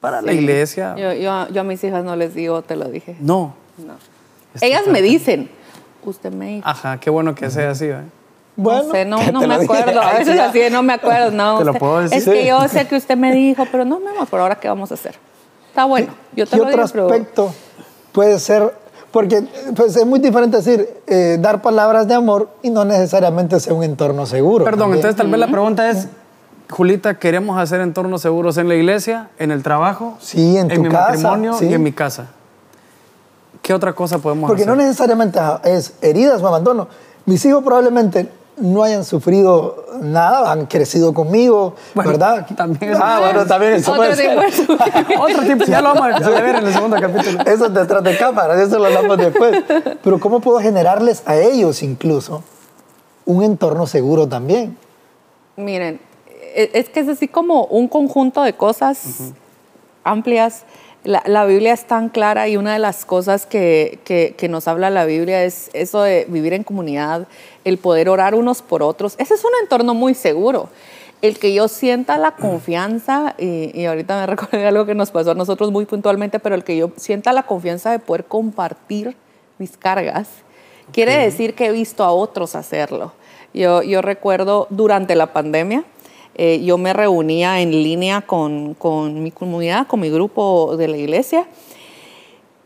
para 0.00 0.22
la 0.22 0.32
iglesia. 0.32 0.94
Yo, 0.96 1.12
yo, 1.12 1.48
yo, 1.48 1.60
a 1.60 1.64
mis 1.64 1.84
hijas 1.84 2.04
no 2.04 2.16
les 2.16 2.34
digo, 2.34 2.62
te 2.62 2.74
lo 2.74 2.86
dije. 2.86 3.16
No. 3.20 3.54
No. 3.76 3.94
Ellas 4.62 4.86
me 4.86 5.02
dicen, 5.02 5.50
usted 6.04 6.32
me 6.32 6.54
dijo. 6.54 6.68
Ajá, 6.68 6.98
qué 6.98 7.10
bueno 7.10 7.34
que 7.34 7.50
sea 7.50 7.70
así, 7.70 7.86
¿eh? 7.86 8.02
Bueno, 8.58 8.82
no 8.82 8.90
sé, 8.90 9.04
no, 9.04 9.46
me 9.46 9.54
acuerdo. 9.54 10.02
A 10.02 10.14
veces 10.14 10.38
así 10.40 10.60
no 10.72 10.82
me 10.82 10.92
acuerdo. 10.92 11.30
No, 11.30 11.58
te 11.60 11.64
lo 11.64 11.74
puedo 11.74 12.00
decir. 12.00 12.18
Es 12.18 12.24
que 12.24 12.44
yo 12.44 12.66
sé 12.66 12.88
que 12.88 12.96
usted 12.96 13.16
me 13.16 13.32
dijo, 13.32 13.64
pero 13.70 13.84
no, 13.84 14.00
me 14.00 14.10
por 14.28 14.40
ahora, 14.40 14.56
¿qué 14.56 14.66
vamos 14.66 14.90
a 14.90 14.94
hacer? 14.94 15.14
Está 15.68 15.84
bueno. 15.84 16.08
Yo 16.34 16.44
te 16.44 16.50
¿Qué 16.50 16.56
lo 16.56 16.66
otro 16.66 16.82
aspecto 16.82 17.54
puede 18.10 18.36
ser? 18.40 18.74
Porque 19.12 19.44
pues, 19.76 19.94
es 19.94 20.04
muy 20.04 20.18
diferente 20.18 20.56
decir, 20.56 20.88
eh, 21.06 21.38
dar 21.40 21.62
palabras 21.62 22.08
de 22.08 22.14
amor 22.14 22.50
y 22.60 22.70
no 22.70 22.84
necesariamente 22.84 23.60
ser 23.60 23.74
un 23.74 23.84
entorno 23.84 24.26
seguro. 24.26 24.64
Perdón, 24.64 24.92
entonces 24.92 25.14
tal 25.14 25.28
vez 25.28 25.38
la 25.38 25.46
pregunta 25.46 25.88
es, 25.88 26.08
Julita, 26.68 27.16
¿queremos 27.16 27.58
hacer 27.60 27.80
entornos 27.80 28.20
seguros 28.22 28.58
en 28.58 28.68
la 28.68 28.74
iglesia, 28.74 29.28
en 29.38 29.52
el 29.52 29.62
trabajo, 29.62 30.18
sí, 30.20 30.56
en, 30.56 30.66
tu 30.66 30.82
mi 30.82 30.88
matrimonio 30.88 31.56
y 31.60 31.72
en 31.72 31.82
mi 31.82 31.92
casa? 31.92 32.26
¿Qué 33.62 33.72
otra 33.72 33.92
cosa 33.92 34.18
podemos 34.18 34.50
hacer? 34.50 34.66
Porque 34.66 34.66
no 34.66 34.74
necesariamente 34.74 35.38
es 35.62 35.94
heridas 36.02 36.42
o 36.42 36.48
abandono. 36.48 36.88
Mis 37.24 37.44
hijos 37.44 37.62
probablemente 37.62 38.28
no 38.60 38.82
hayan 38.82 39.04
sufrido 39.04 39.86
nada, 40.00 40.52
han 40.52 40.66
crecido 40.66 41.12
conmigo, 41.14 41.74
¿verdad? 41.94 42.46
También 42.56 42.94
ah, 43.00 43.18
bueno, 43.20 43.46
también 43.46 43.74
eso 43.74 43.92
tipo. 43.92 45.22
Otro 45.22 45.42
tipo, 45.42 45.64
ya 45.66 45.80
lo 45.80 45.94
vamos 45.94 46.22
a 46.22 46.30
ver 46.40 46.56
en 46.56 46.66
el 46.66 46.72
segundo 46.72 46.96
capítulo. 47.00 47.40
Eso 47.42 47.66
es 47.66 47.74
detrás 47.74 48.02
de 48.02 48.16
cámara, 48.16 48.60
eso 48.60 48.78
lo 48.78 48.86
hablamos 48.86 49.18
después. 49.18 49.64
Pero 50.02 50.20
¿cómo 50.20 50.40
puedo 50.40 50.60
generarles 50.60 51.22
a 51.26 51.36
ellos 51.36 51.82
incluso 51.82 52.42
un 53.24 53.42
entorno 53.42 53.86
seguro 53.86 54.26
también? 54.28 54.76
Miren, 55.56 56.00
e, 56.54 56.70
es 56.74 56.88
que 56.88 57.00
es 57.00 57.08
así 57.08 57.28
como 57.28 57.64
un 57.64 57.88
conjunto 57.88 58.42
de 58.42 58.54
cosas 58.54 59.32
amplias 60.04 60.64
la, 61.04 61.44
Biblia 61.46 61.72
es 61.72 61.86
tan 61.86 62.08
clara 62.08 62.48
y 62.48 62.56
una 62.56 62.72
de 62.72 62.78
las 62.78 63.04
cosas 63.04 63.46
que, 63.46 64.00
que, 64.04 64.48
nos 64.48 64.68
habla 64.68 64.90
la 64.90 65.04
Biblia 65.04 65.44
es 65.44 65.70
eso 65.72 66.02
de 66.02 66.26
vivir 66.28 66.52
en 66.52 66.64
comunidad, 66.64 67.28
el 67.64 67.78
poder 67.78 68.08
orar 68.08 68.34
unos 68.34 68.62
por 68.62 68.82
otros. 68.82 69.14
Ese 69.18 69.34
es 69.34 69.44
un 69.44 69.52
entorno 69.62 69.94
muy 69.94 70.14
seguro. 70.14 70.68
El 71.22 71.38
que 71.38 71.52
yo 71.52 71.68
sienta 71.68 72.16
la 72.18 72.32
confianza, 72.32 73.34
y, 73.38 73.84
ahorita 73.84 74.20
me 74.20 74.26
recordé 74.34 74.66
algo 74.66 74.86
que 74.86 74.94
nos 74.94 75.10
pasó 75.10 75.32
a 75.32 75.34
nosotros 75.34 75.70
muy 75.70 75.86
puntualmente, 75.86 76.40
pero 76.40 76.54
el 76.54 76.64
que 76.64 76.76
yo 76.76 76.90
sienta 76.96 77.32
la 77.32 77.44
confianza 77.44 77.90
de 77.90 77.98
poder 78.00 78.24
compartir 78.24 79.16
mis 79.58 79.76
cargas, 79.76 80.28
quiere 80.92 81.16
decir 81.16 81.54
que 81.54 81.66
he 81.66 81.72
visto 81.72 82.04
a 82.04 82.12
otros 82.12 82.54
hacerlo. 82.54 83.12
Yo, 83.54 83.82
yo 83.82 84.02
recuerdo 84.02 84.66
durante 84.70 85.16
la 85.16 85.32
pandemia, 85.32 85.84
eh, 86.40 86.62
yo 86.64 86.78
me 86.78 86.92
reunía 86.92 87.60
en 87.60 87.72
línea 87.72 88.20
con, 88.20 88.74
con, 88.74 89.24
mi 89.24 89.32
comunidad, 89.32 89.88
con 89.88 89.98
mi 89.98 90.08
grupo 90.08 90.76
de 90.76 90.86
la 90.86 90.96
iglesia. 90.96 91.48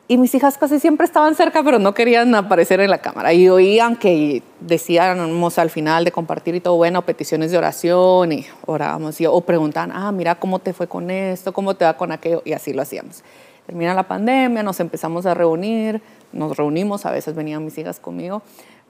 Y 0.09 0.19
mis 0.19 0.35
hijas 0.35 0.59
casi 0.59 0.79
siempre 0.79 1.07
estaban 1.07 1.35
cerca, 1.35 1.63
pero 1.65 1.79
no 1.79 1.95
querían 1.95 2.35
aparecer 2.35 2.81
en 2.81 2.91
la 2.91 2.99
cámara. 2.99 3.33
Y 3.33 3.49
oían 3.49 3.97
que 3.97 4.43
decíamos 4.61 5.59
al 5.59 5.71
final 5.71 6.05
de 6.05 6.13
compartir 6.13 6.55
y 6.55 6.61
todo, 6.61 6.77
bueno, 6.77 7.01
peticiones 7.01 7.51
de 7.51 7.57
oración 7.57 8.33
y 8.33 8.47
orábamos. 8.67 9.19
Y, 9.23 9.27
o 9.27 9.41
preguntaban, 9.41 9.91
ah, 9.95 10.13
mira 10.13 10.35
cómo 10.35 10.59
te 10.59 10.75
fue 10.75 10.87
con 10.87 11.11
esto, 11.11 11.55
cómo 11.55 11.75
te 11.75 11.87
va 11.87 11.97
con 11.97 12.13
aquello. 12.13 12.43
Y 12.45 12.53
así 12.53 12.75
lo 12.75 12.83
hacíamos. 12.83 13.25
Termina 13.65 13.95
la 13.95 14.03
pandemia, 14.03 14.63
nos 14.63 14.81
empezamos 14.81 15.25
a 15.25 15.33
reunir, 15.33 16.03
nos 16.31 16.59
reunimos, 16.59 17.07
a 17.07 17.11
veces 17.11 17.35
venían 17.35 17.65
mis 17.65 17.79
hijas 17.79 18.01
conmigo 18.01 18.43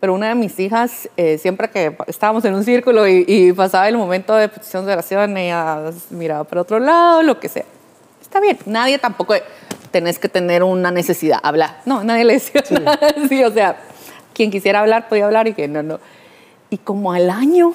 pero 0.03 0.15
una 0.15 0.31
de 0.31 0.35
mis 0.35 0.59
hijas, 0.59 1.09
eh, 1.17 1.39
siempre 1.39 1.71
que 1.71 1.97
estábamos 2.09 2.45
en 2.45 2.55
un 2.55 2.65
círculo 2.65 3.07
y, 3.07 3.53
pasaba 3.53 3.89
el 3.89 3.97
momento 3.97 4.35
de 4.35 4.49
petición 4.49 4.85
de 4.85 4.95
oración, 4.95 5.37
ella 5.37 5.93
miraba 6.11 6.43
para 6.43 6.63
otro 6.63 6.81
lado, 6.81 7.23
lo 7.23 7.39
que 7.39 7.49
sea. 7.49 7.65
Está 8.21 8.41
bien, 8.41 8.59
nadie 8.67 8.99
tampoco 8.99 9.35
tenés 9.93 10.19
que 10.19 10.29
tener 10.29 10.65
una 10.65 10.91
necesidad, 10.91 11.39
hablar. 11.41 11.83
No, 11.87 12.03
nadie 12.03 12.25
le 12.25 12.33
decía 12.33 12.65
nada 12.71 12.99
sí, 13.29 13.45
o 13.45 13.53
sea, 13.53 13.77
quien 14.35 14.51
quisiera 14.51 14.81
hablar 14.81 15.09
podía 15.09 15.27
hablar 15.27 15.47
y 15.47 15.55
que 15.55 15.69
no, 15.69 15.85
no. 15.85 16.01
Y 16.69 16.79
como 16.79 17.13
al 17.13 17.31
año 17.31 17.73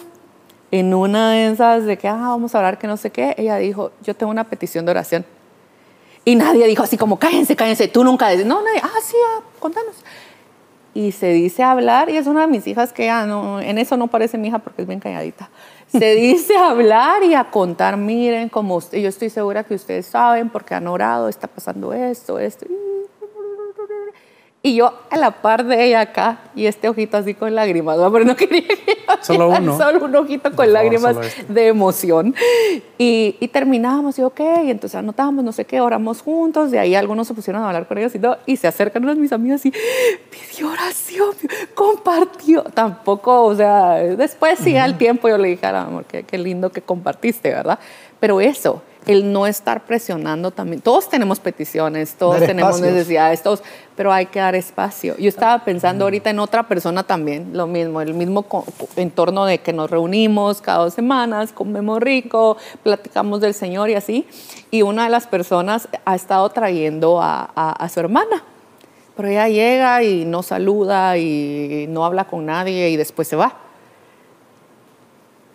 en 0.71 0.93
una 0.93 1.31
de 1.31 1.53
esas 1.53 1.85
de 1.85 1.97
que, 1.97 2.09
ah, 2.09 2.17
vamos 2.17 2.53
a 2.53 2.57
hablar 2.57 2.77
que 2.77 2.87
no 2.87 2.97
sé 2.97 3.09
qué, 3.09 3.35
ella 3.37 3.55
dijo, 3.55 3.93
yo 4.03 4.13
tengo 4.17 4.31
una 4.31 4.43
petición 4.43 4.83
de 4.83 4.91
oración. 4.91 5.25
Y 6.25 6.35
nadie 6.35 6.67
dijo 6.67 6.83
así 6.83 6.97
como, 6.97 7.17
cállense, 7.17 7.55
cállense, 7.55 7.87
tú 7.87 8.03
nunca 8.03 8.27
dices, 8.27 8.45
no, 8.45 8.61
nadie, 8.61 8.81
ah, 8.83 8.99
sí, 9.01 9.15
ah, 9.29 9.43
contanos. 9.59 9.95
Y 10.97 11.11
se 11.11 11.27
dice 11.27 11.61
hablar, 11.61 12.09
y 12.09 12.17
es 12.17 12.25
una 12.25 12.41
de 12.41 12.47
mis 12.47 12.65
hijas 12.65 12.91
que 12.91 13.05
ya 13.05 13.27
no, 13.27 13.61
en 13.61 13.77
eso 13.77 13.97
no 13.97 14.07
parece 14.07 14.39
mi 14.39 14.47
hija 14.47 14.57
porque 14.57 14.81
es 14.81 14.87
bien 14.87 14.99
calladita. 14.99 15.51
Se 15.89 16.15
dice 16.15 16.57
hablar 16.57 17.21
y 17.21 17.35
a 17.35 17.51
contar, 17.51 17.97
miren, 17.97 18.49
como 18.49 18.79
yo 18.79 19.07
estoy 19.07 19.29
segura 19.29 19.63
que 19.63 19.75
ustedes 19.75 20.07
saben 20.07 20.49
porque 20.49 20.73
han 20.73 20.87
orado, 20.87 21.29
está 21.29 21.47
pasando 21.47 21.93
esto, 21.93 22.39
esto. 22.39 22.65
Y 22.65 22.73
yo 24.63 24.93
a 25.09 25.17
la 25.17 25.31
par 25.31 25.65
de 25.65 25.85
ella 25.85 26.01
acá, 26.01 26.39
y 26.55 26.65
este 26.65 26.89
ojito 26.89 27.17
así 27.17 27.33
con 27.33 27.53
lágrimas, 27.55 27.97
pero 28.11 28.25
no 28.25 28.35
quería 28.35 28.67
que 28.67 28.97
Solo 29.21 29.49
uno. 29.49 29.77
Solo 29.77 30.05
un 30.05 30.15
ojito 30.15 30.51
con 30.53 30.71
lágrimas 30.73 31.15
de 31.47 31.67
emoción. 31.67 32.35
Y, 32.97 33.35
y 33.39 33.47
terminamos, 33.47 34.17
y 34.19 34.23
ok, 34.23 34.39
y 34.65 34.71
entonces 34.71 34.95
anotamos, 34.95 35.43
no 35.43 35.51
sé 35.51 35.65
qué, 35.65 35.79
oramos 35.79 36.21
juntos, 36.21 36.71
de 36.71 36.79
ahí 36.79 36.95
algunos 36.95 37.27
se 37.27 37.33
pusieron 37.33 37.61
a 37.61 37.67
hablar 37.67 37.87
con 37.87 37.97
ellos 37.97 38.13
y 38.15 38.19
todo, 38.19 38.37
y 38.45 38.57
se 38.57 38.67
acercan 38.67 39.03
unas 39.03 39.15
de 39.15 39.21
mis 39.21 39.31
amigas 39.31 39.65
y 39.65 39.71
pidió 39.71 40.71
oración, 40.71 41.35
compartió. 41.73 42.63
Tampoco, 42.63 43.45
o 43.45 43.55
sea, 43.55 43.95
después 43.95 44.59
sí, 44.59 44.75
al 44.75 44.97
tiempo 44.97 45.29
yo 45.29 45.37
le 45.37 45.49
dije, 45.49 45.65
amor, 45.67 46.05
qué, 46.05 46.23
qué 46.23 46.37
lindo 46.37 46.71
que 46.71 46.81
compartiste, 46.81 47.49
¿verdad? 47.49 47.79
Pero 48.19 48.41
eso, 48.41 48.81
el 49.07 49.31
no 49.31 49.47
estar 49.47 49.85
presionando 49.85 50.51
también. 50.51 50.81
Todos 50.81 51.09
tenemos 51.09 51.39
peticiones, 51.39 52.15
todos 52.15 52.39
tenemos 52.39 52.79
necesidades, 52.81 53.41
todos, 53.41 53.63
pero 53.95 54.11
hay 54.11 54.27
que 54.27 54.39
dar 54.39 54.55
espacio. 54.55 55.15
Yo 55.17 55.29
estaba 55.29 55.63
pensando 55.63 56.05
ahorita 56.05 56.29
en 56.29 56.39
otra 56.39 56.67
persona 56.67 57.03
también, 57.03 57.51
lo 57.53 57.67
mismo, 57.67 58.01
el 58.01 58.13
mismo 58.13 58.45
entorno 58.95 59.45
de 59.45 59.59
que 59.59 59.73
nos 59.73 59.89
reunimos 59.89 60.61
cada 60.61 60.79
dos 60.79 60.93
semanas, 60.93 61.51
comemos 61.51 61.99
rico, 61.99 62.57
platicamos 62.83 63.41
del 63.41 63.53
Señor 63.53 63.89
y 63.89 63.95
así. 63.95 64.27
Y 64.71 64.81
una 64.81 65.05
de 65.05 65.09
las 65.09 65.27
personas 65.27 65.87
ha 66.05 66.15
estado 66.15 66.49
trayendo 66.49 67.21
a, 67.21 67.43
a 67.55 67.89
su 67.89 67.99
hermana. 67.99 68.43
Pero 69.15 69.29
ella 69.29 69.47
llega 69.47 70.03
y 70.03 70.25
no 70.25 70.43
saluda 70.43 71.17
y 71.17 71.87
no 71.89 72.05
habla 72.05 72.25
con 72.25 72.45
nadie 72.45 72.89
y 72.89 72.97
después 72.97 73.27
se 73.27 73.35
va. 73.35 73.66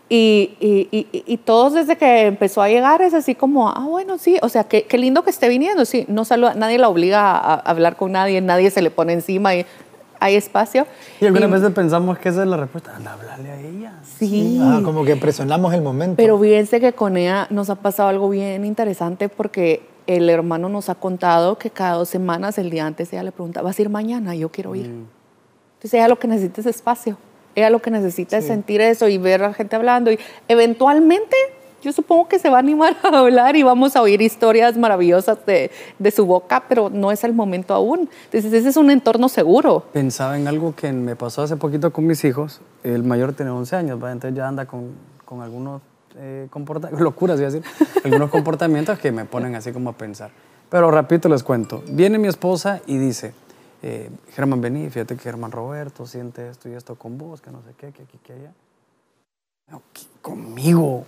Y, 0.09 0.57
y, 0.61 1.09
y, 1.13 1.37
todos 1.39 1.73
desde 1.73 1.97
que 1.97 2.27
empezó 2.27 2.61
a 2.61 2.69
llegar 2.69 3.01
es 3.01 3.15
así 3.15 3.35
como, 3.35 3.71
ah, 3.71 3.87
bueno, 3.89 4.19
sí, 4.19 4.37
o 4.43 4.51
sea, 4.51 4.65
qué, 4.65 4.83
qué 4.83 4.99
lindo 4.99 5.23
que 5.23 5.31
esté 5.31 5.49
viniendo, 5.49 5.87
sí, 5.87 6.05
no 6.07 6.27
saluda, 6.27 6.53
nadie 6.53 6.77
la 6.77 6.91
obliga 6.91 7.31
a, 7.31 7.55
hablar 7.55 7.97
con 7.97 8.13
nadie, 8.13 8.43
nadie 8.43 8.71
se 8.71 8.83
le 8.83 8.91
pone 8.91 9.15
encima 9.15 9.55
y 9.55 9.65
hay 10.21 10.37
espacio. 10.37 10.87
Y 11.19 11.27
algunas 11.27 11.51
veces 11.51 11.71
pensamos 11.73 12.19
que 12.19 12.29
esa 12.29 12.43
es 12.43 12.49
la 12.49 12.59
respuesta, 12.59 12.95
anda, 12.95 13.15
hablarle 13.15 13.51
a 13.51 13.61
ella. 13.61 13.95
Sí. 14.19 14.59
Ah, 14.61 14.81
como 14.85 15.05
que 15.05 15.17
presionamos 15.17 15.73
el 15.73 15.81
momento. 15.81 16.17
Pero 16.17 16.39
fíjense 16.39 16.79
que 16.79 16.93
con 16.93 17.17
ella 17.17 17.47
nos 17.49 17.71
ha 17.71 17.77
pasado 17.77 18.11
algo 18.11 18.29
bien 18.29 18.67
interesante 18.67 19.31
porque 19.31 19.83
el 20.07 20.29
hermano 20.29 20.69
nos 20.69 20.89
ha 20.89 20.95
contado 20.95 21.57
que 21.57 21.71
cada 21.71 21.95
dos 21.95 22.09
semanas, 22.09 22.59
el 22.59 22.71
día 22.71 22.87
antes, 22.87 23.13
ella 23.13 23.23
le 23.23 23.33
pregunta, 23.33 23.63
¿vas 23.63 23.79
a 23.79 23.83
ir 23.83 23.89
mañana? 23.89 24.35
Yo 24.35 24.51
quiero 24.51 24.75
ir. 24.75 24.89
Mm. 24.89 25.07
Entonces 25.75 25.95
ella 25.95 26.09
lo 26.09 26.19
que 26.19 26.29
necesita 26.29 26.61
es 26.61 26.67
espacio. 26.67 27.17
Ella 27.55 27.71
lo 27.71 27.81
que 27.81 27.91
necesita 27.91 28.39
es 28.39 28.47
sentir 28.47 28.81
eso 28.81 29.09
y 29.09 29.19
ver 29.19 29.43
a 29.43 29.49
la 29.49 29.55
gente 29.55 29.77
hablando 29.77 30.11
y 30.11 30.19
eventualmente 30.49 31.37
yo 31.83 31.93
supongo 31.93 32.29
que 32.29 32.39
se 32.39 32.49
va 32.49 32.57
a 32.57 32.61
animar 32.61 32.97
a 33.03 33.09
hablar 33.19 33.57
y 33.57 33.63
vamos 33.63 33.97
a 33.97 34.03
oír 34.03 34.23
historias 34.23 34.77
maravillosas 34.77 35.45
de, 35.45 35.71
de, 35.99 36.11
su 36.11 36.25
boca, 36.25 36.63
pero 36.69 36.89
no 36.91 37.11
es 37.11 37.25
el 37.25 37.35
momento 37.35 37.75
aún. 37.75 38.09
Entonces 38.27 38.53
ese 38.53 38.69
es 38.69 38.77
un 38.77 38.91
entorno 38.91 39.29
seguro. 39.29 39.85
Pensaba 39.93 40.39
en 40.39 40.47
algo 40.47 40.75
que 40.77 40.93
me 40.93 41.17
pasó 41.17 41.43
hace 41.43 41.57
poquito 41.57 41.93
con 41.93 42.07
mis 42.07 42.25
hijos. 42.25 42.61
El 42.85 43.03
mayor 43.03 43.33
tiene 43.33 43.51
11 43.51 43.77
años, 43.77 43.99
entonces 44.01 44.35
ya 44.35 44.47
anda 44.47 44.67
con, 44.67 44.93
con 45.25 45.43
algunos 45.43 45.83
eh, 46.17 46.47
comportamientos, 46.51 47.01
locuras, 47.05 47.37
voy 47.37 47.47
a 47.47 47.51
decir, 47.51 47.65
algunos 48.05 48.31
comportamientos 48.31 48.99
que 48.99 49.11
me 49.13 49.25
ponen 49.25 49.55
así 49.57 49.73
como 49.73 49.91
a 49.91 49.93
pensar. 49.95 50.31
Pero 50.71 50.91
rapidito 50.91 51.29
les 51.29 51.43
cuento. 51.43 51.83
Viene 51.89 52.19
mi 52.19 52.29
esposa 52.29 52.81
y 52.87 52.97
dice, 52.97 53.35
eh, 53.83 54.11
Germán, 54.35 54.61
vení, 54.61 54.89
fíjate 54.91 55.17
que 55.17 55.23
Germán 55.23 55.51
Roberto 55.51 56.07
siente 56.07 56.49
esto 56.49 56.69
y 56.69 56.75
esto 56.75 56.95
con 56.95 57.19
vos, 57.19 57.41
que 57.41 57.51
no 57.51 57.63
sé 57.63 57.75
qué, 57.77 57.91
que 57.91 58.05
aquí, 58.05 58.17
que 58.19 58.33
allá. 58.33 58.53
conmigo, 60.21 61.05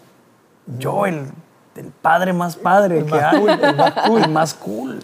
yo, 0.79 1.07
el, 1.07 1.31
el, 1.77 1.87
padre 2.03 2.33
más 2.33 2.57
padre 2.57 3.05
que 3.05 3.15
hay, 3.15 3.47
el 3.47 3.77
más 3.77 3.93
cool. 3.93 4.23
El 4.23 4.31
más 4.31 4.55
cool. 4.55 4.99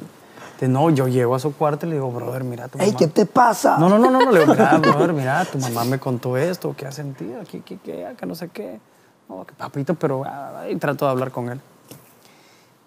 no, 0.62 0.90
yo 0.90 1.06
llego 1.06 1.36
a 1.36 1.38
su 1.38 1.54
cuarto 1.54 1.86
y 1.86 1.90
le 1.90 1.94
digo, 1.94 2.10
brother, 2.10 2.42
mira 2.42 2.66
tu 2.66 2.76
mamá. 2.76 2.90
Ey, 2.90 2.96
¿qué 2.96 3.06
te 3.06 3.24
pasa? 3.24 3.78
No, 3.78 3.88
no, 3.88 4.00
no, 4.00 4.10
no, 4.10 4.32
le 4.32 4.40
digo, 4.40 4.52
mira, 4.52 4.78
brother, 4.78 5.12
mira, 5.12 5.44
tu 5.44 5.58
mamá 5.58 5.84
me 5.84 6.00
contó 6.00 6.36
esto, 6.36 6.74
¿qué 6.76 6.86
ha 6.86 6.92
sentido? 6.92 7.40
Aquí, 7.40 7.60
que, 7.60 7.78
que, 7.78 8.16
que 8.18 8.26
no 8.26 8.34
sé 8.34 8.48
qué. 8.48 8.80
No, 9.28 9.46
que 9.46 9.54
papito, 9.54 9.94
pero 9.94 10.24
ah, 10.26 10.64
y 10.68 10.74
trato 10.74 11.04
de 11.04 11.12
hablar 11.12 11.30
con 11.30 11.50
él. 11.50 11.60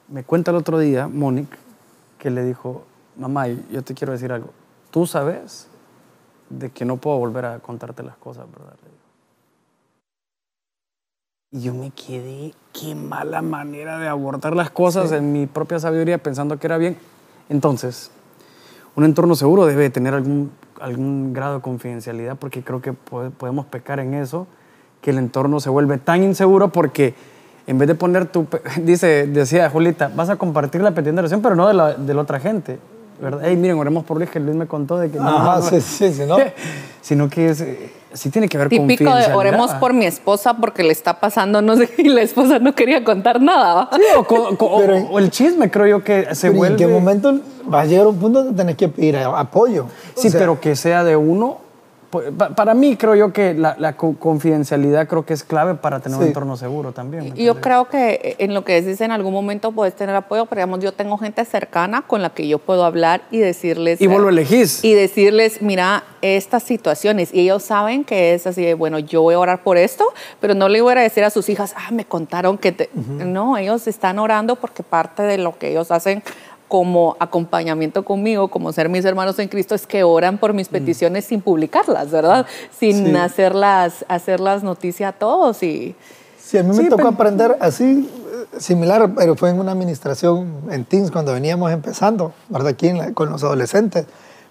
Me 0.09 0.25
cuenta 0.25 0.51
el 0.51 0.57
otro 0.57 0.77
día, 0.77 1.07
Mónica, 1.07 1.57
que 2.19 2.29
le 2.29 2.43
dijo, 2.43 2.84
mamá, 3.15 3.47
yo 3.47 3.81
te 3.81 3.93
quiero 3.93 4.11
decir 4.11 4.34
algo 4.34 4.49
tú 4.93 5.07
sabes 5.07 5.67
de 6.51 6.69
que 6.69 6.85
no 6.85 6.97
puedo 6.97 7.17
volver 7.17 7.45
a 7.45 7.59
contarte 7.59 8.03
las 8.03 8.15
cosas, 8.15 8.45
¿verdad? 8.51 8.75
Y 11.51 11.61
yo 11.61 11.73
me 11.73 11.89
quedé, 11.89 12.53
qué 12.73 12.93
mala 12.93 13.41
manera 13.41 13.97
de 13.97 14.07
abordar 14.07 14.55
las 14.55 14.69
cosas 14.69 15.11
en 15.11 15.33
mi 15.33 15.47
propia 15.47 15.79
sabiduría 15.79 16.19
pensando 16.19 16.59
que 16.59 16.67
era 16.67 16.77
bien. 16.77 16.95
Entonces, 17.49 18.11
un 18.95 19.03
entorno 19.03 19.35
seguro 19.35 19.65
debe 19.65 19.89
tener 19.89 20.13
algún, 20.13 20.51
algún 20.79 21.33
grado 21.33 21.55
de 21.55 21.61
confidencialidad 21.61 22.37
porque 22.37 22.63
creo 22.63 22.79
que 22.79 22.93
podemos 22.93 23.65
pecar 23.65 23.99
en 23.99 24.13
eso, 24.13 24.45
que 25.01 25.09
el 25.09 25.17
entorno 25.17 25.59
se 25.59 25.71
vuelve 25.71 25.97
tan 25.97 26.23
inseguro 26.23 26.69
porque 26.69 27.15
en 27.65 27.79
vez 27.79 27.87
de 27.87 27.95
poner 27.95 28.27
tu, 28.27 28.45
dice, 28.83 29.25
decía 29.25 29.71
Julita, 29.71 30.11
vas 30.15 30.29
a 30.29 30.35
compartir 30.35 30.81
la 30.81 30.91
petición 30.91 31.15
de 31.15 31.21
oración, 31.21 31.41
pero 31.41 31.55
no 31.55 31.67
de 31.67 31.73
la, 31.73 31.93
de 31.95 32.13
la 32.13 32.21
otra 32.21 32.39
gente. 32.39 32.77
¿Verdad? 33.20 33.41
Hey, 33.43 33.55
miren, 33.55 33.78
oremos 33.78 34.03
por 34.03 34.18
Luis, 34.18 34.30
que 34.30 34.39
Luis 34.39 34.55
me 34.55 34.68
contó 34.68 34.97
de 34.97 35.09
que 35.09 35.18
no, 35.18 35.61
sí, 35.61 35.82
sí, 35.82 36.14
sí, 36.14 36.24
¿no? 36.28 36.38
sino 37.01 37.30
que 37.30 37.49
es, 37.49 37.64
sí 38.14 38.30
tiene 38.30 38.47
que 38.47 38.57
ver 38.57 38.70
con 38.70 38.88
Típico 38.88 39.14
de 39.16 39.34
oremos 39.34 39.72
por 39.76 39.93
mi 39.93 40.05
esposa 40.05 40.55
porque 40.55 40.84
le 40.84 40.91
está 40.91 41.20
pasando 41.20 41.61
no 41.61 41.76
sé 41.76 41.89
y 41.97 42.09
la 42.09 42.22
esposa 42.22 42.59
no 42.59 42.74
quería 42.74 43.03
contar 43.03 43.41
nada. 43.41 43.89
Sí, 43.93 44.01
o, 44.59 45.20
el 45.20 45.30
chisme 45.32 45.70
creo 45.70 45.88
yo 45.88 46.03
que 46.03 46.34
se 46.36 46.49
vuelve... 46.49 46.74
¿En 46.74 46.78
qué 46.78 46.88
momento 46.88 47.39
va 47.72 47.82
a 47.82 47.86
llegar 47.86 48.07
un 48.07 48.18
punto 48.18 48.43
donde 48.43 48.57
tenés 48.57 48.78
que 48.78 48.88
pedir 48.88 49.18
apoyo? 49.18 49.88
Sí, 50.16 50.30
pero 50.32 50.59
que 50.59 50.76
sea 50.76 51.03
de 51.03 51.16
uno 51.16 51.62
para 52.55 52.74
mí 52.74 52.95
creo 52.95 53.16
yo 53.16 53.34
que 53.34 53.53
la, 53.53 53.95
confidencialidad 53.95 55.07
creo 55.07 55.26
que 55.26 55.34
es 55.34 55.43
clave 55.43 55.76
para 55.76 55.99
tener 55.99 56.18
un 56.18 56.26
entorno 56.26 56.57
seguro 56.57 56.91
también. 56.91 57.34
Yo 57.36 57.61
creo 57.61 57.88
que 57.88 58.36
en 58.39 58.53
lo 58.53 58.64
que 58.64 58.82
decís 58.82 59.01
en 59.01 59.11
algún 59.11 59.34
momento 59.34 59.72
puedes 59.72 59.95
tener 59.95 60.16
apoyo, 60.16 60.45
pero 60.45 60.59
digamos 60.59 60.80
yo 60.80 60.91
tengo 60.91 61.18
gente 61.18 61.43
cercana 61.45 62.03
con 62.03 62.22
la 62.22 62.32
que 62.32 62.47
yo 62.47 62.59
puedo 62.59 62.86
hablar 62.86 63.24
y 63.32 63.39
decirles... 63.39 64.01
Y 64.01 64.07
vos 64.07 64.22
lo 64.22 64.30
elegís. 64.30 64.84
Y 64.84 64.93
decirles, 64.93 65.61
mira, 65.61 66.03
estas 66.22 66.64
situaciones. 66.64 67.34
Y 67.34 67.41
ellos 67.41 67.64
saben 67.64 68.03
que 68.03 68.34
es 68.34 68.47
así 68.47 68.64
de, 68.64 68.74
bueno, 68.74 68.99
yo 68.99 69.22
voy 69.22 69.36
a 69.36 69.39
orar 69.39 69.64
por 69.64 69.78
esto, 69.78 70.05
pero 70.39 70.53
no 70.53 70.70
le 70.70 70.82
voy 70.82 70.93
a 70.93 71.01
decir 71.01 71.24
a 71.24 71.30
sus 71.30 71.49
hijas, 71.49 71.74
ah, 71.78 71.91
me 71.91 72.05
contaron 72.05 72.57
que... 72.57 72.72
Te... 72.72 72.89
No, 72.93 73.57
ellos 73.57 73.88
están 73.88 74.20
orando 74.20 74.55
porque 74.55 74.84
parte 74.84 75.24
de 75.24 75.38
lo 75.38 75.57
que 75.57 75.72
ellos 75.72 75.91
hacen 75.91 76.24
como 76.74 77.15
acompañamiento 77.19 78.03
conmigo, 78.03 78.47
como 78.47 78.74
ser 78.74 78.89
mis 78.89 79.05
hermanos 79.05 79.38
en 79.38 79.47
Cristo, 79.47 79.76
es 79.76 79.86
que 79.86 80.03
oran 80.03 80.39
por 80.39 80.53
mis 80.53 80.69
mm. 80.69 80.71
peticiones 80.71 81.26
sin 81.26 81.39
publicarlas, 81.39 82.09
¿verdad? 82.09 82.47
Sin 82.76 83.15
hacerlas, 83.15 84.03
hacerlas 84.07 84.63
noticia 84.63 85.09
a 85.09 85.11
todos. 85.11 85.61
Y... 85.61 85.95
Sí, 86.41 86.57
a 86.57 86.63
mí 86.63 86.76
me 86.76 86.89
tocó 86.89 87.09
aprender 87.09 87.57
así, 87.59 88.09
similar, 88.57 89.13
pero 89.15 89.36
fue 89.36 89.51
en 89.51 89.59
una 89.59 89.71
administración 89.71 90.51
en 90.71 90.84
Teams 90.84 91.11
cuando 91.11 91.34
veníamos 91.34 91.71
empezando, 91.71 92.34
¿verdad? 92.49 92.69
Aquí 92.69 92.91
con 93.13 93.30
los 93.30 93.43
adolescentes. 93.43 94.07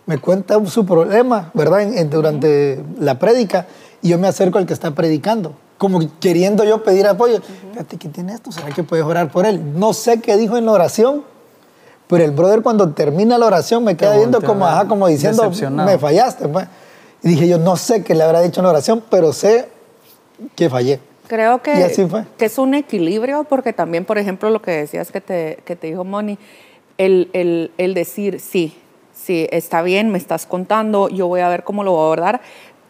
Me 0.07 0.19
cuenta 0.19 0.65
su 0.67 0.87
problema, 0.87 1.51
¿verdad? 1.55 1.89
durante 2.05 2.85
la 3.01 3.19
prédica 3.19 3.67
y 4.01 4.11
yo 4.11 4.19
me 4.21 4.29
acerco 4.29 4.59
al 4.59 4.67
que 4.67 4.75
está 4.75 4.93
predicando 4.93 5.57
como 5.77 5.99
queriendo 6.21 6.63
yo 6.63 6.85
pedir 6.85 7.09
apoyo. 7.09 7.41
Fíjate, 7.73 7.99
¿quién 7.99 8.13
tiene 8.13 8.35
esto? 8.35 8.53
¿Será 8.53 8.69
que 8.69 8.85
puedes 8.85 9.05
orar 9.05 9.33
por 9.33 9.45
él? 9.45 9.61
No 9.75 9.93
sé 9.93 10.21
qué 10.21 10.37
dijo 10.37 10.57
en 10.57 10.67
la 10.67 10.71
oración, 10.71 11.25
pero 12.13 12.25
el 12.25 12.33
brother 12.33 12.61
cuando 12.61 12.91
termina 12.91 13.39
la 13.39 13.47
oración 13.47 13.85
me 13.85 13.97
queda 13.97 14.19
viendo 14.19 14.43
como, 14.43 14.67
ajá, 14.67 14.87
como 14.87 15.09
diciendo, 15.09 15.51
me 15.71 15.99
fallaste. 15.99 16.47
Pues. 16.47 16.67
Y 17.23 17.29
dije 17.29 17.49
yo, 17.49 17.57
no 17.57 17.75
sé 17.77 18.05
qué 18.05 18.15
le 18.15 18.23
habrá 18.23 18.43
dicho 18.43 18.61
en 18.61 18.65
la 18.65 18.71
oración, 18.71 19.03
pero 19.09 19.33
sé 19.33 19.67
que 20.55 20.69
fallé. 20.69 21.01
Creo 21.27 21.63
que, 21.63 21.73
que 22.37 22.45
es 22.45 22.59
un 22.59 22.75
equilibrio, 22.75 23.45
porque 23.45 23.73
también, 23.73 24.05
por 24.05 24.19
ejemplo, 24.19 24.51
lo 24.51 24.61
que 24.61 24.73
decías 24.73 25.11
que 25.11 25.23
te, 25.23 25.61
que 25.65 25.75
te 25.75 25.87
dijo 25.87 26.05
Moni, 26.05 26.39
el, 26.99 27.31
el, 27.33 27.71
el 27.79 27.95
decir, 27.95 28.41
sí, 28.41 28.77
sí, 29.15 29.49
está 29.51 29.81
bien, 29.81 30.11
me 30.11 30.19
estás 30.19 30.45
contando, 30.45 31.09
yo 31.09 31.29
voy 31.29 31.41
a 31.41 31.49
ver 31.49 31.65
cómo 31.65 31.83
lo 31.83 31.93
voy 31.93 32.01
a 32.01 32.05
abordar, 32.05 32.43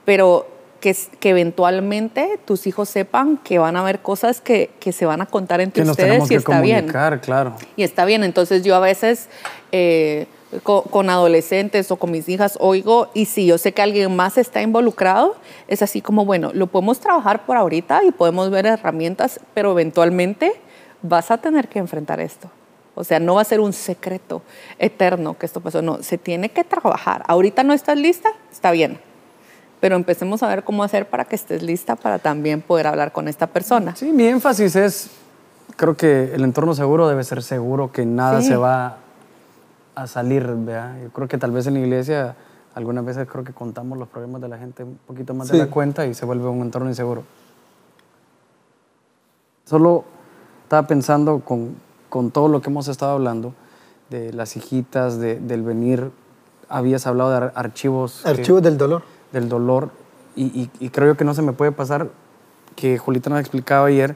pero 0.04 0.48
que, 0.82 0.94
que, 1.20 1.30
eventualmente 1.30 2.38
tus 2.44 2.66
hijos 2.66 2.88
sepan 2.88 3.38
que 3.38 3.58
van 3.58 3.76
a 3.76 3.80
haber 3.80 4.00
cosas 4.00 4.40
que, 4.40 4.70
que 4.80 4.90
se 4.92 5.06
van 5.06 5.22
a 5.22 5.26
contar 5.26 5.60
entre 5.60 5.84
ustedes 5.84 6.28
y 6.30 6.34
está 6.34 6.60
bien. 6.60 6.88
Claro. 6.88 7.54
Y 7.76 7.84
está 7.84 8.04
bien. 8.04 8.24
Entonces 8.24 8.64
yo 8.64 8.74
a 8.74 8.80
veces, 8.80 9.28
eh, 9.70 10.26
con, 10.64 10.82
con 10.82 11.08
adolescentes 11.08 11.90
o 11.92 11.96
con 11.96 12.10
mis 12.10 12.28
hijas, 12.28 12.58
oigo, 12.60 13.08
y 13.14 13.26
si 13.26 13.46
yo 13.46 13.58
sé 13.58 13.72
que 13.72 13.80
alguien 13.80 14.14
más 14.14 14.36
está 14.36 14.60
involucrado, 14.60 15.36
es 15.68 15.82
así 15.82 16.02
como, 16.02 16.24
bueno, 16.24 16.50
lo 16.52 16.66
podemos 16.66 16.98
trabajar 16.98 17.46
por 17.46 17.56
ahorita 17.56 18.02
y 18.04 18.10
podemos 18.10 18.50
ver 18.50 18.66
herramientas, 18.66 19.40
pero 19.54 19.70
eventualmente 19.70 20.52
vas 21.00 21.30
a 21.30 21.38
tener 21.38 21.68
que 21.68 21.78
enfrentar 21.78 22.20
esto. 22.20 22.50
O 22.94 23.04
sea, 23.04 23.20
no 23.20 23.36
va 23.36 23.42
a 23.42 23.44
ser 23.44 23.60
un 23.60 23.72
secreto 23.72 24.42
eterno 24.80 25.38
que 25.38 25.46
esto 25.46 25.60
pasó, 25.60 25.80
no, 25.80 26.02
se 26.02 26.18
tiene 26.18 26.48
que 26.50 26.64
trabajar. 26.64 27.22
Ahorita 27.28 27.62
no 27.62 27.72
estás 27.72 27.96
lista, 27.96 28.30
está 28.50 28.72
bien, 28.72 28.98
pero 29.82 29.96
empecemos 29.96 30.44
a 30.44 30.46
ver 30.48 30.62
cómo 30.62 30.84
hacer 30.84 31.08
para 31.10 31.24
que 31.24 31.34
estés 31.34 31.60
lista 31.60 31.96
para 31.96 32.20
también 32.20 32.62
poder 32.62 32.86
hablar 32.86 33.10
con 33.10 33.26
esta 33.26 33.48
persona. 33.48 33.96
Sí, 33.96 34.12
mi 34.12 34.24
énfasis 34.28 34.76
es, 34.76 35.10
creo 35.74 35.96
que 35.96 36.32
el 36.32 36.44
entorno 36.44 36.72
seguro 36.72 37.08
debe 37.08 37.24
ser 37.24 37.42
seguro, 37.42 37.90
que 37.90 38.06
nada 38.06 38.40
Sí. 38.42 38.46
se 38.46 38.56
va 38.56 38.98
a 39.96 40.06
salir, 40.06 40.46
¿verdad? 40.46 40.94
Yo 41.02 41.10
creo 41.10 41.26
que 41.26 41.36
tal 41.36 41.50
vez 41.50 41.66
en 41.66 41.74
la 41.74 41.80
iglesia 41.80 42.36
algunas 42.76 43.04
veces 43.04 43.26
creo 43.28 43.42
que 43.42 43.52
contamos 43.52 43.98
los 43.98 44.06
problemas 44.06 44.40
de 44.40 44.48
la 44.50 44.56
gente 44.56 44.84
un 44.84 45.00
poquito 45.04 45.34
más 45.34 45.48
Sí. 45.48 45.54
de 45.54 45.64
la 45.64 45.66
cuenta 45.70 46.06
y 46.06 46.14
se 46.14 46.24
vuelve 46.26 46.46
un 46.46 46.60
entorno 46.60 46.88
inseguro. 46.88 47.24
Solo 49.64 50.04
estaba 50.62 50.86
pensando 50.86 51.40
con, 51.40 51.74
con 52.08 52.30
todo 52.30 52.46
lo 52.46 52.62
que 52.62 52.70
hemos 52.70 52.86
estado 52.86 53.12
hablando, 53.14 53.52
de 54.10 54.32
las 54.32 54.56
hijitas, 54.56 55.18
de- 55.18 55.40
del 55.40 55.62
venir, 55.62 56.12
habías 56.68 57.04
hablado 57.08 57.30
de 57.30 57.36
ar- 57.38 57.52
archivos. 57.56 58.20
que- 58.22 58.30
Archivos 58.30 58.62
del 58.62 58.78
dolor. 58.78 59.02
Del 59.32 59.48
dolor 59.48 59.90
y, 60.36 60.44
y- 60.44 60.70
y 60.80 60.88
creo 60.90 61.08
yo 61.08 61.16
que 61.16 61.24
no 61.24 61.34
se 61.34 61.42
me 61.42 61.52
puede 61.52 61.72
pasar 61.72 62.08
que 62.76 62.98
Julita 62.98 63.28
nos 63.30 63.40
explicaba 63.40 63.86
ayer 63.86 64.14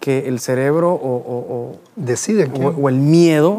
que 0.00 0.28
el 0.28 0.40
cerebro 0.40 0.92
o, 0.92 1.16
o- 1.16 1.76
Decide. 1.96 2.44
o- 2.44 2.52
quién. 2.52 2.64
o- 2.66 2.70
o 2.70 2.88
el 2.88 2.96
miedo 2.96 3.58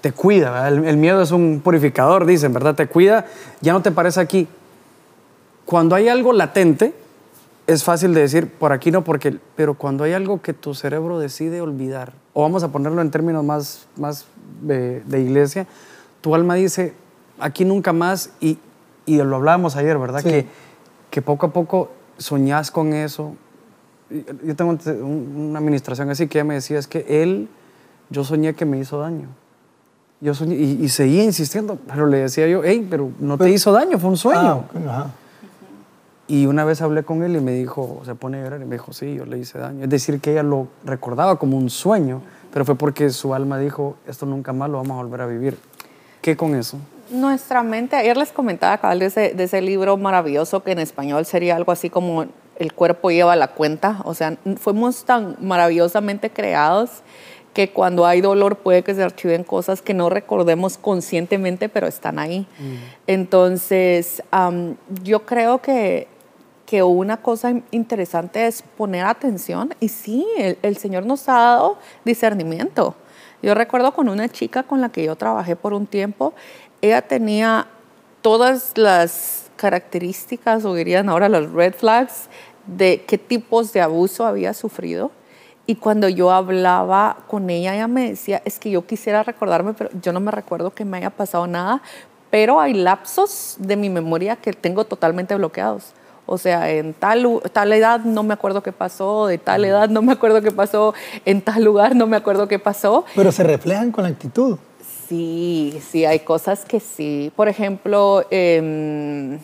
te 0.00 0.12
cuida, 0.12 0.66
el, 0.68 0.84
el 0.84 0.96
miedo 0.96 1.20
es 1.22 1.30
un 1.30 1.60
purificador, 1.64 2.26
dicen, 2.26 2.52
¿verdad? 2.52 2.74
Te 2.74 2.86
cuida, 2.86 3.26
ya 3.60 3.72
no 3.72 3.80
te 3.82 3.90
parece 3.90 4.20
aquí. 4.20 4.46
Cuando 5.64 5.94
hay 5.96 6.08
algo 6.08 6.32
latente, 6.32 6.94
es 7.66 7.84
fácil 7.84 8.12
de 8.12 8.20
decir, 8.20 8.48
por 8.50 8.72
aquí 8.72 8.90
no, 8.90 9.02
porque, 9.02 9.38
pero 9.56 9.74
cuando 9.74 10.04
hay 10.04 10.12
algo 10.12 10.42
que 10.42 10.52
tu 10.52 10.74
cerebro 10.74 11.18
decide 11.18 11.62
olvidar, 11.62 12.12
o 12.34 12.42
vamos 12.42 12.62
a 12.62 12.68
ponerlo 12.68 13.00
en 13.00 13.10
términos 13.10 13.42
más, 13.44 13.86
más 13.96 14.26
de, 14.60 15.00
de 15.06 15.20
iglesia, 15.22 15.66
tu 16.20 16.34
alma 16.34 16.54
dice, 16.56 16.92
aquí 17.40 17.64
nunca 17.64 17.94
más, 17.94 18.30
y, 18.40 18.58
y 19.06 19.16
lo 19.22 19.36
hablábamos 19.36 19.76
ayer, 19.76 19.98
¿verdad? 19.98 20.20
Sí. 20.22 20.28
Que, 20.28 20.46
que 21.10 21.22
poco 21.22 21.46
a 21.46 21.52
poco 21.52 21.90
soñás 22.18 22.70
con 22.70 22.92
eso. 22.92 23.34
Yo 24.44 24.54
tengo 24.56 24.70
un- 24.72 25.34
una 25.50 25.58
administración 25.58 26.10
así 26.10 26.26
que 26.28 26.38
ella 26.38 26.44
me 26.44 26.54
decía, 26.54 26.78
es 26.78 26.86
que 26.86 27.04
él, 27.22 27.48
yo 28.10 28.24
soñé 28.24 28.54
que 28.54 28.64
me 28.64 28.78
hizo 28.78 28.98
daño. 28.98 29.28
Yo 30.20 30.34
soñé, 30.34 30.54
y, 30.56 30.84
y 30.84 30.88
seguía 30.88 31.24
insistiendo, 31.24 31.78
pero 31.86 32.06
le 32.06 32.18
decía 32.18 32.46
yo, 32.48 32.62
hey, 32.64 32.86
pero 32.88 33.10
no 33.18 33.36
te 33.36 33.50
hizo 33.50 33.72
daño, 33.72 33.98
fue 33.98 34.10
un 34.10 34.16
sueño. 34.16 34.64
Ah, 34.74 34.78
ajá. 34.88 35.10
Y 36.26 36.46
una 36.46 36.64
vez 36.64 36.80
hablé 36.80 37.02
con 37.02 37.22
él 37.22 37.36
y 37.36 37.40
me 37.40 37.52
dijo, 37.52 38.00
se 38.06 38.14
pone 38.14 38.40
a 38.40 38.44
llorar 38.44 38.62
y 38.62 38.64
me 38.64 38.76
dijo, 38.76 38.92
sí, 38.94 39.14
yo 39.14 39.26
le 39.26 39.38
hice 39.38 39.58
daño. 39.58 39.84
Es 39.84 39.90
decir, 39.90 40.20
que 40.20 40.32
ella 40.32 40.42
lo 40.42 40.68
recordaba 40.84 41.38
como 41.38 41.58
un 41.58 41.68
sueño, 41.68 42.22
pero 42.52 42.64
fue 42.64 42.76
porque 42.76 43.10
su 43.10 43.34
alma 43.34 43.58
dijo, 43.58 43.96
esto 44.06 44.24
nunca 44.24 44.54
más 44.54 44.70
lo 44.70 44.78
vamos 44.78 44.92
a 44.98 45.02
volver 45.02 45.20
a 45.20 45.26
vivir. 45.26 45.58
¿Qué 46.22 46.34
con 46.36 46.54
eso? 46.54 46.78
Nuestra 47.10 47.62
mente, 47.62 47.96
ayer 47.96 48.16
les 48.16 48.32
comentaba 48.32 48.78
cabal 48.78 48.98
de 48.98 49.06
ese, 49.06 49.34
de 49.34 49.44
ese 49.44 49.60
libro 49.60 49.96
maravilloso 49.96 50.62
que 50.62 50.72
en 50.72 50.78
español 50.78 51.26
sería 51.26 51.56
algo 51.56 51.72
así 51.72 51.90
como 51.90 52.26
El 52.56 52.72
cuerpo 52.72 53.10
lleva 53.10 53.36
la 53.36 53.48
cuenta. 53.48 54.00
O 54.04 54.14
sea, 54.14 54.36
fuimos 54.58 55.04
tan 55.04 55.36
maravillosamente 55.40 56.30
creados 56.30 57.02
que 57.52 57.70
cuando 57.70 58.04
hay 58.04 58.20
dolor 58.20 58.56
puede 58.56 58.82
que 58.82 58.94
se 58.94 59.02
archiven 59.02 59.44
cosas 59.44 59.80
que 59.80 59.94
no 59.94 60.10
recordemos 60.10 60.76
conscientemente, 60.76 61.68
pero 61.68 61.86
están 61.86 62.18
ahí. 62.18 62.46
Entonces, 63.06 64.22
am, 64.32 64.76
yo 65.02 65.24
creo 65.24 65.62
que, 65.62 66.08
que 66.66 66.82
una 66.82 67.18
cosa 67.18 67.54
interesante 67.70 68.46
es 68.46 68.62
poner 68.62 69.06
atención 69.06 69.72
y 69.78 69.88
sí, 69.88 70.26
el, 70.36 70.58
el 70.62 70.76
Señor 70.76 71.06
nos 71.06 71.28
ha 71.28 71.34
dado 71.34 71.78
discernimiento. 72.04 72.96
Yo 73.44 73.54
recuerdo 73.54 73.92
con 73.92 74.08
una 74.08 74.28
chica 74.30 74.62
con 74.62 74.80
la 74.80 74.88
que 74.88 75.04
yo 75.04 75.16
trabajé 75.16 75.54
por 75.54 75.74
un 75.74 75.86
tiempo, 75.86 76.32
ella 76.84 77.00
tenía 77.00 77.66
todas 78.20 78.72
las 78.76 79.50
características, 79.56 80.66
o 80.66 80.74
dirían 80.74 81.08
ahora 81.08 81.30
los 81.30 81.50
red 81.50 81.72
flags, 81.72 82.28
de 82.66 83.04
qué 83.06 83.16
tipos 83.16 83.72
de 83.72 83.80
abuso 83.80 84.26
había 84.26 84.52
sufrido. 84.52 85.10
Y 85.66 85.76
cuando 85.76 86.10
yo 86.10 86.30
hablaba 86.30 87.16
con 87.26 87.48
ella, 87.48 87.74
ella 87.74 87.88
me 87.88 88.10
decía, 88.10 88.42
es 88.44 88.58
que 88.58 88.70
yo 88.70 88.86
quisiera 88.86 89.22
recordarme, 89.22 89.72
pero 89.72 89.88
yo 90.02 90.12
no 90.12 90.20
me 90.20 90.30
recuerdo 90.30 90.74
que 90.74 90.84
me 90.84 90.98
haya 90.98 91.08
pasado 91.08 91.46
nada, 91.46 91.80
pero 92.30 92.60
hay 92.60 92.74
lapsos 92.74 93.56
de 93.58 93.76
mi 93.76 93.88
memoria 93.88 94.36
que 94.36 94.52
tengo 94.52 94.84
totalmente 94.84 95.34
bloqueados. 95.36 95.94
O 96.26 96.36
sea, 96.36 96.70
en 96.70 96.92
tal, 96.92 97.40
tal 97.52 97.72
edad 97.72 98.00
no 98.00 98.22
me 98.24 98.34
acuerdo 98.34 98.62
qué 98.62 98.72
pasó, 98.72 99.26
de 99.26 99.38
tal 99.38 99.64
edad 99.64 99.88
no 99.88 100.02
me 100.02 100.12
acuerdo 100.12 100.42
qué 100.42 100.50
pasó, 100.50 100.92
en 101.24 101.40
tal 101.40 101.64
lugar 101.64 101.96
no 101.96 102.06
me 102.06 102.18
acuerdo 102.18 102.46
qué 102.46 102.58
pasó. 102.58 103.06
Pero 103.16 103.32
se 103.32 103.42
reflejan 103.42 103.90
con 103.90 104.04
la 104.04 104.10
actitud. 104.10 104.58
Sí, 105.14 105.80
sí, 105.92 106.04
hay 106.04 106.18
cosas 106.20 106.64
que 106.64 106.80
sí. 106.80 107.30
Por 107.36 107.48
ejemplo, 107.48 108.24
em, 108.30 109.38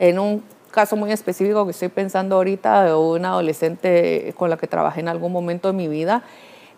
en 0.00 0.18
un 0.18 0.42
caso 0.72 0.96
muy 0.96 1.12
específico 1.12 1.64
que 1.64 1.70
estoy 1.70 1.90
pensando 1.90 2.34
ahorita 2.34 2.86
de 2.86 2.94
una 2.94 3.28
adolescente 3.28 4.34
con 4.36 4.50
la 4.50 4.56
que 4.56 4.66
trabajé 4.66 4.98
en 4.98 5.06
algún 5.06 5.30
momento 5.30 5.68
de 5.68 5.74
mi 5.74 5.86
vida, 5.86 6.24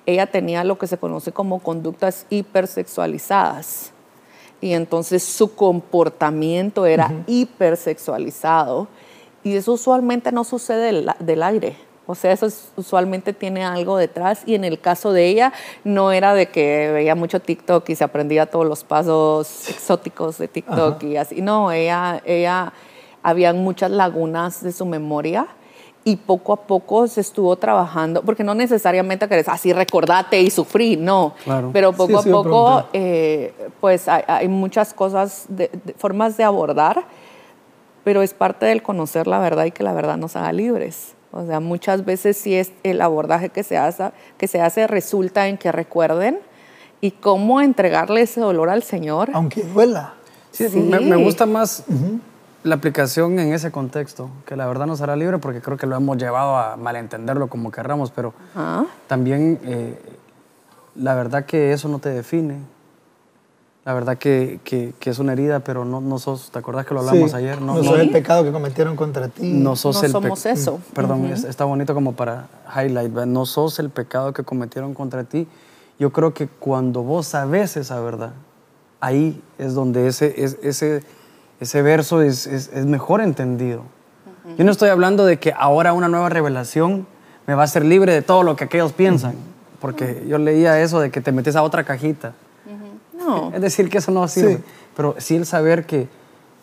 ella 0.04 0.26
tenía 0.26 0.62
lo 0.62 0.76
que 0.76 0.86
se 0.86 0.98
conoce 0.98 1.32
como 1.32 1.60
conductas 1.60 2.26
hipersexualizadas. 2.28 3.92
Y 4.60 4.74
entonces 4.74 5.22
su 5.22 5.54
comportamiento 5.54 6.84
era 6.84 7.10
hipersexualizado. 7.26 8.88
Y 9.42 9.56
eso 9.56 9.72
usualmente 9.72 10.32
no 10.32 10.44
sucede 10.44 10.92
del, 10.92 11.10
del 11.20 11.42
aire. 11.42 11.76
O 12.06 12.14
sea, 12.14 12.32
eso 12.32 12.46
es- 12.46 12.70
usualmente 12.76 13.32
tiene 13.32 13.64
algo 13.64 13.96
detrás. 13.96 14.42
Y 14.46 14.54
en 14.54 14.64
el 14.64 14.78
caso 14.80 15.12
de 15.12 15.26
ella, 15.26 15.52
no 15.84 16.12
era 16.12 16.34
de 16.34 16.46
que 16.46 16.90
veía 16.92 17.14
mucho 17.14 17.40
TikTok 17.40 17.88
y 17.90 17.96
se 17.96 18.04
aprendía 18.04 18.46
todos 18.46 18.64
los 18.66 18.84
pasos 18.84 19.68
exóticos 19.68 20.38
de 20.38 20.48
TikTok 20.48 21.02
y 21.02 21.16
así. 21.16 21.42
No, 21.42 21.72
ella, 21.72 22.22
ella, 22.24 22.72
habían 23.22 23.58
muchas 23.58 23.90
lagunas 23.90 24.62
de 24.62 24.70
su 24.72 24.86
memoria. 24.86 25.48
Y 26.04 26.14
poco 26.14 26.52
a 26.52 26.56
poco 26.68 27.08
se 27.08 27.20
estuvo 27.20 27.56
trabajando, 27.56 28.22
porque 28.22 28.44
no 28.44 28.54
necesariamente 28.54 29.26
querés 29.28 29.48
así 29.48 29.72
recordate 29.72 30.40
y 30.40 30.50
sufrí, 30.50 30.96
no. 30.96 31.34
Claro. 31.42 31.70
Pero 31.72 31.92
poco 31.92 32.22
Sí, 32.22 32.28
a 32.28 32.32
poco, 32.32 32.84
eh, 32.92 33.52
pues 33.80 34.06
hay, 34.06 34.22
hay 34.28 34.46
muchas 34.46 34.94
cosas, 34.94 35.46
de, 35.48 35.68
de- 35.84 35.94
formas 35.94 36.36
de 36.36 36.44
abordar, 36.44 37.02
pero 38.04 38.22
es 38.22 38.32
parte 38.34 38.66
del 38.66 38.84
conocer 38.84 39.26
la 39.26 39.40
verdad 39.40 39.64
y 39.64 39.72
que 39.72 39.82
la 39.82 39.92
verdad 39.94 40.16
nos 40.16 40.36
haga 40.36 40.52
libres. 40.52 41.15
O 41.36 41.46
sea, 41.46 41.60
muchas 41.60 42.04
veces 42.04 42.36
sí 42.36 42.54
es 42.54 42.72
el 42.82 43.00
abordaje 43.02 43.50
que 43.50 43.62
se 43.62 43.76
hace, 43.76 44.10
que 44.38 44.48
se 44.48 44.60
hace 44.60 44.86
resulta 44.86 45.48
en 45.48 45.58
que 45.58 45.70
recuerden 45.70 46.38
y 47.00 47.10
cómo 47.10 47.60
entregarle 47.60 48.22
ese 48.22 48.40
dolor 48.40 48.70
al 48.70 48.82
Señor. 48.82 49.30
Aunque 49.34 49.62
duela. 49.62 50.14
Sí, 50.50 50.68
Sí. 50.68 50.80
Me, 50.80 51.00
me 51.00 51.16
gusta 51.16 51.44
más 51.44 51.84
la 52.62 52.74
aplicación 52.74 53.38
en 53.38 53.52
ese 53.52 53.70
contexto, 53.70 54.30
que 54.46 54.56
la 54.56 54.66
verdad 54.66 54.86
nos 54.86 55.00
hará 55.02 55.14
libre 55.14 55.38
porque 55.38 55.60
creo 55.60 55.76
que 55.76 55.86
lo 55.86 55.96
hemos 55.96 56.16
llevado 56.16 56.56
a 56.56 56.76
malentenderlo 56.76 57.48
como 57.48 57.70
querramos, 57.70 58.10
pero 58.10 58.32
Ajá. 58.54 58.86
también 59.06 59.60
eh, 59.64 59.98
la 60.94 61.14
verdad 61.14 61.44
que 61.44 61.72
eso 61.72 61.88
no 61.88 61.98
te 61.98 62.08
define. 62.08 62.58
La 63.86 63.94
verdad 63.94 64.18
que, 64.18 64.58
que- 64.64 64.92
que 64.98 65.10
es 65.10 65.20
una 65.20 65.32
herida, 65.32 65.60
pero 65.60 65.84
no, 65.84 66.00
no 66.00 66.18
sos, 66.18 66.50
¿te 66.50 66.58
acordás 66.58 66.84
que 66.86 66.92
lo 66.92 67.00
hablamos 67.00 67.30
Sí, 67.30 67.36
ayer? 67.36 67.62
No, 67.62 67.76
no, 67.76 67.84
soy 67.84 68.00
el 68.00 68.10
pecado 68.10 68.42
que 68.42 68.50
cometieron 68.50 68.96
contra 68.96 69.28
ti. 69.28 69.48
no 69.48 69.76
sos 69.76 69.94
No 69.94 70.02
el 70.06 70.10
somos 70.10 70.44
eso. 70.44 70.80
Perdón, 70.92 71.26
es- 71.26 71.44
está 71.44 71.64
bonito 71.64 71.94
como 71.94 72.12
para 72.14 72.48
highlight, 72.76 73.12
¿verdad? 73.12 73.26
no 73.26 73.46
sos 73.46 73.78
el 73.78 73.90
pecado 73.90 74.32
que 74.32 74.42
cometieron 74.42 74.92
contra 74.92 75.22
ti. 75.22 75.46
Yo 76.00 76.10
creo 76.10 76.34
que 76.34 76.48
cuando 76.48 77.04
vos 77.04 77.28
sabes 77.28 77.76
esa 77.76 78.00
verdad, 78.00 78.32
ahí 79.00 79.40
es 79.56 79.74
donde 79.74 80.08
ese, 80.08 80.34
es- 80.44 80.58
ese, 80.64 81.04
ese 81.60 81.82
verso 81.82 82.22
es, 82.22 82.48
es- 82.48 82.70
es 82.74 82.86
mejor 82.86 83.20
entendido. 83.20 83.82
Yo 84.58 84.64
no 84.64 84.72
estoy 84.72 84.88
hablando 84.88 85.24
de 85.24 85.38
que 85.38 85.54
ahora 85.56 85.92
una 85.92 86.08
nueva 86.08 86.28
revelación 86.28 87.06
me 87.46 87.54
va 87.54 87.62
a 87.62 87.64
hacer 87.66 87.84
libre 87.84 88.12
de 88.12 88.22
todo 88.22 88.42
lo 88.42 88.56
que 88.56 88.64
aquellos 88.64 88.92
piensan, 88.92 89.36
porque 89.80 90.24
yo 90.28 90.38
leía 90.38 90.80
eso 90.82 90.98
de 90.98 91.12
que 91.12 91.20
te 91.20 91.30
metes 91.30 91.54
a 91.54 91.62
otra 91.62 91.84
cajita. 91.84 92.32
Es 93.54 93.60
decir, 93.60 93.88
que 93.88 93.98
eso 93.98 94.10
no 94.12 94.26
sirve. 94.28 94.56
Sí. 94.56 94.62
Pero 94.96 95.14
sí 95.18 95.36
el 95.36 95.46
saber 95.46 95.86
que, 95.86 96.08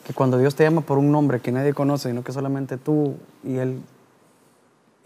que 0.05 0.13
cuando 0.13 0.37
Dios 0.37 0.55
te 0.55 0.63
llama 0.63 0.81
por 0.81 0.97
un 0.97 1.11
nombre 1.11 1.39
que 1.39 1.51
nadie 1.51 1.73
conoce, 1.73 2.09
sino 2.09 2.23
que 2.23 2.31
solamente 2.31 2.77
tú 2.77 3.15
y 3.43 3.57
Él, 3.57 3.79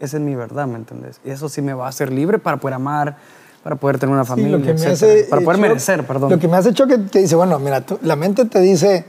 esa 0.00 0.16
es 0.16 0.22
mi 0.22 0.34
verdad, 0.34 0.66
¿me 0.66 0.76
entendés? 0.76 1.20
Y 1.24 1.30
eso 1.30 1.48
sí 1.48 1.60
me 1.62 1.74
va 1.74 1.86
a 1.86 1.88
hacer 1.88 2.12
libre 2.12 2.38
para 2.38 2.56
poder 2.58 2.74
amar, 2.74 3.16
para 3.62 3.76
poder 3.76 3.98
tener 3.98 4.14
una 4.14 4.24
Sí, 4.24 4.28
familia, 4.30 4.58
lo 4.58 4.64
que 4.64 4.72
me 4.74 4.80
etcétera. 4.80 5.12
hace, 5.12 5.24
para 5.24 5.42
eh, 5.42 5.44
poder 5.44 5.58
shock- 5.58 5.62
merecer, 5.68 6.06
perdón. 6.06 6.30
Lo 6.30 6.38
que 6.38 6.48
me 6.48 6.56
hace 6.56 6.72
choque 6.72 6.98
que 7.10 7.18
dice, 7.20 7.34
bueno, 7.36 7.58
mira, 7.58 7.80
tú- 7.80 7.98
la 8.02 8.14
mente 8.16 8.44
te 8.44 8.60
dice, 8.60 9.04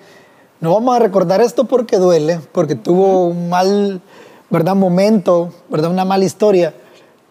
no 0.61 0.73
vamos 0.73 0.95
a 0.95 0.99
recordar 0.99 1.41
esto 1.41 1.65
porque 1.65 1.97
duele, 1.97 2.39
porque 2.51 2.75
tuvo 2.75 3.27
un 3.27 3.49
mal, 3.49 4.01
¿verdad? 4.49 4.75
Momento, 4.75 5.53
¿verdad? 5.69 5.91
Una 5.91 6.05
mala 6.05 6.25
historia. 6.25 6.73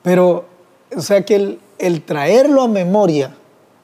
Pero, 0.03 0.45
o 0.97 1.01
sea 1.03 1.25
que 1.25 1.35
el, 1.35 1.59
el 1.79 2.03
traerlo 2.03 2.63
a 2.63 2.69
memoria 2.69 3.35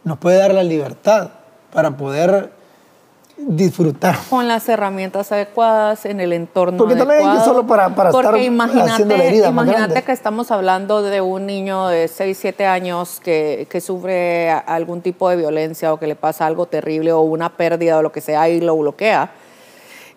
nos 0.05 0.19
puede 0.19 0.39
dar 0.39 0.55
la 0.55 0.63
libertad, 0.63 1.31
para 1.73 1.91
poder 1.91 2.53
disfrutar. 3.37 4.17
Con 4.31 4.47
las 4.47 4.69
herramientas 4.69 5.33
adecuadas, 5.33 6.05
en 6.07 6.21
el 6.21 6.33
entorno 6.33 6.79
Porque 6.79 6.95
también 6.95 7.19
hay 7.19 7.25
que 7.25 7.29
adecuado. 7.31 7.53
solo 7.53 7.67
para- 7.67 7.89
para 7.95 8.11
Porque 8.11 8.29
estar 8.29 8.41
imagínate, 8.43 8.91
haciendo 8.93 9.17
la 9.17 9.25
herida 9.25 9.51
más 9.51 9.67
imagínate 9.67 10.03
que 10.03 10.13
estamos 10.13 10.51
hablando 10.53 11.03
de 11.03 11.21
un 11.21 11.47
niño 11.47 11.89
de 11.89 12.07
6, 12.09 12.39
7 12.41 12.65
años 12.67 13.21
que, 13.23 13.67
que 13.69 13.81
sufre 13.81 14.51
algún 14.51 15.03
tipo 15.03 15.29
de 15.29 15.37
violencia 15.37 15.93
o 15.93 15.99
que 15.99 16.07
le 16.07 16.15
pasa 16.15 16.47
algo 16.47 16.67
terrible 16.67 17.13
o 17.13 17.21
una 17.23 17.51
pérdida 17.57 17.99
o 17.99 18.03
lo 18.03 18.13
que 18.13 18.21
sea 18.21 18.49
y 18.49 18.61
lo 18.61 18.77
bloquea. 18.77 19.31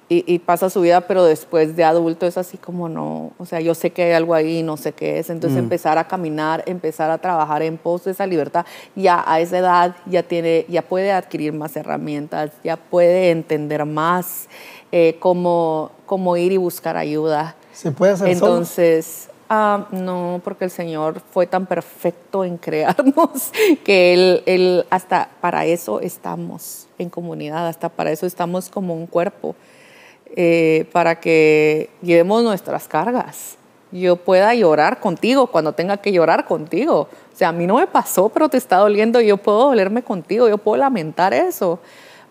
Y, 0.10 0.24
y 0.26 0.40
pasa 0.40 0.70
su 0.70 0.80
vida, 0.80 1.02
pero 1.02 1.26
después 1.26 1.76
de 1.76 1.84
adulto 1.84 2.26
es 2.26 2.38
así 2.38 2.58
como 2.58 2.88
no, 2.88 3.34
o 3.38 3.46
sea, 3.46 3.60
yo 3.60 3.76
sé 3.76 3.90
que 3.90 4.04
hay 4.04 4.12
algo 4.14 4.34
ahí, 4.34 4.64
no 4.64 4.78
sé 4.78 4.94
qué 4.94 5.20
es. 5.20 5.30
Entonces 5.30 5.60
empezar 5.60 5.98
a 5.98 6.08
caminar, 6.08 6.64
empezar 6.66 7.12
a 7.12 7.18
trabajar 7.18 7.62
en 7.62 7.78
pos 7.78 8.06
de 8.06 8.12
esa 8.12 8.26
libertad, 8.26 8.66
ya 8.96 9.22
a 9.28 9.42
esa 9.42 9.58
edad 9.58 9.96
ya 10.06 10.24
tiene, 10.24 10.66
ya 10.70 10.82
puede 10.82 11.12
adquirir 11.12 11.52
más 11.52 11.76
herramientas, 11.76 12.52
ya 12.64 12.78
puede 12.78 13.32
entender 13.32 13.84
más 13.86 14.48
eh, 14.94 15.18
cómo, 15.20 15.92
cómo 16.06 16.38
ir 16.38 16.54
y 16.54 16.58
buscar 16.58 16.96
ayuda. 16.96 17.56
Se 17.74 17.92
puede 17.92 18.14
hacer 18.14 18.34
solo. 18.38 18.52
Entonces, 18.52 19.30
ah, 19.50 19.88
no, 19.92 20.42
porque 20.44 20.66
el 20.66 20.72
Señor 20.72 21.22
fue 21.34 21.46
tan 21.48 21.66
perfecto 21.66 22.46
en 22.46 22.58
crearnos 22.58 23.52
que 23.84 24.14
él, 24.14 24.44
él, 24.46 24.86
hasta 24.90 25.30
para 25.42 25.66
eso 25.66 26.00
estamos 26.00 26.88
en 26.98 27.10
comunidad, 27.10 27.68
hasta 27.68 27.90
para 27.90 28.12
eso 28.12 28.26
estamos 28.26 28.70
como 28.70 28.94
un 28.94 29.08
cuerpo, 29.08 29.56
eh, 30.36 30.86
para 30.92 31.20
que 31.20 31.90
llevemos 32.02 32.44
nuestras 32.44 32.88
cargas. 32.88 33.58
Yo 33.92 34.18
pueda 34.18 34.54
llorar 34.54 35.00
contigo 35.00 35.48
cuando 35.48 35.72
tenga 35.72 35.98
que 35.98 36.12
llorar 36.12 36.46
contigo. 36.46 37.08
O 37.34 37.38
sea, 37.38 37.50
a 37.50 37.52
mí 37.52 37.66
no 37.68 37.76
me 37.76 37.88
pasó, 37.88 38.30
pero 38.30 38.50
te 38.50 38.58
está 38.58 38.78
doliendo, 38.78 39.22
yo 39.22 39.38
puedo 39.38 39.70
dolerme 39.70 40.04
contigo, 40.04 40.50
yo 40.50 40.58
puedo 40.58 40.78
lamentar 40.78 41.34
eso 41.34 41.80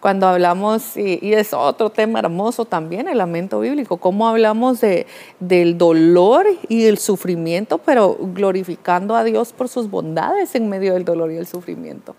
cuando 0.07 0.29
hablamos, 0.29 0.97
y, 0.97 1.35
es 1.35 1.53
otro 1.53 1.91
tema 1.91 2.21
hermoso 2.21 2.65
también, 2.65 3.09
el 3.09 3.19
lamento 3.19 3.61
bíblico, 3.61 3.97
cómo 3.97 4.29
hablamos 4.29 4.81
de, 4.81 5.07
del 5.41 5.79
dolor 5.79 6.47
y 6.69 6.83
del 6.83 6.99
sufrimiento, 6.99 7.79
pero 7.79 8.17
glorificando 8.21 9.17
a 9.17 9.25
Dios 9.25 9.53
por 9.53 9.69
sus 9.69 9.91
bondades 9.91 10.55
en 10.55 10.69
medio 10.69 10.95
del 10.95 11.05
dolor 11.05 11.33
y 11.33 11.37
el 11.37 11.47
sufrimiento. 11.47 12.15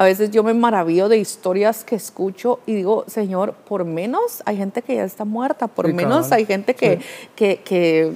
A 0.00 0.04
veces 0.04 0.30
yo 0.30 0.42
me 0.42 0.54
maravillo 0.54 1.10
de 1.10 1.18
historias 1.18 1.84
que 1.84 1.94
escucho 1.94 2.58
y 2.64 2.72
digo, 2.74 3.04
Señor, 3.06 3.52
por 3.52 3.84
menos 3.84 4.42
hay 4.46 4.56
gente 4.56 4.80
que 4.80 4.94
ya 4.94 5.04
está 5.04 5.26
muerta, 5.26 5.66
por 5.68 5.86
Sí, 5.88 5.92
menos 5.92 6.32
hay 6.32 6.46
gente 6.46 6.74
que, 6.74 7.00
que, 7.36 7.58
que 7.62 8.14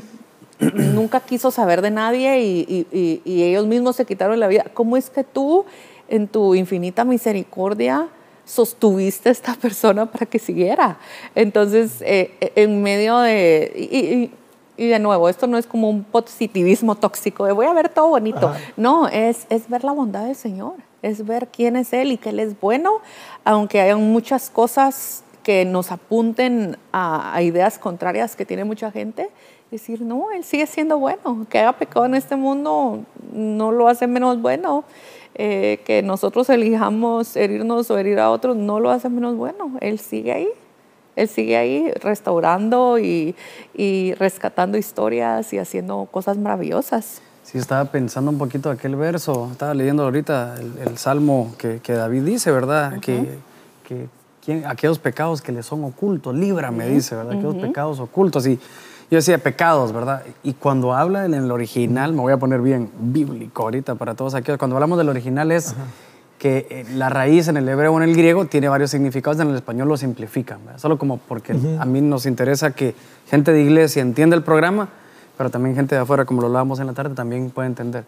nunca 0.60 1.20
quiso 1.20 1.50
saber 1.50 1.82
de 1.82 1.90
nadie 1.90 2.40
y, 2.40 2.60
y- 2.66 2.86
y- 2.90 3.20
y 3.30 3.42
ellos 3.42 3.66
mismos 3.66 3.96
se 3.96 4.06
quitaron 4.06 4.40
la 4.40 4.46
vida. 4.48 4.64
¿Cómo 4.72 4.96
es 4.96 5.10
que 5.10 5.24
tú, 5.24 5.66
en 6.08 6.26
tu 6.26 6.54
infinita 6.54 7.04
misericordia, 7.04 8.08
sostuviste 8.46 9.28
a 9.28 9.32
esta 9.32 9.52
persona 9.60 10.06
para 10.06 10.24
que 10.24 10.38
siguiera? 10.38 10.96
Entonces, 11.34 12.00
eh, 12.00 12.30
en 12.56 12.82
medio 12.82 13.18
de... 13.18 13.72
y- 13.76 13.96
y- 13.98 14.30
y 14.76 14.88
de 14.88 14.98
nuevo, 14.98 15.28
esto 15.28 15.46
no 15.46 15.56
es 15.58 15.66
como 15.66 15.88
un 15.90 16.02
positivismo 16.02 16.94
tóxico 16.96 17.44
de 17.44 17.52
voy 17.52 17.66
a 17.66 17.72
ver 17.74 17.90
todo 17.90 18.08
bonito. 18.08 18.48
Ajá. 18.48 18.58
No, 18.76 19.06
es, 19.06 19.46
es 19.50 19.68
ver 19.68 19.84
la 19.84 19.92
bondad 19.92 20.24
del 20.24 20.34
Señor, 20.34 20.74
es 21.04 21.26
ver 21.26 21.48
quién 21.48 21.76
es 21.76 21.92
Él 21.92 22.12
y 22.12 22.16
que 22.16 22.30
Él 22.30 22.40
es 22.40 22.58
bueno, 22.58 23.00
aunque 23.44 23.80
hayan 23.80 24.10
muchas 24.10 24.48
cosas 24.48 25.22
que 25.42 25.66
nos 25.66 25.92
apunten 25.92 26.78
a, 26.92 27.40
ideas 27.42 27.78
contrarias 27.78 28.34
que 28.34 28.46
tiene 28.46 28.64
mucha 28.64 28.90
gente. 28.90 29.28
Decir, 29.70 30.00
no, 30.00 30.30
Él 30.30 30.44
sigue 30.44 30.66
siendo 30.66 30.98
bueno, 30.98 31.46
que 31.50 31.58
haga 31.58 31.74
pecado 31.74 32.06
en 32.06 32.14
este 32.14 32.36
mundo 32.36 33.04
no 33.32 33.70
lo 33.70 33.88
hace 33.88 34.06
menos 34.06 34.40
bueno. 34.40 34.84
Eh, 35.36 35.80
que 35.84 36.00
nosotros 36.00 36.48
elijamos 36.48 37.34
herirnos 37.34 37.90
o 37.90 37.98
herir 37.98 38.20
a 38.20 38.30
otros 38.30 38.56
no 38.56 38.80
lo 38.80 38.90
hace 38.90 39.10
menos 39.10 39.36
bueno. 39.36 39.72
Él 39.80 39.98
sigue 39.98 40.32
ahí. 40.32 40.48
Él 41.16 41.28
sigue 41.28 41.56
ahí 41.56 41.90
restaurando 42.00 42.98
y, 42.98 43.34
y 43.74 44.14
rescatando 44.14 44.78
historias 44.78 45.52
y 45.52 45.58
haciendo 45.58 46.08
cosas 46.10 46.38
maravillosas. 46.38 47.20
Sí, 47.44 47.58
estaba 47.58 47.84
pensando 47.86 48.30
un 48.30 48.38
poquito 48.38 48.70
aquel 48.70 48.96
verso, 48.96 49.48
estaba 49.52 49.74
leyendo 49.74 50.02
ahorita 50.04 50.56
el, 50.58 50.78
el 50.88 50.98
salmo 50.98 51.54
que, 51.58 51.80
que 51.80 51.92
David 51.92 52.22
dice, 52.22 52.50
¿verdad? 52.50 52.98
Que, 53.00 53.38
que 53.86 54.08
¿quién- 54.44 54.64
aquellos 54.66 54.98
pecados 54.98 55.42
que 55.42 55.52
le 55.52 55.62
son 55.62 55.84
ocultos, 55.84 56.34
líbrame, 56.34 56.88
dice, 56.88 57.14
¿verdad? 57.14 57.34
Aquellos 57.34 57.56
pecados 57.56 58.00
ocultos. 58.00 58.46
Y 58.46 58.56
yo 59.10 59.16
decía 59.18 59.36
pecados, 59.38 59.92
¿verdad? 59.92 60.22
Y 60.42 60.54
cuando 60.54 60.94
habla 60.94 61.26
en 61.26 61.34
el 61.34 61.50
original, 61.50 62.14
me 62.14 62.20
voy 62.22 62.32
a 62.32 62.38
poner 62.38 62.62
bien 62.62 62.90
bíblico 62.98 63.62
ahorita 63.64 63.94
para 63.96 64.14
todos 64.14 64.34
aquellos, 64.34 64.58
cuando 64.58 64.76
hablamos 64.76 64.96
del 64.96 65.10
original 65.10 65.52
es 65.52 65.74
que 66.38 66.66
eh, 66.70 66.84
la 66.94 67.10
raíz 67.10 67.48
en 67.48 67.58
el 67.58 67.68
hebreo 67.68 67.92
o 67.92 67.96
en 68.02 68.08
el 68.08 68.16
griego 68.16 68.46
tiene 68.46 68.68
varios 68.68 68.90
significados, 68.90 69.38
en 69.40 69.48
el 69.50 69.54
español 69.54 69.88
lo 69.88 69.96
simplifican, 69.98 70.64
¿verdad? 70.64 70.80
Solo 70.80 70.98
como 70.98 71.18
porque 71.18 71.52
a 71.78 71.84
mí 71.84 72.00
nos 72.00 72.24
interesa 72.24 72.70
que 72.72 72.94
gente 73.28 73.52
de 73.52 73.62
iglesia 73.62 74.00
entienda 74.02 74.34
el 74.34 74.42
programa, 74.42 74.88
pero 75.36 75.50
también 75.50 75.74
gente 75.74 75.94
de 75.94 76.00
afuera, 76.00 76.24
como 76.24 76.40
lo 76.40 76.46
hablábamos 76.48 76.80
en 76.80 76.86
la 76.86 76.92
tarde, 76.92 77.14
también 77.14 77.50
puede 77.50 77.68
entender. 77.68 78.04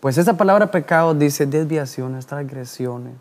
Pues 0.00 0.18
esa 0.18 0.36
palabra 0.36 0.70
pecado 0.70 1.14
dice 1.14 1.46
desviaciones, 1.46 2.26
transgresiones. 2.26 3.14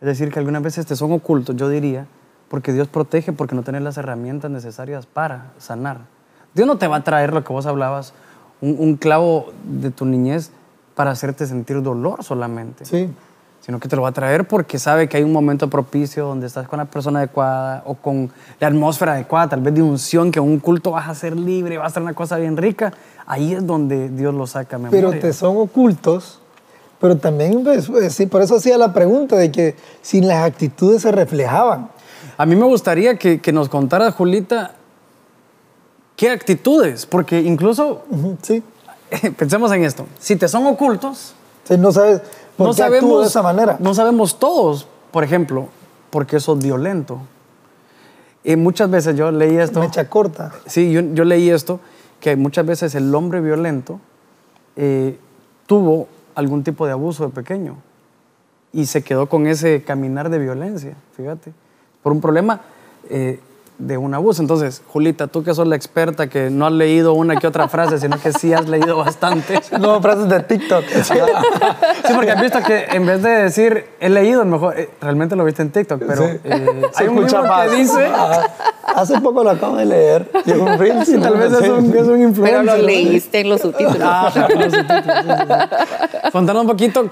Es 0.00 0.06
decir, 0.06 0.32
que 0.32 0.38
algunas 0.38 0.62
veces 0.62 0.86
te 0.86 0.96
son 0.96 1.12
ocultos, 1.12 1.56
yo 1.56 1.68
diría, 1.68 2.06
porque 2.48 2.72
Dios 2.72 2.88
protege, 2.88 3.32
porque 3.32 3.54
no 3.54 3.62
tienes 3.62 3.82
las 3.82 3.98
herramientas 3.98 4.50
necesarias 4.50 5.06
para 5.06 5.52
sanar. 5.58 5.98
Dios 6.54 6.66
no 6.66 6.78
te 6.78 6.86
va 6.86 6.96
a 6.96 7.04
traer 7.04 7.32
lo 7.32 7.44
que 7.44 7.52
vos 7.52 7.66
hablabas, 7.66 8.14
un 8.60 8.96
clavo 8.96 9.52
de 9.64 9.90
tu 9.90 10.04
niñez 10.04 10.52
para 10.94 11.12
hacerte 11.12 11.46
sentir 11.46 11.80
dolor 11.82 12.22
solamente 12.22 12.84
Sí. 12.84 13.08
Sino 13.60 13.78
que 13.78 13.88
te 13.88 13.96
lo 13.96 14.02
va 14.02 14.08
a 14.08 14.12
traer 14.12 14.48
porque 14.48 14.78
sabe 14.78 15.08
que 15.08 15.18
hay 15.18 15.22
un 15.22 15.32
momento 15.32 15.68
propicio 15.68 16.26
donde 16.26 16.46
estás 16.46 16.66
con 16.66 16.78
la 16.78 16.86
persona 16.86 17.18
adecuada 17.20 17.82
o 17.86 17.94
con 17.94 18.30
la 18.58 18.66
atmósfera 18.66 19.12
adecuada, 19.12 19.50
tal 19.50 19.60
vez 19.60 19.74
de 19.74 19.82
unción, 19.82 20.30
que 20.30 20.38
en 20.38 20.46
un 20.46 20.58
culto 20.60 20.92
vas 20.92 21.08
a 21.08 21.14
ser 21.14 21.36
libre, 21.36 21.78
vas 21.78 21.92
a 21.92 21.94
ser 21.94 22.02
una 22.02 22.14
cosa 22.14 22.36
bien 22.36 22.56
rica. 22.56 22.92
Ahí 23.26 23.52
es 23.52 23.66
donde 23.66 24.08
Dios 24.08 24.34
lo 24.34 24.46
saca 24.46 24.78
memoria. 24.78 25.08
Pero 25.08 25.20
te 25.20 25.32
son 25.32 25.56
ocultos, 25.58 26.40
pero 27.00 27.16
también, 27.16 27.62
pues, 27.62 27.88
pues, 27.88 28.14
sí, 28.14 28.26
por 28.26 28.42
eso 28.42 28.56
hacía 28.56 28.78
la 28.78 28.92
pregunta 28.92 29.36
de 29.36 29.52
que 29.52 29.76
si 30.02 30.20
las 30.20 30.44
actitudes 30.44 31.02
se 31.02 31.12
reflejaban. 31.12 31.90
A 32.36 32.46
mí 32.46 32.56
me 32.56 32.64
gustaría 32.64 33.16
que, 33.16 33.40
que 33.40 33.52
nos 33.52 33.68
contara, 33.68 34.10
Julita, 34.10 34.72
qué 36.16 36.30
actitudes, 36.30 37.06
porque 37.06 37.40
incluso, 37.40 38.04
Sí. 38.42 38.62
pensemos 39.36 39.70
en 39.72 39.84
esto, 39.84 40.06
si 40.18 40.36
te 40.36 40.48
son 40.48 40.66
ocultos, 40.66 41.34
Sí, 41.64 41.76
no 41.76 41.92
sabes 41.92 42.22
por 42.60 42.68
no 42.68 42.74
qué 42.74 42.82
sabemos, 42.82 43.22
de 43.22 43.26
esa 43.26 43.42
manera. 43.42 43.76
no 43.80 43.94
sabemos 43.94 44.38
todos, 44.38 44.86
por 45.10 45.24
ejemplo, 45.24 45.68
por 46.10 46.26
qué 46.26 46.38
sos 46.38 46.58
violento. 46.58 47.22
Y 48.44 48.56
muchas 48.56 48.90
veces 48.90 49.16
yo 49.16 49.30
leí 49.30 49.56
esto. 49.56 49.80
Mecha 49.80 50.10
corta. 50.10 50.52
Sí, 50.66 50.92
yo, 50.92 51.00
yo 51.00 51.24
leí 51.24 51.48
esto, 51.48 51.80
que 52.20 52.36
muchas 52.36 52.66
veces 52.66 52.94
el 52.94 53.14
hombre 53.14 53.40
violento 53.40 53.98
eh, 54.76 55.18
tuvo 55.64 56.06
algún 56.34 56.62
tipo 56.62 56.84
de 56.84 56.92
abuso 56.92 57.24
de 57.24 57.30
pequeño 57.30 57.76
y 58.74 58.84
se 58.84 59.02
quedó 59.02 59.26
con 59.26 59.46
ese 59.46 59.82
caminar 59.82 60.28
de 60.28 60.38
violencia, 60.38 60.94
fíjate, 61.16 61.54
por 62.02 62.12
un 62.12 62.20
problema 62.20 62.60
eh, 63.08 63.40
de 63.80 63.96
un 63.98 64.14
abuso. 64.14 64.42
Entonces, 64.42 64.82
Julita, 64.92 65.26
tú 65.26 65.42
que 65.42 65.54
sos 65.54 65.66
la 65.66 65.74
experta, 65.76 66.28
que 66.28 66.50
no 66.50 66.66
has 66.66 66.72
leído 66.72 67.12
una 67.14 67.36
que 67.36 67.46
otra 67.46 67.66
frase, 67.68 67.98
sino 67.98 68.18
que 68.20 68.32
sí 68.32 68.52
has 68.52 68.68
leído 68.68 68.96
bastante. 68.96 69.60
No, 69.80 70.00
frases 70.00 70.28
de 70.28 70.40
TikTok. 70.40 70.84
Sí, 72.06 72.12
porque 72.14 72.30
has 72.32 72.40
visto 72.40 72.58
que 72.62 72.84
en 72.92 73.06
vez 73.06 73.22
de 73.22 73.30
decir 73.30 73.86
he 74.00 74.08
leído, 74.08 74.44
mejor 74.44 74.78
eh, 74.78 74.90
realmente 75.00 75.34
lo 75.36 75.44
viste 75.44 75.62
en 75.62 75.70
TikTok, 75.70 76.00
pero 76.06 76.26
Sí. 76.26 76.38
eh, 76.44 76.82
hay 76.96 77.08
un 77.08 77.16
libro 77.24 77.42
más. 77.44 77.68
que 77.68 77.76
dice. 77.76 78.10
Hace 78.94 79.20
poco 79.20 79.44
lo 79.44 79.50
acabo 79.50 79.76
de 79.76 79.84
leer. 79.86 80.30
Y 80.44 80.50
un 80.52 80.78
reel. 80.78 80.98
tal 81.22 81.36
vez 81.36 81.52
es 81.52 81.68
un, 81.68 81.96
es 81.96 82.06
un 82.06 82.20
influencer. 82.22 82.42
Pero 82.42 82.62
lo 82.62 82.76
leíste 82.82 83.40
en 83.40 83.48
los 83.48 83.60
subtítulos. 83.60 83.98
Ah, 84.02 84.30
pero 84.34 84.48
los 84.60 84.72
subtítulos, 84.72 85.04
sí, 85.22 85.30
sí, 85.30 86.08
sí. 86.22 86.30
Contanos 86.32 86.62
un 86.62 86.68
poquito 86.68 87.10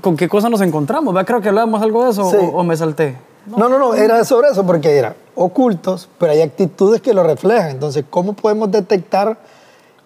con 0.00 0.16
qué 0.16 0.28
cosas 0.28 0.50
nos 0.50 0.60
encontramos. 0.62 1.12
¿verdad? 1.14 1.26
Creo 1.26 1.40
que 1.40 1.48
hablábamos 1.48 1.82
algo 1.82 2.04
de 2.04 2.10
eso 2.10 2.30
Sí. 2.30 2.36
o, 2.40 2.58
o 2.58 2.64
me 2.64 2.76
salté. 2.76 3.16
No, 3.46 3.68
no, 3.68 3.78
no, 3.78 3.94
era 3.94 4.24
sobre 4.24 4.48
eso, 4.48 4.66
porque 4.66 4.96
era 4.96 5.14
ocultos, 5.34 6.08
pero 6.18 6.32
hay 6.32 6.40
actitudes 6.40 7.00
que 7.00 7.14
lo 7.14 7.22
reflejan. 7.22 7.70
Entonces, 7.70 8.04
¿cómo 8.08 8.32
podemos 8.32 8.70
detectar 8.70 9.38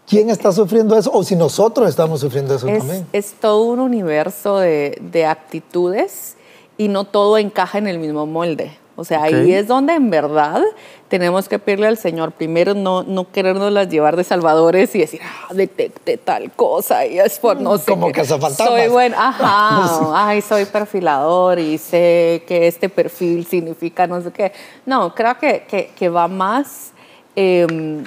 quién 0.07 0.29
está 0.29 0.53
sufriendo 0.53 0.97
eso 0.97 1.11
o 1.13 1.23
si 1.23 1.37
nosotros 1.37 1.89
estamos 1.89 2.21
sufriendo 2.21 2.55
eso 2.55 2.69
es, 2.69 2.79
también? 2.79 3.07
es 3.13 3.33
todo 3.41 3.63
un 3.63 3.81
universo 3.81 4.59
de, 4.59 4.99
de 5.01 5.25
actitudes 5.25 6.37
y 6.77 6.89
no 6.89 7.05
todo 7.05 7.39
encaja 7.39 7.79
en 7.79 7.87
el 7.87 7.99
mismo 7.99 8.27
molde. 8.27 8.77
O 9.01 9.05
sea, 9.05 9.23
ahí 9.23 9.53
es 9.53 9.67
donde 9.67 9.95
en 9.95 10.11
verdad 10.11 10.63
tenemos 11.09 11.49
que 11.49 11.59
pedirle 11.59 11.87
al 11.87 11.97
Señor, 11.97 12.33
primero 12.33 12.75
no, 12.75 13.03
no 13.03 13.31
querernos 13.33 13.73
llevar 13.89 14.17
de 14.17 14.25
salvadores 14.25 14.95
y 14.95 14.99
decir, 15.01 15.21
ah, 15.25 15.53
detecte 15.55 16.17
tal 16.19 16.53
cosa 16.53 17.07
y 17.07 17.19
es 17.19 17.39
por 17.39 17.61
no 17.61 17.79
sé 17.79 17.91
Como 17.91 18.07
qué. 18.09 18.13
cazafantasmas. 18.13 18.69
Soy 18.69 18.89
buen, 18.89 19.15
ajá, 19.15 20.13
ay, 20.29 20.43
soy 20.43 20.67
perfilador 20.67 21.59
y 21.59 21.79
sé 21.79 22.45
que 22.47 22.67
este 22.69 22.89
perfil 22.89 23.47
significa 23.47 24.07
no 24.07 24.21
sé 24.21 24.31
qué. 24.31 24.53
No, 24.87 25.15
creo 25.15 25.37
que, 25.39 25.65
que, 25.69 25.91
que 25.97 26.09
va 26.09 26.29
más... 26.29 26.93
em, 27.35 28.05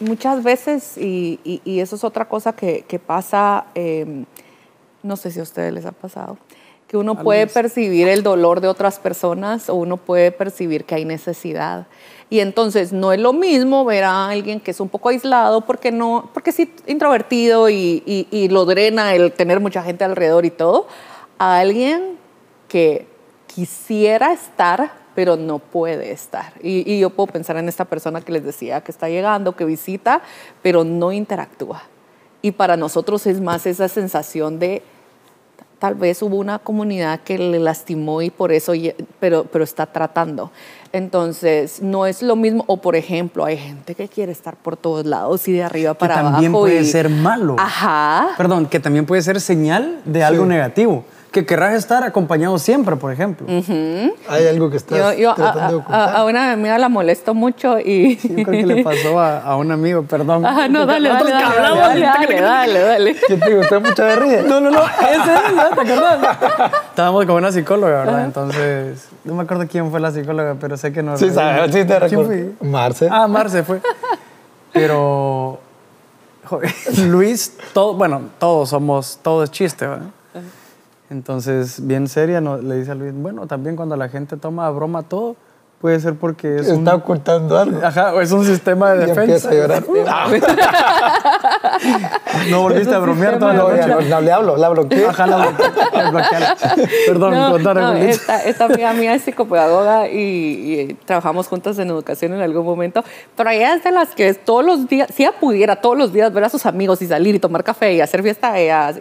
muchas 0.00 0.42
veces, 0.42 0.98
y, 0.98 1.40
y- 1.44 1.62
y 1.64 1.80
eso 1.80 1.96
es 1.96 2.04
otra 2.04 2.26
cosa 2.28 2.52
que, 2.52 2.84
que 2.86 2.98
pasa, 2.98 3.66
em, 3.74 4.26
no 5.02 5.16
sé 5.16 5.30
si 5.30 5.40
a 5.40 5.42
ustedes 5.42 5.72
les 5.72 5.86
ha 5.86 5.92
pasado, 5.92 6.36
que 6.88 6.96
uno 6.96 7.20
puede 7.20 7.46
percibir 7.48 8.06
el 8.06 8.22
dolor 8.22 8.60
de 8.60 8.68
otras 8.68 8.98
personas 8.98 9.68
o 9.68 9.74
uno 9.74 9.96
puede 9.96 10.30
percibir 10.30 10.84
que 10.84 10.94
hay 10.94 11.04
necesidad. 11.04 11.86
Y 12.30 12.40
entonces 12.40 12.92
no 12.92 13.12
es 13.12 13.20
lo 13.20 13.32
mismo 13.32 13.84
ver 13.84 14.04
a 14.04 14.28
alguien 14.28 14.60
que 14.60 14.70
es 14.70 14.80
un 14.80 14.88
poco 14.88 15.08
aislado 15.08 15.62
porque 15.62 15.90
no, 15.90 16.30
porque 16.32 16.52
sí 16.52 16.72
introvertido 16.86 17.68
y, 17.70 18.02
y, 18.06 18.48
lo 18.48 18.64
drena 18.64 19.14
el 19.14 19.32
tener 19.32 19.60
mucha 19.60 19.82
gente 19.82 20.04
alrededor 20.04 20.44
y 20.44 20.50
todo, 20.50 20.86
a 21.38 21.58
alguien 21.58 22.16
que 22.68 23.06
quisiera 23.46 24.32
estar 24.32 25.06
pero 25.14 25.36
no 25.36 25.58
puede 25.58 26.12
estar. 26.12 26.52
Y, 26.62 26.92
y 26.92 27.00
yo 27.00 27.08
puedo 27.08 27.28
pensar 27.28 27.56
en 27.56 27.70
esta 27.70 27.86
persona 27.86 28.20
que 28.20 28.32
les 28.32 28.44
decía 28.44 28.82
que 28.82 28.92
está 28.92 29.08
llegando, 29.08 29.56
que 29.56 29.64
visita, 29.64 30.20
pero 30.62 30.84
no 30.84 31.10
interactúa. 31.10 31.84
Y 32.42 32.52
para 32.52 32.76
nosotros 32.76 33.26
es 33.26 33.40
más 33.40 33.64
esa 33.64 33.88
sensación 33.88 34.58
de 34.58 34.82
tal 35.78 35.94
vez 35.94 36.22
hubo 36.22 36.36
una 36.36 36.58
comunidad 36.58 37.20
que 37.20 37.38
le 37.38 37.58
lastimó 37.58 38.22
y 38.22 38.30
por 38.30 38.52
eso, 38.52 38.72
pero, 39.20 39.44
pero 39.44 39.64
está 39.64 39.86
tratando. 39.86 40.50
Entonces, 40.92 41.82
no 41.82 42.06
es 42.06 42.22
lo 42.22 42.36
mismo, 42.36 42.64
o 42.66 42.78
por 42.78 42.96
ejemplo, 42.96 43.44
hay 43.44 43.58
gente 43.58 43.94
que 43.94 44.08
quiere 44.08 44.32
estar 44.32 44.56
por 44.56 44.76
todos 44.76 45.04
lados 45.04 45.46
y 45.48 45.52
de 45.52 45.62
arriba 45.62 45.94
para 45.94 46.14
que 46.14 46.20
abajo. 46.20 46.34
También 46.34 46.52
puede 46.52 46.84
ser 46.84 47.10
malo. 47.10 47.56
Ajá. 47.58 48.28
Perdón, 48.36 48.66
que 48.66 48.80
también 48.80 49.04
puede 49.04 49.22
ser 49.22 49.40
señal 49.40 50.00
de 50.04 50.24
algo 50.24 50.46
negativo 50.46 51.04
que 51.36 51.44
querrás 51.44 51.74
estar 51.74 52.02
acompañado 52.02 52.58
siempre, 52.58 52.96
por 52.96 53.12
ejemplo. 53.12 53.46
Hay 53.46 54.46
algo 54.46 54.70
que 54.70 54.78
estás 54.78 54.98
tratando 54.98 55.64
a, 55.64 55.68
de 55.68 55.74
ocultar. 55.74 56.16
A, 56.16 56.24
una 56.24 56.52
amiga 56.52 56.78
la 56.78 56.88
molesto 56.88 57.34
mucho 57.34 57.78
y... 57.78 58.16
yo 58.16 58.42
creo 58.42 58.46
que 58.46 58.66
le 58.66 58.82
pasó 58.82 59.20
a, 59.20 59.54
un 59.56 59.70
amigo, 59.70 60.02
perdón. 60.04 60.46
Ajá, 60.46 60.66
no, 60.68 60.86
dale, 60.86 61.10
dale, 61.10 61.30
dale, 61.30 62.00
dale, 62.00 62.40
dale, 62.40 62.80
dale, 62.80 63.16
¿Qué 63.28 63.36
te 63.36 63.54
gustó 63.54 63.82
mucho 63.82 64.02
de 64.02 64.16
ríe? 64.16 64.42
No, 64.44 64.62
no, 64.62 64.70
no, 64.70 64.80
ese 64.82 65.34
es, 65.34 65.74
¿te 65.74 65.80
acordás? 65.92 66.38
Estábamos 66.88 67.26
con 67.26 67.34
una 67.34 67.52
psicóloga, 67.52 68.04
¿verdad? 68.04 68.24
Entonces, 68.24 69.08
no 69.24 69.34
me 69.34 69.42
acuerdo 69.42 69.66
quién 69.68 69.90
fue 69.90 70.00
la 70.00 70.12
psicóloga, 70.12 70.56
pero 70.58 70.78
sé 70.78 70.90
que 70.90 71.02
no... 71.02 71.18
Sí, 71.18 71.28
sabes, 71.28 71.70
sí 71.70 71.84
te 71.84 71.98
recuerdo. 71.98 72.32
Marce. 72.62 73.08
Ah, 73.10 73.28
Marce 73.28 73.62
fue. 73.62 73.82
Pero... 74.72 75.60
Luis, 77.08 77.58
todo, 77.74 77.92
bueno, 77.92 78.22
todos 78.38 78.70
somos, 78.70 79.18
todo 79.20 79.44
es 79.44 79.50
chiste, 79.50 79.86
¿verdad? 79.86 80.06
Entonces, 81.10 81.86
bien 81.86 82.08
seria, 82.08 82.40
no, 82.40 82.58
le 82.58 82.76
dice 82.76 82.92
a 82.92 82.94
Luis, 82.94 83.12
bueno, 83.14 83.46
también 83.46 83.76
cuando 83.76 83.96
la 83.96 84.08
gente 84.08 84.36
toma 84.36 84.66
a 84.66 84.70
broma 84.70 85.02
todo, 85.02 85.36
puede 85.80 86.00
ser 86.00 86.14
porque 86.14 86.56
es 86.56 86.68
Está 86.68 86.96
ocultando 86.96 87.56
algo. 87.56 87.84
Ajá, 87.84 88.14
o 88.14 88.20
es 88.20 88.32
un 88.32 88.44
sistema 88.44 88.92
de 88.92 89.06
defensa. 89.06 89.24
Y 89.24 89.32
empieza 89.32 89.50
a 89.50 89.54
llorar. 89.54 89.84
no 92.50 92.62
volviste 92.62 92.94
a 92.94 92.98
bromear 92.98 93.38
toda 93.38 93.52
la 93.52 93.62
noche. 93.62 93.86
No, 93.86 94.00
no, 94.00 94.20
le 94.20 94.32
hablo, 94.32 94.56
la 94.56 94.68
bloqueé. 94.70 95.06
Ajá, 95.06 95.26
la 95.26 95.36
bloqueé. 95.36 95.68
Perdón, 97.06 97.34
no, 97.34 97.58
no, 97.58 97.92
esta, 97.94 98.42
esta, 98.42 98.64
amiga 98.64 98.92
mía 98.94 99.14
es 99.14 99.22
psicopedagoga 99.22 100.08
y, 100.08 100.88
y, 100.90 100.94
trabajamos 101.04 101.46
juntas 101.46 101.78
en 101.78 101.88
educación 101.88 102.32
en 102.32 102.40
algún 102.40 102.64
momento, 102.64 103.04
pero 103.36 103.50
ella 103.50 103.74
es 103.74 103.84
de 103.84 103.92
las 103.92 104.14
que 104.14 104.34
todos 104.34 104.64
los 104.64 104.88
días, 104.88 105.10
si 105.14 105.22
ella 105.22 105.38
pudiera 105.38 105.76
todos 105.76 105.96
los 105.96 106.12
días 106.12 106.32
ver 106.32 106.44
a 106.44 106.48
sus 106.48 106.66
amigos 106.66 107.00
y 107.02 107.06
salir 107.06 107.34
y 107.34 107.38
tomar 107.38 107.62
café 107.62 107.92
y 107.92 108.00
hacer 108.00 108.22
fiesta, 108.22 108.58
ella, 108.58 108.92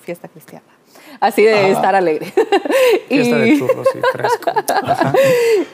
fiesta 0.00 0.28
cristiana 0.28 0.73
así 1.26 1.42
de 1.42 1.70
estar 1.70 1.94
alegre. 1.94 2.26
Fiesta 3.08 3.38
y, 3.38 3.50
de 3.50 3.58
churros 3.58 3.88
y 3.94 3.98
fresco. 4.12 4.52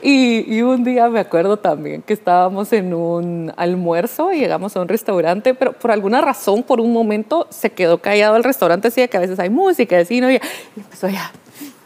Y, 0.02 0.56
y, 0.56 0.62
un 0.62 0.84
día 0.84 1.08
me 1.08 1.20
acuerdo 1.20 1.56
también 1.58 2.02
que 2.02 2.12
estábamos 2.12 2.72
en 2.72 2.94
un 2.94 3.52
almuerzo 3.56 4.32
y 4.32 4.38
llegamos 4.38 4.76
a 4.76 4.80
un 4.80 4.88
restaurante, 4.88 5.54
pero 5.54 5.72
por 5.72 5.90
alguna 5.90 6.20
razón, 6.20 6.62
por 6.62 6.80
un 6.80 6.92
momento, 6.92 7.46
se 7.50 7.70
quedó 7.70 7.98
callado 7.98 8.36
el 8.36 8.44
restaurante, 8.44 8.88
así 8.88 9.00
de 9.00 9.08
que 9.08 9.16
a 9.16 9.20
veces 9.20 9.38
hay 9.38 9.50
música, 9.50 9.98
así, 9.98 10.20
¿no? 10.20 10.30
y 10.30 10.40
empezó 10.76 11.08
ya, 11.08 11.32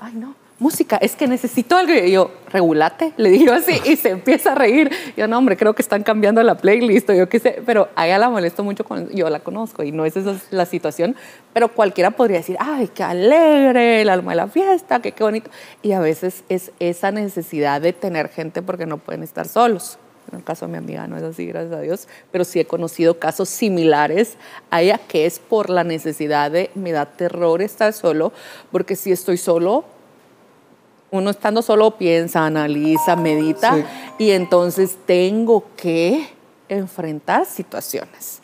ay 0.01 0.15
no, 0.15 0.35
música, 0.65 0.97
es 0.97 1.15
que 1.15 1.29
necesito 1.29 1.77
algo. 1.77 1.93
Y 1.93 2.13
yo, 2.13 2.31
regulate, 2.51 3.13
le 3.19 3.29
digo 3.29 3.53
así, 3.53 3.79
y 3.85 3.97
se 3.97 4.09
empieza 4.11 4.53
a 4.53 4.55
reír. 4.55 4.91
Yo, 5.15 5.29
no, 5.29 5.37
hombre, 5.37 5.59
creo 5.59 5.75
que 5.75 5.83
están 5.83 6.03
cambiando 6.03 6.43
la 6.43 6.57
playlist, 6.57 7.13
yo 7.13 7.29
qué 7.29 7.39
sé, 7.39 7.63
pero 7.67 7.89
a 7.95 8.07
ella 8.07 8.19
la 8.19 8.31
molesto 8.31 8.65
mucho, 8.65 8.83
con, 8.85 9.11
yo 9.11 9.29
la 9.29 9.41
conozco 9.41 9.83
y 9.83 9.93
no 9.93 10.07
es 10.07 10.17
esa 10.17 10.35
la 10.51 10.65
situación, 10.65 11.17
pero 11.53 11.69
cualquiera 11.69 12.13
podría 12.13 12.39
decir, 12.39 12.57
ay, 12.59 12.89
qué 12.95 13.03
alegre, 13.03 14.01
el 14.01 14.09
alma 14.09 14.33
de 14.33 14.37
la 14.37 14.49
fiesta, 14.49 15.01
qué, 15.01 15.13
qué 15.13 15.23
bonito. 15.23 15.51
Y 15.83 15.93
a 15.93 16.01
veces 16.01 16.45
es 16.49 16.73
esa 16.81 17.11
necesidad 17.11 17.83
de 17.83 17.93
tener 17.93 18.31
gente 18.31 18.63
porque 18.63 18.87
no 18.87 18.97
pueden 18.97 19.23
estar 19.23 19.47
solos. 19.47 19.99
En 20.33 20.39
el 20.39 20.45
caso 20.45 20.67
de 20.67 20.73
mi 20.73 20.79
amiga 20.79 21.07
no 21.07 21.19
es 21.19 21.23
así, 21.23 21.47
gracias 21.47 21.75
a 21.75 21.81
Dios, 21.81 22.09
pero 22.33 22.45
sí 22.45 22.59
he 22.59 22.65
conocido 22.65 23.19
casos 23.19 23.51
similares 23.51 24.37
a 24.71 24.81
ella 24.81 24.99
que 25.07 25.27
es 25.27 25.39
por 25.39 25.69
la 25.69 25.85
necesidad 25.85 26.51
de, 26.51 26.71
me 26.75 26.93
da 26.93 27.05
terror 27.05 27.61
estar 27.61 27.93
solo, 27.93 28.33
porque 28.73 28.97
si 28.97 29.13
estoy 29.13 29.37
solo, 29.37 29.85
uno 31.15 31.31
estando 31.31 31.63
solo 31.63 31.93
piensa, 31.93 32.45
analiza, 32.45 33.15
medita 33.15 33.77
y 34.19 34.33
entonces 34.33 34.99
tengo 35.07 35.65
que 35.77 36.29
enfrentar 36.69 37.47
situaciones. 37.47 38.41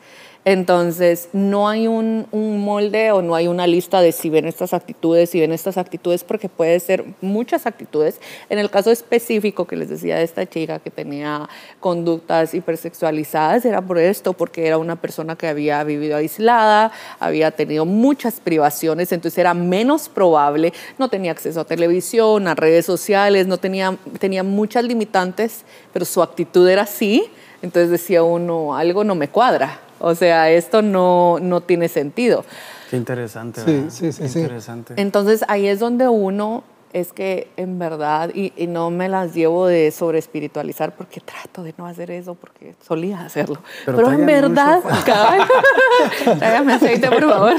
Entonces, 0.46 1.28
no 1.34 1.68
hay 1.68 1.86
un, 1.86 2.26
molde 2.32 3.12
o 3.12 3.20
no 3.20 3.34
hay 3.34 3.46
una 3.46 3.66
lista 3.66 4.00
de 4.00 4.10
si 4.10 4.30
ven 4.30 4.46
estas 4.46 4.72
actitudes, 4.72 5.28
si 5.28 5.38
ven 5.38 5.52
estas 5.52 5.76
actitudes, 5.76 6.24
porque 6.24 6.48
puede 6.48 6.80
ser 6.80 7.04
muchas 7.20 7.66
actitudes. 7.66 8.18
En 8.48 8.58
el 8.58 8.70
caso 8.70 8.90
específico 8.90 9.66
que 9.66 9.76
les 9.76 9.90
decía 9.90 10.16
de 10.16 10.22
esta 10.22 10.48
chica 10.48 10.78
que 10.78 10.90
tenía 10.90 11.46
conductas 11.78 12.54
hipersexualizadas, 12.54 13.66
era 13.66 13.82
por 13.82 13.98
esto, 13.98 14.32
porque 14.32 14.66
era 14.66 14.78
una 14.78 14.96
persona 14.96 15.36
que 15.36 15.46
había 15.46 15.84
vivido 15.84 16.16
aislada, 16.16 16.90
había 17.18 17.50
tenido 17.50 17.84
muchas 17.84 18.40
privaciones, 18.40 19.12
entonces 19.12 19.36
era 19.36 19.52
menos 19.52 20.08
probable, 20.08 20.72
no 20.98 21.10
tenía 21.10 21.32
acceso 21.32 21.60
a 21.60 21.64
televisión, 21.66 22.48
a 22.48 22.54
redes 22.54 22.86
sociales, 22.86 23.46
no 23.46 23.58
tenía, 23.58 23.94
tenía 24.18 24.42
muchas 24.42 24.84
limitantes, 24.84 25.64
pero 25.92 26.06
su 26.06 26.22
actitud 26.22 26.66
era 26.66 26.82
así. 26.82 27.30
Entonces 27.60 27.90
decía 27.90 28.22
uno, 28.22 28.74
algo 28.74 29.04
no 29.04 29.14
me 29.14 29.28
cuadra. 29.28 29.80
O 30.00 30.14
sea, 30.14 30.50
esto 30.50 30.82
no, 30.82 31.38
no 31.40 31.60
tiene 31.60 31.88
sentido. 31.88 32.44
Qué 32.90 32.96
interesante. 32.96 33.60
Sí, 33.64 33.86
sí, 33.90 34.12
sí, 34.12 34.28
sí. 34.28 34.38
Interesante. 34.40 34.94
Entonces 34.96 35.44
ahí 35.46 35.68
es 35.68 35.78
donde 35.78 36.08
uno 36.08 36.64
es 36.92 37.12
que 37.12 37.48
en 37.56 37.78
verdad, 37.78 38.30
y, 38.34 38.52
no 38.66 38.90
me 38.90 39.08
las 39.08 39.34
llevo 39.34 39.66
de 39.66 39.90
sobre 39.90 40.18
espiritualizar 40.18 40.94
porque 40.94 41.20
trato 41.20 41.62
de 41.62 41.74
no 41.76 41.86
hacer 41.86 42.10
eso 42.10 42.34
porque 42.34 42.74
solía 42.86 43.20
hacerlo. 43.20 43.58
Pero, 43.86 44.10
en 44.10 44.26
verdad, 44.26 44.80
tráigame 46.38 46.72
aceite, 46.72 47.08
por 47.08 47.28
favor. 47.28 47.54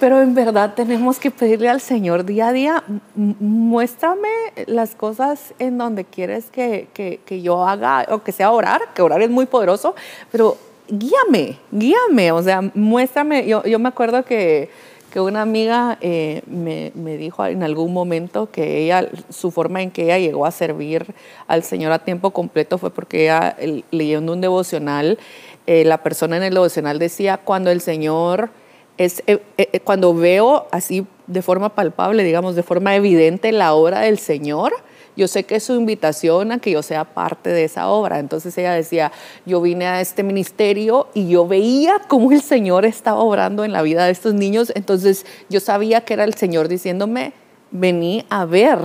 Pero 0.00 0.20
en 0.20 0.34
verdad 0.34 0.74
tenemos 0.74 1.18
que 1.18 1.30
pedirle 1.30 1.68
al 1.68 1.80
Señor 1.80 2.24
día 2.24 2.48
a 2.48 2.52
día, 2.52 2.84
muéstrame 3.14 4.28
las 4.66 4.94
cosas 4.94 5.54
en 5.58 5.78
donde 5.78 6.04
quieres 6.04 6.50
que, 6.50 6.88
que, 6.92 7.20
que 7.24 7.42
yo 7.42 7.66
haga, 7.66 8.06
o 8.10 8.22
que 8.22 8.32
sea 8.32 8.50
orar, 8.50 8.82
que 8.94 9.02
orar 9.02 9.22
es 9.22 9.30
muy 9.30 9.46
poderoso, 9.46 9.94
pero 10.30 10.56
guíame, 10.88 11.58
guíame, 11.70 12.32
o 12.32 12.42
sea, 12.42 12.60
muéstrame. 12.74 13.46
Yo, 13.46 13.62
yo 13.64 13.78
me 13.78 13.88
acuerdo 13.88 14.24
que 14.24 14.70
que 15.14 15.20
una 15.20 15.42
amiga 15.42 15.96
eh, 16.00 16.42
me, 16.48 16.90
me, 16.96 17.16
dijo 17.16 17.46
en 17.46 17.62
algún 17.62 17.92
momento 17.92 18.50
que 18.50 18.78
ella, 18.78 19.08
su 19.28 19.52
forma 19.52 19.80
en 19.80 19.92
que 19.92 20.06
ella 20.06 20.18
llegó 20.18 20.44
a 20.44 20.50
servir 20.50 21.06
al 21.46 21.62
Señor 21.62 21.92
a 21.92 22.00
tiempo 22.00 22.32
completo 22.32 22.78
fue 22.78 22.90
porque 22.90 23.22
ella, 23.22 23.56
leyendo 23.92 24.32
un 24.32 24.40
devocional, 24.40 25.20
eh, 25.68 25.84
la 25.84 26.02
persona 26.02 26.36
en 26.36 26.42
el 26.42 26.54
devocional 26.54 26.98
decía, 26.98 27.36
cuando 27.36 27.70
el 27.70 27.80
Señor 27.80 28.50
es, 28.98 29.22
eh, 29.28 29.38
cuando 29.84 30.14
veo 30.14 30.66
así 30.72 31.06
de 31.28 31.42
forma 31.42 31.76
palpable, 31.76 32.24
digamos, 32.24 32.56
de 32.56 32.64
forma 32.64 32.96
evidente 32.96 33.52
la 33.52 33.72
obra 33.74 34.00
del 34.00 34.18
Señor, 34.18 34.72
yo 35.16 35.28
sé 35.28 35.44
que 35.44 35.56
es 35.56 35.64
su 35.64 35.74
invitación 35.74 36.52
a 36.52 36.58
que 36.58 36.70
yo 36.70 36.82
sea 36.82 37.04
parte 37.04 37.50
de 37.50 37.64
esa 37.64 37.88
obra. 37.88 38.18
Entonces 38.18 38.56
ella 38.58 38.72
decía, 38.72 39.12
yo 39.46 39.60
vine 39.60 39.86
a 39.86 40.00
este 40.00 40.22
ministerio 40.22 41.08
y 41.14 41.28
yo 41.28 41.46
veía 41.46 42.00
cómo 42.08 42.32
el 42.32 42.42
Señor 42.42 42.84
estaba 42.84 43.20
obrando 43.20 43.64
en 43.64 43.72
la 43.72 43.82
vida 43.82 44.06
de 44.06 44.12
estos 44.12 44.34
niños, 44.34 44.72
entonces 44.74 45.26
yo 45.48 45.60
sabía 45.60 46.02
que 46.02 46.14
era 46.14 46.24
el 46.24 46.34
Señor 46.34 46.68
diciéndome, 46.68 47.32
vení 47.70 48.24
a 48.30 48.44
ver 48.44 48.78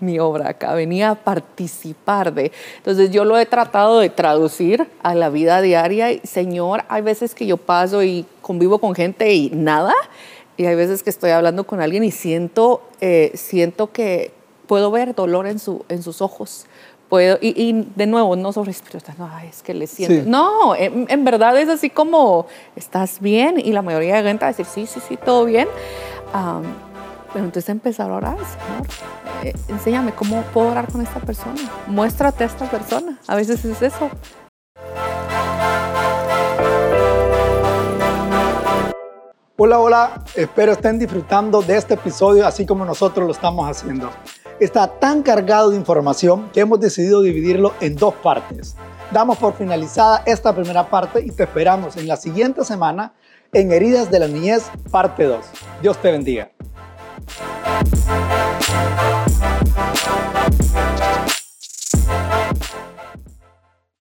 mi 0.00 0.18
obra 0.18 0.50
acá, 0.50 0.74
venía 0.74 1.10
a 1.10 1.14
participar 1.16 2.32
de. 2.32 2.52
Entonces 2.76 3.10
yo 3.10 3.24
lo 3.24 3.38
he 3.38 3.46
tratado 3.46 3.98
de 3.98 4.10
traducir 4.10 4.86
a 5.02 5.14
la 5.14 5.28
vida 5.28 5.60
diaria. 5.60 6.08
Señor, 6.22 6.84
hay 6.88 7.02
veces 7.02 7.34
que 7.34 7.46
yo 7.46 7.56
paso 7.56 8.02
y 8.02 8.24
convivo 8.40 8.78
con 8.78 8.94
gente 8.94 9.32
y 9.32 9.50
nada, 9.50 9.94
y 10.56 10.66
hay 10.66 10.74
veces 10.74 11.02
que 11.02 11.10
estoy 11.10 11.30
hablando 11.30 11.64
con 11.64 11.80
alguien 11.80 12.04
y 12.04 12.10
siento, 12.10 12.82
eh, 13.00 13.30
siento 13.34 13.92
que, 13.92 14.32
puedo 14.68 14.92
ver 14.92 15.16
dolor 15.16 15.48
en, 15.48 15.58
su, 15.58 15.84
en 15.88 16.04
sus 16.04 16.22
ojos. 16.22 16.66
Puedo, 17.08 17.38
y, 17.40 17.86
de 17.96 18.06
nuevo, 18.06 18.36
no 18.36 18.50
espiritual, 18.50 19.16
no, 19.18 19.38
es 19.38 19.62
que 19.62 19.72
le 19.72 19.86
siento. 19.86 20.30
No, 20.30 20.76
en, 20.76 21.24
verdad 21.24 21.58
es 21.58 21.70
así 21.70 21.88
como, 21.88 22.46
¿estás 22.76 23.18
bien? 23.18 23.58
Y 23.58 23.72
la 23.72 23.80
mayoría 23.80 24.16
de 24.16 24.22
gente 24.22 24.44
va 24.44 24.50
a 24.50 24.52
decir, 24.52 24.66
sí, 24.66 24.86
sí, 24.86 25.00
sí, 25.08 25.16
todo 25.16 25.46
bien. 25.46 25.66
pero 27.32 27.46
entonces 27.46 27.70
empezar 27.70 28.10
a 28.10 28.14
orar, 28.14 28.36
Señor, 28.36 28.86
eh, 29.42 29.54
enséñame 29.68 30.12
cómo 30.12 30.42
puedo 30.52 30.68
orar 30.68 30.92
con 30.92 31.00
esta 31.00 31.18
persona. 31.18 31.60
Muéstrate 31.86 32.44
a 32.44 32.46
esta 32.46 32.70
persona. 32.70 33.18
A 33.26 33.36
veces 33.36 33.64
es 33.64 33.80
eso. 33.80 34.10
Hola, 39.60 39.80
hola, 39.80 40.24
espero 40.36 40.70
estén 40.70 41.00
disfrutando 41.00 41.62
de 41.62 41.76
este 41.76 41.94
episodio 41.94 42.46
así 42.46 42.64
como 42.64 42.84
nosotros 42.84 43.26
lo 43.26 43.32
estamos 43.32 43.68
haciendo. 43.68 44.08
Está 44.60 44.88
tan 44.98 45.22
cargado 45.22 45.70
de 45.70 45.76
información 45.76 46.50
que 46.52 46.58
hemos 46.60 46.80
decidido 46.80 47.22
dividirlo 47.22 47.74
en 47.80 47.94
dos 47.94 48.12
partes. 48.14 48.74
Damos 49.12 49.38
por 49.38 49.54
finalizada 49.54 50.24
esta 50.26 50.52
primera 50.52 50.90
parte 50.90 51.24
y 51.24 51.30
te 51.30 51.44
esperamos 51.44 51.96
en 51.96 52.08
la 52.08 52.16
siguiente 52.16 52.64
semana 52.64 53.14
en 53.52 53.70
Heridas 53.70 54.10
de 54.10 54.18
la 54.18 54.26
Niñez, 54.26 54.64
parte 54.90 55.24
2. 55.24 55.46
Dios 55.80 55.96
te 55.98 56.10
bendiga. 56.10 56.50